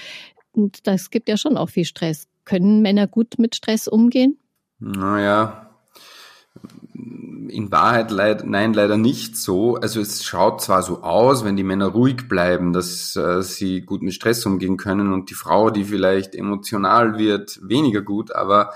Und 0.53 0.87
das 0.87 1.11
gibt 1.11 1.29
ja 1.29 1.37
schon 1.37 1.57
auch 1.57 1.69
viel 1.69 1.85
Stress. 1.85 2.27
Können 2.45 2.83
Männer 2.83 3.07
gut 3.07 3.35
mit 3.39 3.55
Stress 3.55 3.87
umgehen? 3.87 4.39
Naja, 4.81 5.71
in 6.95 7.71
Wahrheit 7.73 8.11
leid, 8.11 8.45
nein, 8.47 8.73
leider 8.73 8.97
nicht 8.97 9.37
so. 9.37 9.77
Also 9.77 10.01
es 10.01 10.25
schaut 10.25 10.61
zwar 10.63 10.83
so 10.83 11.03
aus, 11.03 11.45
wenn 11.45 11.57
die 11.57 11.65
Männer 11.65 11.87
ruhig 11.87 12.29
bleiben, 12.29 12.73
dass 12.73 13.17
äh, 13.17 13.43
sie 13.43 13.83
gut 13.83 14.03
mit 14.03 14.15
Stress 14.15 14.47
umgehen 14.47 14.77
können 14.77 15.13
und 15.13 15.31
die 15.31 15.35
Frau, 15.35 15.71
die 15.71 15.85
vielleicht 15.85 16.35
emotional 16.35 17.19
wird, 17.19 17.59
weniger 17.63 18.03
gut, 18.03 18.35
aber 18.35 18.73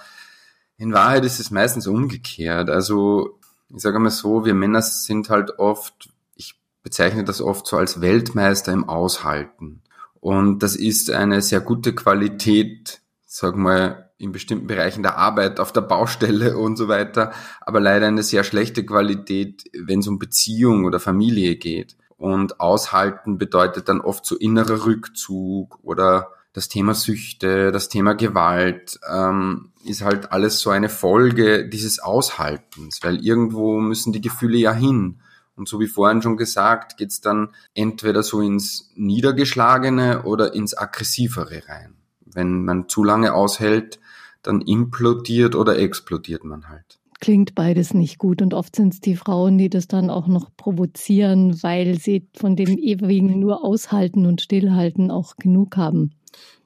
in 0.77 0.93
Wahrheit 0.93 1.25
ist 1.25 1.41
es 1.41 1.51
meistens 1.51 1.87
umgekehrt. 1.87 2.71
Also 2.71 3.39
ich 3.69 3.83
sage 3.83 3.99
mal 3.99 4.11
so, 4.11 4.45
wir 4.45 4.55
Männer 4.55 4.83
sind 4.83 5.29
halt 5.29 5.59
oft, 5.59 6.11
ich 6.35 6.55
bezeichne 6.83 7.25
das 7.25 7.41
oft 7.41 7.67
so 7.67 7.77
als 7.77 8.01
Weltmeister 8.01 8.73
im 8.73 8.89
Aushalten. 8.89 9.83
Und 10.21 10.63
das 10.63 10.75
ist 10.75 11.11
eine 11.11 11.43
sehr 11.43 11.61
gute 11.61 11.95
Qualität, 11.95 13.01
sag 13.25 13.57
mal, 13.57 14.08
in 14.19 14.33
bestimmten 14.33 14.67
Bereichen 14.67 15.03
der 15.03 15.17
Arbeit, 15.17 15.61
auf 15.61 15.73
der 15.73 15.81
Baustelle 15.81 16.59
und 16.59 16.77
so 16.77 16.89
weiter, 16.89 17.33
aber 17.61 17.81
leider 17.81 18.07
eine 18.07 18.23
sehr 18.23 18.45
schlechte 18.45 18.85
Qualität, 18.85 19.65
wenn 19.73 20.01
es 20.01 20.09
um 20.09 20.19
Beziehung 20.19 20.85
oder 20.85 21.01
Familie 21.01 21.57
geht. 21.57 21.97
Und 22.17 22.59
aushalten 22.59 23.39
bedeutet 23.39 23.89
dann 23.89 24.01
oft 24.01 24.27
so 24.27 24.37
innerer 24.37 24.85
Rückzug 24.85 25.79
oder 25.83 26.33
das 26.53 26.69
Thema 26.69 26.95
Süchte, 26.95 27.71
das 27.71 27.89
Thema 27.89 28.15
Gewalt 28.15 28.99
ähm, 29.09 29.71
ist 29.85 30.03
halt 30.03 30.33
alles 30.33 30.59
so 30.59 30.71
eine 30.71 30.89
Folge 30.89 31.69
dieses 31.69 32.01
Aushaltens, 32.01 32.99
weil 33.03 33.25
irgendwo 33.25 33.79
müssen 33.79 34.13
die 34.13 34.21
Gefühle 34.21 34.59
ja 34.59 34.73
hin. 34.73 35.21
Und 35.55 35.69
so 35.69 35.79
wie 35.79 35.87
vorhin 35.87 36.23
schon 36.23 36.37
gesagt, 36.37 36.97
geht's 36.97 37.21
dann 37.21 37.51
entweder 37.75 38.25
so 38.25 38.41
ins 38.41 38.91
Niedergeschlagene 38.97 40.23
oder 40.23 40.55
ins 40.55 40.77
Aggressivere 40.77 41.63
rein. 41.69 41.95
Wenn 42.25 42.65
man 42.65 42.89
zu 42.89 43.05
lange 43.05 43.35
aushält, 43.35 44.01
dann 44.43 44.61
implodiert 44.61 45.55
oder 45.55 45.79
explodiert 45.79 46.45
man 46.45 46.69
halt. 46.69 46.99
Klingt 47.21 47.57
beides 47.57 47.95
nicht 47.95 48.19
gut 48.19 48.41
und 48.43 48.55
oft 48.55 48.77
sind 48.77 48.95
es 48.95 49.01
die 49.01 49.17
Frauen, 49.17 49.59
die 49.59 49.69
das 49.69 49.89
dann 49.89 50.09
auch 50.09 50.29
noch 50.29 50.51
provozieren, 50.57 51.61
weil 51.65 51.99
sie 51.99 52.29
von 52.37 52.55
dem 52.55 52.79
ewigen 52.79 53.41
nur 53.41 53.65
aushalten 53.65 54.25
und 54.25 54.41
stillhalten 54.41 55.11
auch 55.11 55.37
genug 55.37 55.77
haben. 55.77 56.13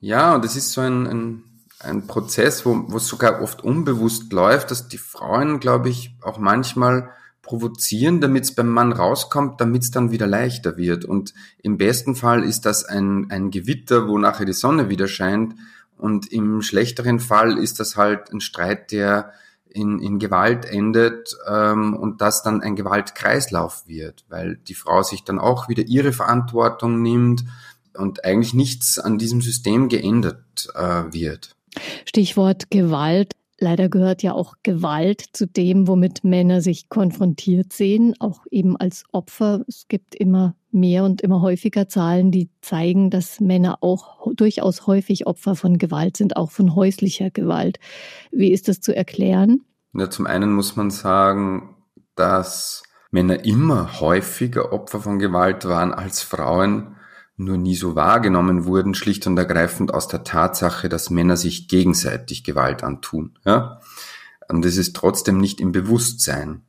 Ja, 0.01 0.35
und 0.35 0.45
es 0.45 0.55
ist 0.55 0.73
so 0.73 0.83
ein, 0.83 1.07
ein, 1.07 1.45
ein 1.79 2.07
Prozess, 2.07 2.67
wo, 2.67 2.85
wo 2.89 2.99
es 2.99 3.07
sogar 3.07 3.41
oft 3.41 3.65
unbewusst 3.65 4.31
läuft, 4.33 4.71
dass 4.71 4.89
die 4.89 4.99
Frauen, 4.99 5.59
glaube 5.59 5.89
ich, 5.89 6.15
auch 6.21 6.39
manchmal 6.39 7.09
provozieren, 7.41 8.21
damit 8.21 8.45
es 8.45 8.55
beim 8.55 8.69
Mann 8.69 8.93
rauskommt, 8.93 9.61
damit 9.61 9.83
es 9.83 9.91
dann 9.91 10.11
wieder 10.11 10.27
leichter 10.27 10.77
wird. 10.77 11.05
Und 11.05 11.33
im 11.63 11.79
besten 11.79 12.15
Fall 12.15 12.45
ist 12.45 12.67
das 12.67 12.85
ein, 12.85 13.31
ein 13.31 13.51
Gewitter, 13.51 14.07
wo 14.07 14.19
nachher 14.19 14.47
die 14.47 14.53
Sonne 14.53 14.91
wieder 14.91 15.09
scheint 15.09 15.55
und 16.03 16.33
im 16.33 16.63
schlechteren 16.63 17.21
Fall 17.21 17.59
ist 17.59 17.79
das 17.79 17.97
halt 17.97 18.33
ein 18.33 18.41
Streit, 18.41 18.91
der 18.91 19.31
in, 19.71 20.01
in 20.01 20.19
Gewalt 20.19 20.65
endet 20.65 21.37
ähm, 21.49 21.95
und 21.95 22.21
das 22.21 22.43
dann 22.43 22.61
ein 22.61 22.75
Gewaltkreislauf 22.75 23.85
wird, 23.87 24.25
weil 24.29 24.57
die 24.57 24.75
Frau 24.75 25.05
sich 25.05 25.23
dann 25.23 25.39
auch 25.39 25.69
wieder 25.69 25.85
ihre 25.85 26.13
Verantwortung 26.13 27.03
nimmt 27.03 27.45
und 27.97 28.25
eigentlich 28.25 28.53
nichts 28.53 28.99
an 28.99 29.17
diesem 29.17 29.43
System 29.43 29.89
geändert 29.89 30.69
äh, 30.75 31.05
wird. 31.13 31.55
Stichwort 32.05 32.69
Gewalt. 32.69 33.35
Leider 33.63 33.89
gehört 33.89 34.25
ja 34.25 34.33
auch 34.33 34.57
Gewalt 34.65 35.25
zu 35.35 35.47
dem, 35.47 35.87
womit 35.87 36.25
Männer 36.25 36.61
sich 36.61 36.89
konfrontiert 36.89 37.73
sehen, 37.73 38.13
auch 38.19 38.41
eben 38.51 38.77
als 38.77 39.05
Opfer. 39.13 39.63
Es 39.69 39.87
gibt 39.87 40.17
immer 40.17 40.57
mehr 40.73 41.05
und 41.05 41.21
immer 41.21 41.43
häufiger 41.43 41.89
Zahlen, 41.89 42.33
die 42.33 42.51
zeigen, 42.61 43.09
dass 43.09 43.39
Männer 43.39 43.79
auch 43.81 44.27
durchaus 44.35 44.89
häufig 44.89 45.29
Opfer 45.29 45.55
von 45.55 45.79
Gewalt 45.79 46.17
sind, 46.17 46.37
auch 46.37 46.51
von 46.51 46.75
häuslicher 46.75 47.31
Gewalt. 47.31 47.79
Wie 48.33 48.51
ist 48.51 48.67
das 48.67 48.81
zu 48.81 48.97
erklären? 48.97 49.61
Ja, 49.95 50.11
zum 50.11 50.27
einen 50.27 50.53
muss 50.53 50.75
man 50.75 50.91
sagen, 50.91 51.77
dass 52.17 52.83
Männer 53.13 53.45
immer 53.45 54.01
häufiger 54.01 54.73
Opfer 54.73 54.99
von 54.99 55.21
Gewalt 55.21 55.67
waren 55.67 55.95
als 55.95 56.21
Frauen 56.21 56.97
nur 57.45 57.57
nie 57.57 57.75
so 57.75 57.95
wahrgenommen 57.95 58.65
wurden, 58.65 58.95
schlicht 58.95 59.27
und 59.27 59.37
ergreifend 59.37 59.93
aus 59.95 60.09
der 60.09 60.25
Tatsache, 60.25 60.89
dass 60.89 61.11
Männer 61.11 61.37
sich 61.37 61.69
gegenseitig 61.69 62.45
Gewalt 62.45 62.83
antun. 62.83 63.39
Ja? 63.45 63.81
Und 64.49 64.65
es 64.65 64.77
ist 64.77 64.97
trotzdem 64.97 65.39
nicht 65.39 65.61
im 65.61 65.73
Bewusstsein. 65.73 66.63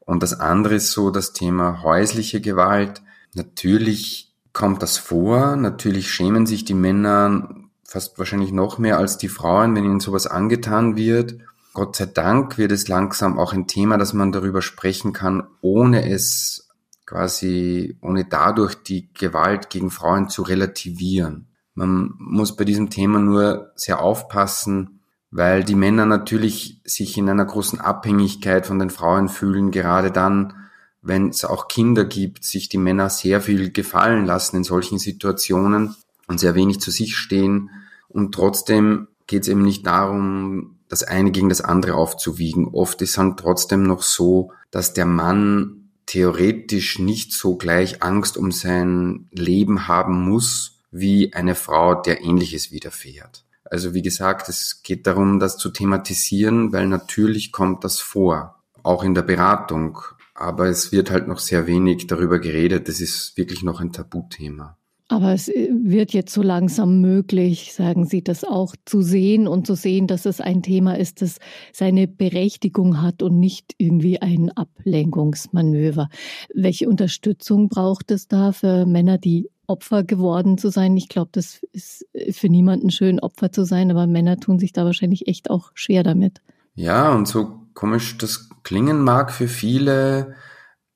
Und 0.00 0.22
das 0.22 0.38
andere 0.38 0.74
ist 0.74 0.92
so 0.92 1.10
das 1.10 1.32
Thema 1.32 1.82
häusliche 1.82 2.40
Gewalt. 2.40 3.02
Natürlich 3.34 4.32
kommt 4.52 4.82
das 4.82 4.98
vor, 4.98 5.56
natürlich 5.56 6.10
schämen 6.10 6.46
sich 6.46 6.64
die 6.64 6.74
Männer 6.74 7.54
fast 7.84 8.18
wahrscheinlich 8.18 8.52
noch 8.52 8.78
mehr 8.78 8.98
als 8.98 9.18
die 9.18 9.28
Frauen, 9.28 9.74
wenn 9.74 9.84
ihnen 9.84 10.00
sowas 10.00 10.26
angetan 10.26 10.96
wird. 10.96 11.38
Gott 11.72 11.96
sei 11.96 12.06
Dank 12.06 12.58
wird 12.58 12.72
es 12.72 12.88
langsam 12.88 13.38
auch 13.38 13.52
ein 13.52 13.66
Thema, 13.66 13.98
dass 13.98 14.12
man 14.12 14.32
darüber 14.32 14.62
sprechen 14.62 15.12
kann, 15.12 15.44
ohne 15.60 16.08
es 16.10 16.69
quasi 17.10 17.98
ohne 18.02 18.24
dadurch 18.24 18.76
die 18.76 19.12
Gewalt 19.14 19.68
gegen 19.68 19.90
Frauen 19.90 20.28
zu 20.28 20.42
relativieren. 20.42 21.48
Man 21.74 22.14
muss 22.18 22.54
bei 22.54 22.64
diesem 22.64 22.88
Thema 22.88 23.18
nur 23.18 23.72
sehr 23.74 24.00
aufpassen, 24.00 25.00
weil 25.32 25.64
die 25.64 25.74
Männer 25.74 26.06
natürlich 26.06 26.80
sich 26.84 27.18
in 27.18 27.28
einer 27.28 27.44
großen 27.44 27.80
Abhängigkeit 27.80 28.64
von 28.64 28.78
den 28.78 28.90
Frauen 28.90 29.28
fühlen, 29.28 29.72
gerade 29.72 30.12
dann, 30.12 30.54
wenn 31.02 31.30
es 31.30 31.44
auch 31.44 31.66
Kinder 31.66 32.04
gibt, 32.04 32.44
sich 32.44 32.68
die 32.68 32.78
Männer 32.78 33.10
sehr 33.10 33.40
viel 33.40 33.72
gefallen 33.72 34.24
lassen 34.24 34.58
in 34.58 34.64
solchen 34.64 35.00
Situationen 35.00 35.96
und 36.28 36.38
sehr 36.38 36.54
wenig 36.54 36.78
zu 36.80 36.92
sich 36.92 37.16
stehen. 37.16 37.70
Und 38.06 38.36
trotzdem 38.36 39.08
geht 39.26 39.42
es 39.42 39.48
eben 39.48 39.62
nicht 39.62 39.84
darum, 39.84 40.78
das 40.88 41.02
eine 41.02 41.32
gegen 41.32 41.48
das 41.48 41.60
andere 41.60 41.94
aufzuwiegen. 41.94 42.68
Oft 42.68 43.02
ist 43.02 43.18
dann 43.18 43.36
trotzdem 43.36 43.82
noch 43.82 44.02
so, 44.02 44.52
dass 44.70 44.92
der 44.92 45.06
Mann 45.06 45.79
theoretisch 46.10 46.98
nicht 46.98 47.32
so 47.32 47.54
gleich 47.54 48.02
Angst 48.02 48.36
um 48.36 48.50
sein 48.50 49.28
Leben 49.30 49.86
haben 49.86 50.28
muss, 50.28 50.80
wie 50.90 51.32
eine 51.34 51.54
Frau, 51.54 51.94
der 51.94 52.22
ähnliches 52.22 52.72
widerfährt. 52.72 53.44
Also 53.62 53.94
wie 53.94 54.02
gesagt, 54.02 54.48
es 54.48 54.82
geht 54.82 55.06
darum, 55.06 55.38
das 55.38 55.56
zu 55.56 55.70
thematisieren, 55.70 56.72
weil 56.72 56.88
natürlich 56.88 57.52
kommt 57.52 57.84
das 57.84 58.00
vor, 58.00 58.60
auch 58.82 59.04
in 59.04 59.14
der 59.14 59.22
Beratung. 59.22 60.00
Aber 60.34 60.66
es 60.66 60.90
wird 60.90 61.12
halt 61.12 61.28
noch 61.28 61.38
sehr 61.38 61.68
wenig 61.68 62.08
darüber 62.08 62.40
geredet. 62.40 62.88
Das 62.88 63.00
ist 63.00 63.36
wirklich 63.36 63.62
noch 63.62 63.80
ein 63.80 63.92
Tabuthema. 63.92 64.76
Aber 65.10 65.32
es 65.32 65.48
äh, 65.48 65.68
wird 65.72 66.12
jetzt 66.12 66.32
so 66.32 66.40
langsam 66.40 67.00
möglich, 67.00 67.74
sagen 67.74 68.06
Sie, 68.06 68.22
das 68.22 68.44
auch 68.44 68.76
zu 68.84 69.02
sehen 69.02 69.48
und 69.48 69.66
zu 69.66 69.74
sehen, 69.74 70.06
dass 70.06 70.24
es 70.24 70.40
ein 70.40 70.62
Thema 70.62 70.96
ist, 70.96 71.20
das 71.20 71.38
seine 71.72 72.06
Berechtigung 72.06 73.02
hat 73.02 73.20
und 73.20 73.40
nicht 73.40 73.74
irgendwie 73.76 74.22
ein 74.22 74.52
Ablenkungsmanöver. 74.52 76.08
Welche 76.54 76.88
Unterstützung 76.88 77.68
braucht 77.68 78.12
es 78.12 78.28
da 78.28 78.52
für 78.52 78.86
Männer, 78.86 79.18
die 79.18 79.50
Opfer 79.66 80.04
geworden 80.04 80.58
zu 80.58 80.68
sein? 80.70 80.96
Ich 80.96 81.08
glaube, 81.08 81.30
das 81.32 81.60
ist 81.72 82.06
für 82.30 82.48
niemanden 82.48 82.90
schön, 82.92 83.18
Opfer 83.18 83.50
zu 83.50 83.64
sein, 83.64 83.90
aber 83.90 84.06
Männer 84.06 84.38
tun 84.38 84.60
sich 84.60 84.72
da 84.72 84.84
wahrscheinlich 84.84 85.26
echt 85.26 85.50
auch 85.50 85.72
schwer 85.74 86.04
damit. 86.04 86.40
Ja, 86.76 87.12
und 87.12 87.26
so 87.26 87.58
komisch 87.74 88.16
das 88.16 88.48
klingen 88.62 89.02
mag 89.02 89.32
für 89.32 89.48
viele, 89.48 90.36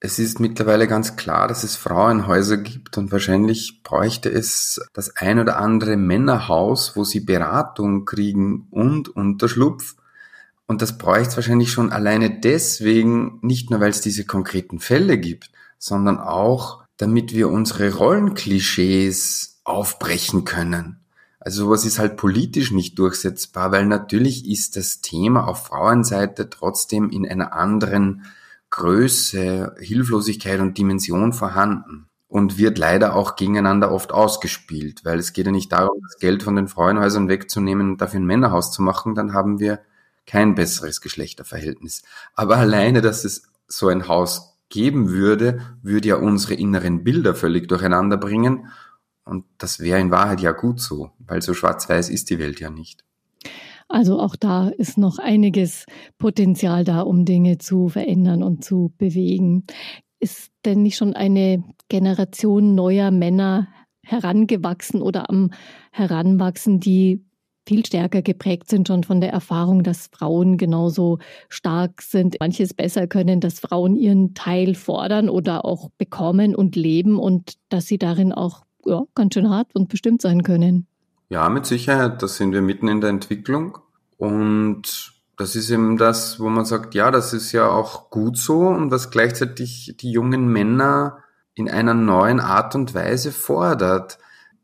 es 0.05 0.19
ist 0.19 0.39
mittlerweile 0.39 0.87
ganz 0.87 1.17
klar, 1.17 1.49
dass 1.49 1.65
es 1.65 1.77
Frauenhäuser 1.77 2.59
gibt 2.59 2.99
und 2.99 3.11
wahrscheinlich 3.11 3.83
bräuchte 3.83 4.29
es 4.29 4.79
das 4.93 5.17
ein 5.17 5.39
oder 5.39 5.57
andere 5.57 5.97
Männerhaus, 5.97 6.95
wo 6.95 7.05
sie 7.05 7.21
Beratung 7.21 8.05
kriegen 8.05 8.67
und 8.71 9.09
Unterschlupf. 9.09 9.97
Und 10.67 10.83
das 10.83 10.99
bräuchte 10.99 11.31
es 11.31 11.37
wahrscheinlich 11.37 11.73
schon 11.73 11.91
alleine 11.91 12.39
deswegen, 12.39 13.39
nicht 13.41 13.71
nur 13.71 13.81
weil 13.81 13.89
es 13.89 14.03
diese 14.03 14.27
konkreten 14.27 14.79
Fälle 14.79 15.17
gibt, 15.17 15.51
sondern 15.79 16.19
auch, 16.19 16.85
damit 16.99 17.33
wir 17.33 17.49
unsere 17.49 17.95
Rollenklischees 17.95 19.63
aufbrechen 19.65 20.45
können. 20.45 20.99
Also 21.41 21.65
sowas 21.65 21.87
ist 21.87 21.99
halt 21.99 22.19
politisch 22.19 22.73
nicht 22.73 22.99
durchsetzbar, 22.99 23.73
weil 23.73 23.87
natürlich 23.87 24.47
ist 24.51 24.77
das 24.77 25.01
Thema 25.01 25.49
auf 25.49 25.65
Frauenseite 25.65 26.51
trotzdem 26.51 27.09
in 27.09 27.27
einer 27.27 27.55
anderen 27.55 28.27
Größe, 28.75 29.77
Hilflosigkeit 29.79 30.59
und 30.59 30.77
Dimension 30.77 31.33
vorhanden 31.33 32.09
und 32.27 32.59
wird 32.59 32.77
leider 32.77 33.15
auch 33.15 33.37
gegeneinander 33.37 33.93
oft 33.93 34.11
ausgespielt, 34.11 35.05
weil 35.05 35.21
es 35.21 35.33
geht 35.33 35.47
ja 35.47 35.53
nicht 35.53 35.71
darum, 35.71 35.97
das 36.03 36.19
Geld 36.19 36.43
von 36.43 36.57
den 36.57 36.67
Frauenhäusern 36.67 37.29
wegzunehmen 37.29 37.93
und 37.93 38.01
dafür 38.01 38.19
ein 38.19 38.27
Männerhaus 38.27 38.73
zu 38.73 38.83
machen, 38.83 39.15
dann 39.15 39.33
haben 39.33 39.61
wir 39.61 39.79
kein 40.27 40.57
besseres 40.57 41.01
Geschlechterverhältnis. 41.01 42.03
Aber 42.35 42.57
alleine, 42.57 43.01
dass 43.01 43.25
es 43.25 43.45
so 43.69 43.87
ein 43.87 44.09
Haus 44.09 44.59
geben 44.71 45.11
würde, 45.11 45.61
würde 45.83 46.09
ja 46.09 46.17
unsere 46.17 46.55
inneren 46.55 47.05
Bilder 47.05 47.37
völlig 47.37 47.69
durcheinander 47.69 48.17
bringen 48.17 48.73
und 49.25 49.45
das 49.59 49.79
wäre 49.79 50.01
in 50.01 50.11
Wahrheit 50.11 50.41
ja 50.41 50.51
gut 50.51 50.81
so, 50.81 51.13
weil 51.21 51.43
so 51.43 51.55
schwarz-weiß 51.55 52.09
ist 52.09 52.29
die 52.29 52.41
Welt 52.41 52.59
ja 52.59 52.71
nicht. 52.71 53.05
Also 53.89 54.19
auch 54.19 54.37
da 54.37 54.69
ist 54.69 54.99
noch 54.99 55.19
einiges 55.19 55.87
Potenzial 56.19 56.85
da, 56.85 57.01
um 57.03 57.25
Dinge 57.25 57.59
zu 57.59 57.89
verändern 57.89 58.43
und 58.43 58.65
zu 58.65 58.93
bewegen. 58.99 59.65
Ist 60.21 60.51
denn 60.65 60.83
nicht 60.83 60.97
schon 60.97 61.15
eine 61.15 61.63
Generation 61.89 62.75
neuer 62.75 63.11
Männer 63.11 63.69
herangewachsen 64.05 65.03
oder 65.03 65.29
am 65.31 65.51
Heranwachsen, 65.93 66.81
die 66.81 67.25
viel 67.67 67.85
stärker 67.87 68.23
geprägt 68.23 68.69
sind 68.69 68.89
schon 68.89 69.05
von 69.05 69.21
der 69.21 69.33
Erfahrung, 69.33 69.83
dass 69.83 70.09
Frauen 70.13 70.59
genauso 70.59 71.19
stark 71.49 72.03
sind, 72.03 72.37
manches 72.41 72.75
besser 72.75 73.07
können, 73.07 73.41
dass 73.41 73.61
Frauen 73.61 73.97
ihren 73.97 74.35
Teil 74.35 74.75
fordern 74.75 75.29
oder 75.29 75.65
auch 75.65 75.89
bekommen 75.97 76.55
und 76.55 76.77
leben 76.77 77.19
und 77.19 77.55
dass 77.71 77.87
sie 77.87 77.99
darin 77.99 78.33
auch 78.33 78.65
ja, 78.85 79.05
ganz 79.15 79.35
schön 79.35 79.49
hart 79.49 79.75
und 79.75 79.89
bestimmt 79.89 80.21
sein 80.21 80.43
können. 80.43 80.87
Ja, 81.29 81.49
mit 81.49 81.67
Sicherheit. 81.67 82.23
Da 82.23 82.29
sind 82.29 82.53
wir 82.53 82.63
mitten 82.63 82.89
in 82.89 83.01
der 83.01 83.11
Entwicklung. 83.11 83.79
Und 84.19 85.15
das 85.37 85.57
ist 85.57 85.71
eben 85.71 85.97
das, 85.97 86.39
wo 86.39 86.49
man 86.49 86.65
sagt, 86.65 86.95
ja, 86.95 87.11
das 87.11 87.33
ist 87.33 87.53
ja 87.53 87.69
auch 87.69 88.11
gut 88.11 88.37
so 88.39 88.69
und 88.69 88.91
was 88.91 89.11
gleichzeitig 89.11 89.97
die 89.99 90.13
jungen 90.13 90.49
Männer 90.49 91.19
in 91.55 91.69
einer 91.69 91.95
neuen 91.95 92.41
Art 92.41 92.75
und 92.75 92.95
Weise 92.95 93.33
fordert. 93.33 94.19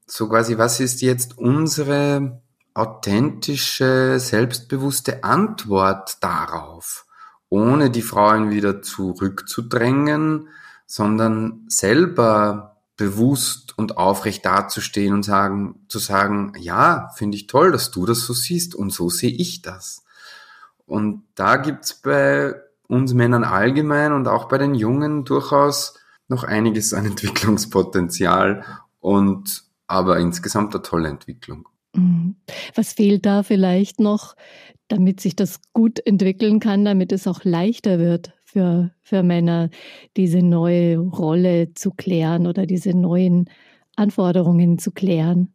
So 0.06 0.28
quasi, 0.28 0.58
was 0.58 0.80
ist 0.80 1.02
jetzt 1.02 1.38
unsere 1.38 2.40
authentische, 2.74 4.18
selbstbewusste 4.18 5.24
Antwort 5.24 6.18
darauf, 6.22 7.06
ohne 7.48 7.90
die 7.90 8.02
Frauen 8.02 8.50
wieder 8.50 8.82
zurückzudrängen, 8.82 10.48
sondern 10.86 11.64
selber 11.68 12.69
bewusst 13.01 13.78
und 13.78 13.96
aufrecht 13.96 14.44
dazustehen 14.44 15.14
und 15.14 15.22
sagen, 15.22 15.86
zu 15.88 15.98
sagen, 15.98 16.53
ja, 16.59 17.09
finde 17.16 17.38
ich 17.38 17.46
toll, 17.46 17.72
dass 17.72 17.90
du 17.90 18.05
das 18.05 18.20
so 18.20 18.34
siehst 18.34 18.74
und 18.74 18.90
so 18.92 19.09
sehe 19.09 19.30
ich 19.30 19.62
das. 19.62 20.05
Und 20.84 21.22
da 21.34 21.57
gibt's 21.57 21.94
bei 21.94 22.55
uns 22.88 23.14
Männern 23.14 23.42
allgemein 23.42 24.12
und 24.12 24.28
auch 24.28 24.48
bei 24.48 24.59
den 24.59 24.74
Jungen 24.74 25.24
durchaus 25.24 25.94
noch 26.28 26.44
einiges 26.44 26.92
an 26.92 27.07
Entwicklungspotenzial 27.07 28.66
und 29.01 29.64
aber 29.86 30.18
insgesamt 30.18 30.74
eine 30.74 30.82
tolle 30.82 31.09
Entwicklung. 31.09 31.66
Mhm. 31.94 32.36
Was 32.74 32.92
fehlt 32.92 33.24
da 33.24 33.42
vielleicht 33.42 33.98
noch, 33.98 34.36
damit 34.88 35.20
sich 35.20 35.36
das 35.36 35.61
gut 35.72 36.05
entwickeln 36.05 36.61
kann, 36.61 36.84
damit 36.84 37.12
es 37.12 37.26
auch 37.26 37.44
leichter 37.44 37.98
wird 37.98 38.34
für, 38.51 38.90
für 39.03 39.22
Männer, 39.22 39.70
diese 40.16 40.42
neue 40.42 40.98
Rolle 40.98 41.72
zu 41.74 41.92
klären 41.92 42.46
oder 42.46 42.66
diese 42.66 42.96
neuen 42.96 43.48
Anforderungen 43.96 44.78
zu 44.78 44.90
klären? 44.90 45.55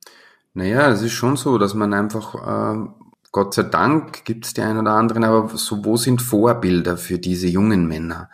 Naja, 0.53 0.89
es 0.89 1.01
ist 1.01 1.11
schon 1.11 1.35
so, 1.35 1.57
dass 1.57 1.73
man 1.73 1.93
einfach, 1.93 2.35
äh, 2.35 2.87
Gott 3.31 3.53
sei 3.53 3.63
Dank 3.63 4.23
gibt 4.23 4.45
es 4.45 4.53
die 4.53 4.61
einen 4.61 4.79
oder 4.79 4.93
anderen, 4.93 5.25
aber 5.25 5.49
so, 5.57 5.83
wo 5.83 5.97
sind 5.97 6.21
Vorbilder 6.21 6.97
für 6.97 7.19
diese 7.19 7.47
jungen 7.47 7.87
Männer? 7.87 8.29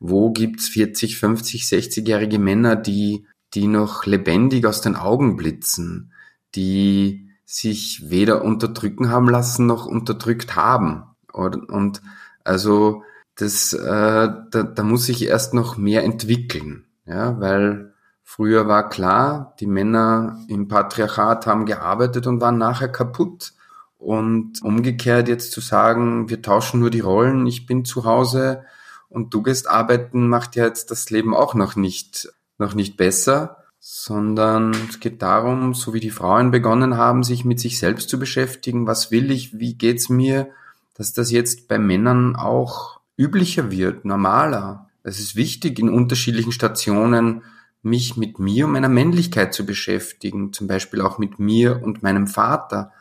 Wo 0.00 0.30
gibt's 0.30 0.68
40, 0.68 1.18
50, 1.18 1.64
60-jährige 1.64 2.38
Männer, 2.38 2.76
die, 2.76 3.26
die 3.54 3.66
noch 3.66 4.06
lebendig 4.06 4.66
aus 4.66 4.80
den 4.80 4.96
Augen 4.96 5.36
blitzen, 5.36 6.12
die 6.54 7.28
sich 7.44 8.10
weder 8.10 8.42
unterdrücken 8.42 9.10
haben 9.10 9.28
lassen 9.28 9.66
noch 9.66 9.84
unterdrückt 9.86 10.56
haben? 10.56 11.04
Und, 11.32 11.68
und 11.68 12.00
also 12.44 13.02
das, 13.36 13.72
äh, 13.72 14.28
da, 14.50 14.62
da 14.62 14.82
muss 14.82 15.06
sich 15.06 15.26
erst 15.26 15.54
noch 15.54 15.76
mehr 15.76 16.04
entwickeln, 16.04 16.86
ja, 17.04 17.38
weil 17.40 17.92
früher 18.22 18.66
war 18.66 18.88
klar, 18.88 19.54
die 19.60 19.66
Männer 19.66 20.38
im 20.48 20.68
Patriarchat 20.68 21.46
haben 21.46 21.66
gearbeitet 21.66 22.26
und 22.26 22.40
waren 22.40 22.58
nachher 22.58 22.88
kaputt. 22.88 23.52
Und 23.98 24.62
umgekehrt 24.62 25.28
jetzt 25.28 25.52
zu 25.52 25.60
sagen, 25.60 26.28
wir 26.28 26.42
tauschen 26.42 26.80
nur 26.80 26.90
die 26.90 27.00
Rollen, 27.00 27.46
ich 27.46 27.66
bin 27.66 27.84
zu 27.84 28.04
Hause 28.04 28.62
und 29.08 29.32
du 29.32 29.42
gehst 29.42 29.68
arbeiten, 29.68 30.28
macht 30.28 30.54
ja 30.54 30.64
jetzt 30.64 30.90
das 30.90 31.08
Leben 31.10 31.34
auch 31.34 31.54
noch 31.54 31.76
nicht, 31.76 32.28
noch 32.58 32.74
nicht 32.74 32.96
besser, 32.96 33.64
sondern 33.80 34.72
es 34.90 35.00
geht 35.00 35.22
darum, 35.22 35.72
so 35.72 35.94
wie 35.94 36.00
die 36.00 36.10
Frauen 36.10 36.50
begonnen 36.50 36.96
haben, 36.96 37.24
sich 37.24 37.44
mit 37.44 37.58
sich 37.58 37.78
selbst 37.78 38.10
zu 38.10 38.18
beschäftigen, 38.18 38.86
was 38.86 39.10
will 39.10 39.30
ich, 39.30 39.58
wie 39.58 39.74
geht's 39.74 40.08
mir, 40.08 40.48
dass 40.94 41.12
das 41.12 41.30
jetzt 41.30 41.68
bei 41.68 41.78
Männern 41.78 42.36
auch 42.36 42.95
üblicher 43.16 43.70
wird, 43.70 44.04
normaler. 44.04 44.88
Es 45.02 45.18
ist 45.18 45.36
wichtig, 45.36 45.78
in 45.78 45.88
unterschiedlichen 45.88 46.52
Stationen 46.52 47.42
mich 47.82 48.16
mit 48.16 48.38
mir 48.38 48.66
und 48.66 48.72
meiner 48.72 48.88
Männlichkeit 48.88 49.54
zu 49.54 49.64
beschäftigen, 49.64 50.52
zum 50.52 50.66
Beispiel 50.66 51.00
auch 51.00 51.18
mit 51.18 51.38
mir 51.38 51.82
und 51.82 52.02
meinem 52.02 52.26
Vater. 52.26 52.92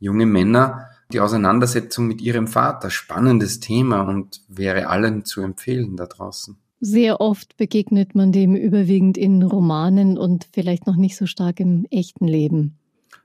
Junge 0.00 0.26
Männer, 0.26 0.88
die 1.12 1.20
Auseinandersetzung 1.20 2.06
mit 2.06 2.20
ihrem 2.22 2.46
Vater, 2.46 2.90
spannendes 2.90 3.60
Thema 3.60 4.00
und 4.00 4.40
wäre 4.48 4.88
allen 4.88 5.24
zu 5.24 5.42
empfehlen 5.42 5.96
da 5.96 6.06
draußen. 6.06 6.56
Sehr 6.80 7.20
oft 7.20 7.56
begegnet 7.56 8.14
man 8.14 8.32
dem 8.32 8.56
überwiegend 8.56 9.16
in 9.16 9.42
Romanen 9.42 10.18
und 10.18 10.48
vielleicht 10.52 10.86
noch 10.86 10.96
nicht 10.96 11.16
so 11.16 11.26
stark 11.26 11.60
im 11.60 11.86
echten 11.90 12.26
Leben. 12.26 12.78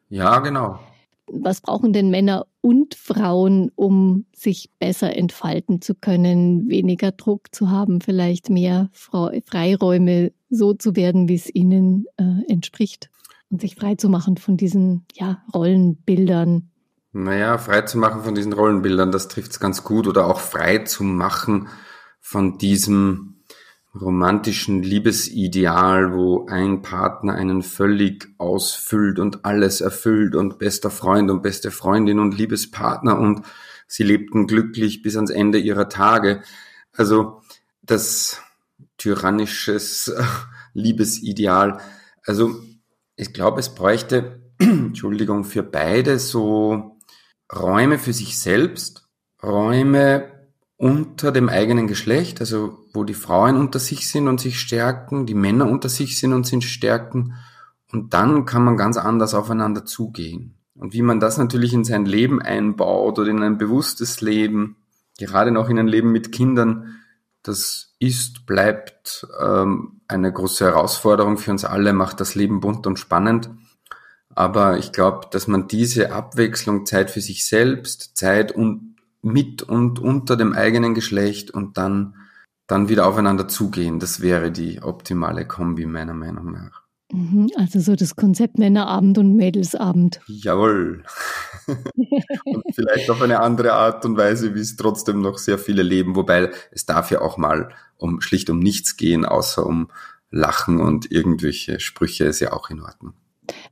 Ja, 0.09 0.39
genau 0.39 0.79
was 1.31 1.61
brauchen 1.61 1.93
denn 1.93 2.09
Männer 2.09 2.47
und 2.61 2.95
Frauen, 2.95 3.71
um 3.75 4.25
sich 4.35 4.71
besser 4.79 5.15
entfalten 5.15 5.81
zu 5.81 5.95
können, 5.95 6.69
weniger 6.69 7.11
Druck 7.11 7.53
zu 7.53 7.69
haben, 7.69 8.01
vielleicht 8.01 8.49
mehr 8.49 8.89
Freiräume 8.93 10.31
so 10.49 10.73
zu 10.73 10.95
werden, 10.95 11.29
wie 11.29 11.35
es 11.35 11.53
ihnen 11.53 12.05
äh, 12.17 12.51
entspricht 12.51 13.09
und 13.49 13.61
sich 13.61 13.75
frei 13.75 13.95
zu 13.95 14.09
machen 14.09 14.37
von 14.37 14.57
diesen 14.57 15.05
ja, 15.13 15.43
Rollenbildern? 15.53 16.69
Naja, 17.11 17.57
frei 17.57 17.81
zu 17.81 17.97
machen 17.97 18.23
von 18.23 18.35
diesen 18.35 18.53
Rollenbildern, 18.53 19.11
das 19.11 19.27
trifft 19.27 19.51
es 19.51 19.59
ganz 19.59 19.83
gut. 19.83 20.07
Oder 20.07 20.27
auch 20.27 20.39
frei 20.39 20.79
zu 20.79 21.03
machen 21.03 21.67
von 22.19 22.57
diesem 22.57 23.38
romantischen 23.93 24.83
Liebesideal, 24.83 26.13
wo 26.13 26.45
ein 26.47 26.81
Partner 26.81 27.33
einen 27.33 27.63
völlig 27.63 28.27
ausfüllt 28.37 29.19
und 29.19 29.45
alles 29.45 29.81
erfüllt 29.81 30.35
und 30.35 30.59
bester 30.59 30.91
Freund 30.91 31.31
und 31.31 31.41
beste 31.41 31.71
Freundin 31.71 32.19
und 32.19 32.37
Liebespartner 32.37 33.17
und 33.17 33.45
sie 33.87 34.03
lebten 34.03 34.45
glücklich 34.45 35.01
bis 35.01 35.15
ans 35.15 35.31
Ende 35.31 35.57
ihrer 35.57 35.89
Tage. 35.89 36.43
Also 36.93 37.41
das 37.81 38.41
tyrannisches 38.97 40.13
Liebesideal. 40.73 41.79
Also 42.23 42.61
ich 43.15 43.33
glaube, 43.33 43.59
es 43.59 43.73
bräuchte, 43.73 44.41
Entschuldigung, 44.59 45.43
für 45.43 45.63
beide 45.63 46.19
so 46.19 46.97
Räume 47.51 47.97
für 47.97 48.13
sich 48.13 48.37
selbst, 48.37 49.07
Räume 49.41 50.38
unter 50.79 51.33
dem 51.33 51.49
eigenen 51.49 51.87
Geschlecht, 51.87 52.39
also 52.39 52.79
wo 52.93 53.03
die 53.03 53.13
Frauen 53.13 53.57
unter 53.57 53.79
sich 53.79 54.09
sind 54.09 54.29
und 54.29 54.39
sich 54.39 54.61
stärken, 54.61 55.25
die 55.25 55.35
Männer 55.35 55.69
unter 55.69 55.89
sich 55.89 56.17
sind 56.17 56.31
und 56.31 56.47
sich 56.47 56.71
stärken 56.71 57.35
Und 57.91 58.13
dann 58.13 58.45
kann 58.45 58.63
man 58.63 58.77
ganz 58.77 58.95
anders 58.95 59.33
aufeinander 59.33 59.83
zugehen. 59.85 60.55
Und 60.75 60.93
wie 60.93 61.01
man 61.01 61.19
das 61.19 61.37
natürlich 61.37 61.73
in 61.73 61.83
sein 61.83 62.05
Leben 62.05 62.41
einbaut 62.41 63.19
oder 63.19 63.29
in 63.29 63.43
ein 63.43 63.57
bewusstes 63.57 64.21
Leben, 64.21 64.77
gerade 65.17 65.51
noch 65.51 65.67
in 65.67 65.79
ein 65.79 65.87
Leben 65.89 66.13
mit 66.13 66.31
Kindern, 66.31 66.95
das 67.43 67.95
ist, 67.99 68.45
bleibt 68.45 69.27
ähm, 69.41 69.99
eine 70.07 70.31
große 70.31 70.63
Herausforderung 70.63 71.37
für 71.37 71.51
uns 71.51 71.65
alle, 71.65 71.91
macht 71.91 72.21
das 72.21 72.35
Leben 72.35 72.61
bunt 72.61 72.87
und 72.87 72.97
spannend. 72.97 73.49
Aber 74.33 74.77
ich 74.77 74.93
glaube, 74.93 75.27
dass 75.31 75.47
man 75.47 75.67
diese 75.67 76.13
Abwechslung, 76.13 76.85
Zeit 76.85 77.11
für 77.11 77.21
sich 77.21 77.45
selbst, 77.45 78.15
Zeit 78.15 78.53
und 78.53 78.88
mit 79.21 79.63
und 79.63 79.99
unter 79.99 80.35
dem 80.35 80.53
eigenen 80.53 80.93
Geschlecht 80.93 81.51
und 81.51 81.77
dann, 81.77 82.15
dann 82.67 82.89
wieder 82.89 83.07
aufeinander 83.07 83.47
zugehen, 83.47 83.99
das 83.99 84.21
wäre 84.21 84.51
die 84.51 84.81
optimale 84.81 85.45
Kombi 85.45 85.85
meiner 85.85 86.13
Meinung 86.13 86.51
nach. 86.51 86.83
Mhm, 87.11 87.49
also 87.55 87.79
so 87.79 87.95
das 87.95 88.15
Konzept 88.15 88.59
Männerabend 88.59 89.17
und 89.17 89.35
Mädelsabend. 89.35 90.21
Jawohl. 90.27 91.03
und 91.65 92.63
vielleicht 92.73 93.09
auf 93.09 93.21
eine 93.21 93.39
andere 93.39 93.73
Art 93.73 94.05
und 94.05 94.15
Weise, 94.15 94.53
wie 94.53 94.59
es 94.59 94.75
trotzdem 94.75 95.21
noch 95.21 95.39
sehr 95.39 95.57
viele 95.57 95.81
leben, 95.81 96.15
wobei 96.15 96.51
es 96.71 96.85
darf 96.85 97.09
ja 97.09 97.21
auch 97.21 97.37
mal 97.37 97.73
um 97.97 98.21
schlicht 98.21 98.49
um 98.49 98.59
nichts 98.59 98.95
gehen, 98.95 99.25
außer 99.25 99.65
um 99.65 99.89
Lachen 100.29 100.79
und 100.79 101.11
irgendwelche 101.11 101.79
Sprüche 101.79 102.25
ist 102.25 102.39
ja 102.39 102.53
auch 102.53 102.69
in 102.69 102.81
Ordnung. 102.81 103.13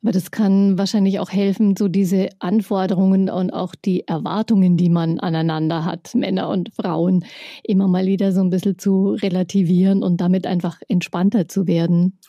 Aber 0.02 0.12
das 0.12 0.32
kann 0.32 0.78
wahrscheinlich 0.78 1.20
auch 1.20 1.32
helfen, 1.32 1.76
so 1.76 1.88
diese 1.88 2.30
Anforderungen 2.40 3.30
und 3.30 3.52
auch 3.52 3.76
die 3.76 4.08
Erwartungen, 4.08 4.78
die 4.78 4.90
man 4.90 5.20
aneinander 5.20 5.86
hat, 5.86 6.14
Männer 6.16 6.50
und 6.50 6.74
Frauen, 6.74 7.26
immer 7.64 7.88
mal 7.88 8.06
wieder 8.06 8.32
so 8.32 8.42
ein 8.42 8.50
bisschen 8.50 8.78
zu 8.78 9.12
relativieren 9.22 10.04
und 10.04 10.22
damit 10.22 10.46
einfach 10.46 10.80
entspannter 10.88 11.48
zu 11.48 11.68
werden. 11.68 12.20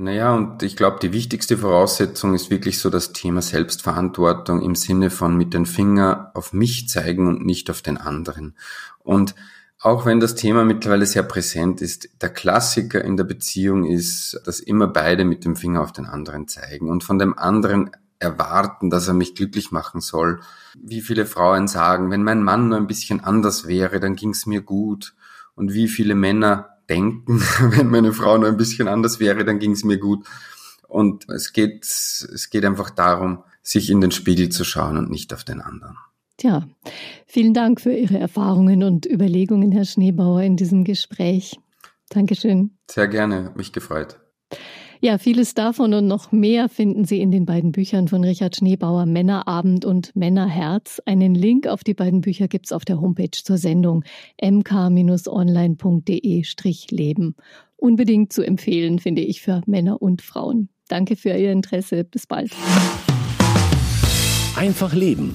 Naja, 0.00 0.36
und 0.36 0.62
ich 0.62 0.76
glaube, 0.76 0.98
die 1.02 1.12
wichtigste 1.12 1.58
Voraussetzung 1.58 2.32
ist 2.32 2.50
wirklich 2.50 2.78
so 2.78 2.88
das 2.88 3.12
Thema 3.12 3.42
Selbstverantwortung 3.42 4.62
im 4.62 4.76
Sinne 4.76 5.10
von 5.10 5.36
mit 5.36 5.54
den 5.54 5.66
Finger 5.66 6.30
auf 6.34 6.52
mich 6.52 6.88
zeigen 6.88 7.26
und 7.26 7.44
nicht 7.44 7.68
auf 7.68 7.82
den 7.82 7.96
anderen. 7.96 8.56
Und 9.00 9.34
auch 9.80 10.06
wenn 10.06 10.18
das 10.18 10.34
Thema 10.34 10.64
mittlerweile 10.64 11.06
sehr 11.06 11.22
präsent 11.22 11.80
ist, 11.80 12.08
der 12.20 12.30
Klassiker 12.30 13.04
in 13.04 13.16
der 13.16 13.24
Beziehung 13.24 13.84
ist, 13.84 14.40
dass 14.44 14.58
immer 14.58 14.88
beide 14.88 15.24
mit 15.24 15.44
dem 15.44 15.54
Finger 15.54 15.82
auf 15.82 15.92
den 15.92 16.06
anderen 16.06 16.48
zeigen 16.48 16.90
und 16.90 17.04
von 17.04 17.18
dem 17.18 17.38
anderen 17.38 17.90
erwarten, 18.18 18.90
dass 18.90 19.06
er 19.06 19.14
mich 19.14 19.36
glücklich 19.36 19.70
machen 19.70 20.00
soll. 20.00 20.40
Wie 20.76 21.00
viele 21.00 21.26
Frauen 21.26 21.68
sagen, 21.68 22.10
wenn 22.10 22.24
mein 22.24 22.42
Mann 22.42 22.68
nur 22.68 22.78
ein 22.78 22.88
bisschen 22.88 23.22
anders 23.22 23.68
wäre, 23.68 24.00
dann 24.00 24.16
ging's 24.16 24.46
mir 24.46 24.62
gut. 24.62 25.14
Und 25.54 25.72
wie 25.72 25.86
viele 25.88 26.16
Männer 26.16 26.78
denken, 26.88 27.40
wenn 27.60 27.88
meine 27.88 28.12
Frau 28.12 28.36
nur 28.36 28.48
ein 28.48 28.56
bisschen 28.56 28.88
anders 28.88 29.20
wäre, 29.20 29.44
dann 29.44 29.60
ging 29.60 29.72
es 29.72 29.84
mir 29.84 29.98
gut. 29.98 30.26
Und 30.88 31.28
es 31.28 31.52
geht, 31.52 31.84
es 31.84 32.48
geht 32.50 32.64
einfach 32.64 32.90
darum, 32.90 33.44
sich 33.62 33.90
in 33.90 34.00
den 34.00 34.10
Spiegel 34.10 34.48
zu 34.48 34.64
schauen 34.64 34.96
und 34.96 35.10
nicht 35.10 35.32
auf 35.34 35.44
den 35.44 35.60
anderen. 35.60 35.96
Tja, 36.38 36.68
vielen 37.26 37.52
Dank 37.52 37.80
für 37.80 37.92
Ihre 37.92 38.16
Erfahrungen 38.16 38.84
und 38.84 39.06
Überlegungen, 39.06 39.72
Herr 39.72 39.84
Schneebauer, 39.84 40.42
in 40.42 40.56
diesem 40.56 40.84
Gespräch. 40.84 41.56
Dankeschön. 42.10 42.78
Sehr 42.88 43.08
gerne, 43.08 43.50
mich 43.56 43.72
gefreut. 43.72 44.20
Ja, 45.00 45.18
vieles 45.18 45.54
davon 45.54 45.94
und 45.94 46.06
noch 46.06 46.30
mehr 46.30 46.68
finden 46.68 47.04
Sie 47.04 47.20
in 47.20 47.32
den 47.32 47.44
beiden 47.44 47.72
Büchern 47.72 48.06
von 48.06 48.22
Richard 48.22 48.54
Schneebauer 48.54 49.06
Männerabend 49.06 49.84
und 49.84 50.14
Männerherz. 50.14 51.02
Einen 51.06 51.34
Link 51.34 51.66
auf 51.66 51.82
die 51.82 51.94
beiden 51.94 52.20
Bücher 52.20 52.46
gibt's 52.46 52.70
auf 52.70 52.84
der 52.84 53.00
Homepage 53.00 53.30
zur 53.30 53.58
Sendung 53.58 54.04
mk-online.de-leben. 54.40 57.34
Unbedingt 57.76 58.32
zu 58.32 58.42
empfehlen, 58.42 59.00
finde 59.00 59.22
ich, 59.22 59.40
für 59.40 59.62
Männer 59.66 60.00
und 60.00 60.22
Frauen. 60.22 60.68
Danke 60.88 61.16
für 61.16 61.30
Ihr 61.30 61.50
Interesse. 61.50 62.04
Bis 62.04 62.28
bald. 62.28 62.52
Einfach 64.56 64.94
Leben. 64.94 65.34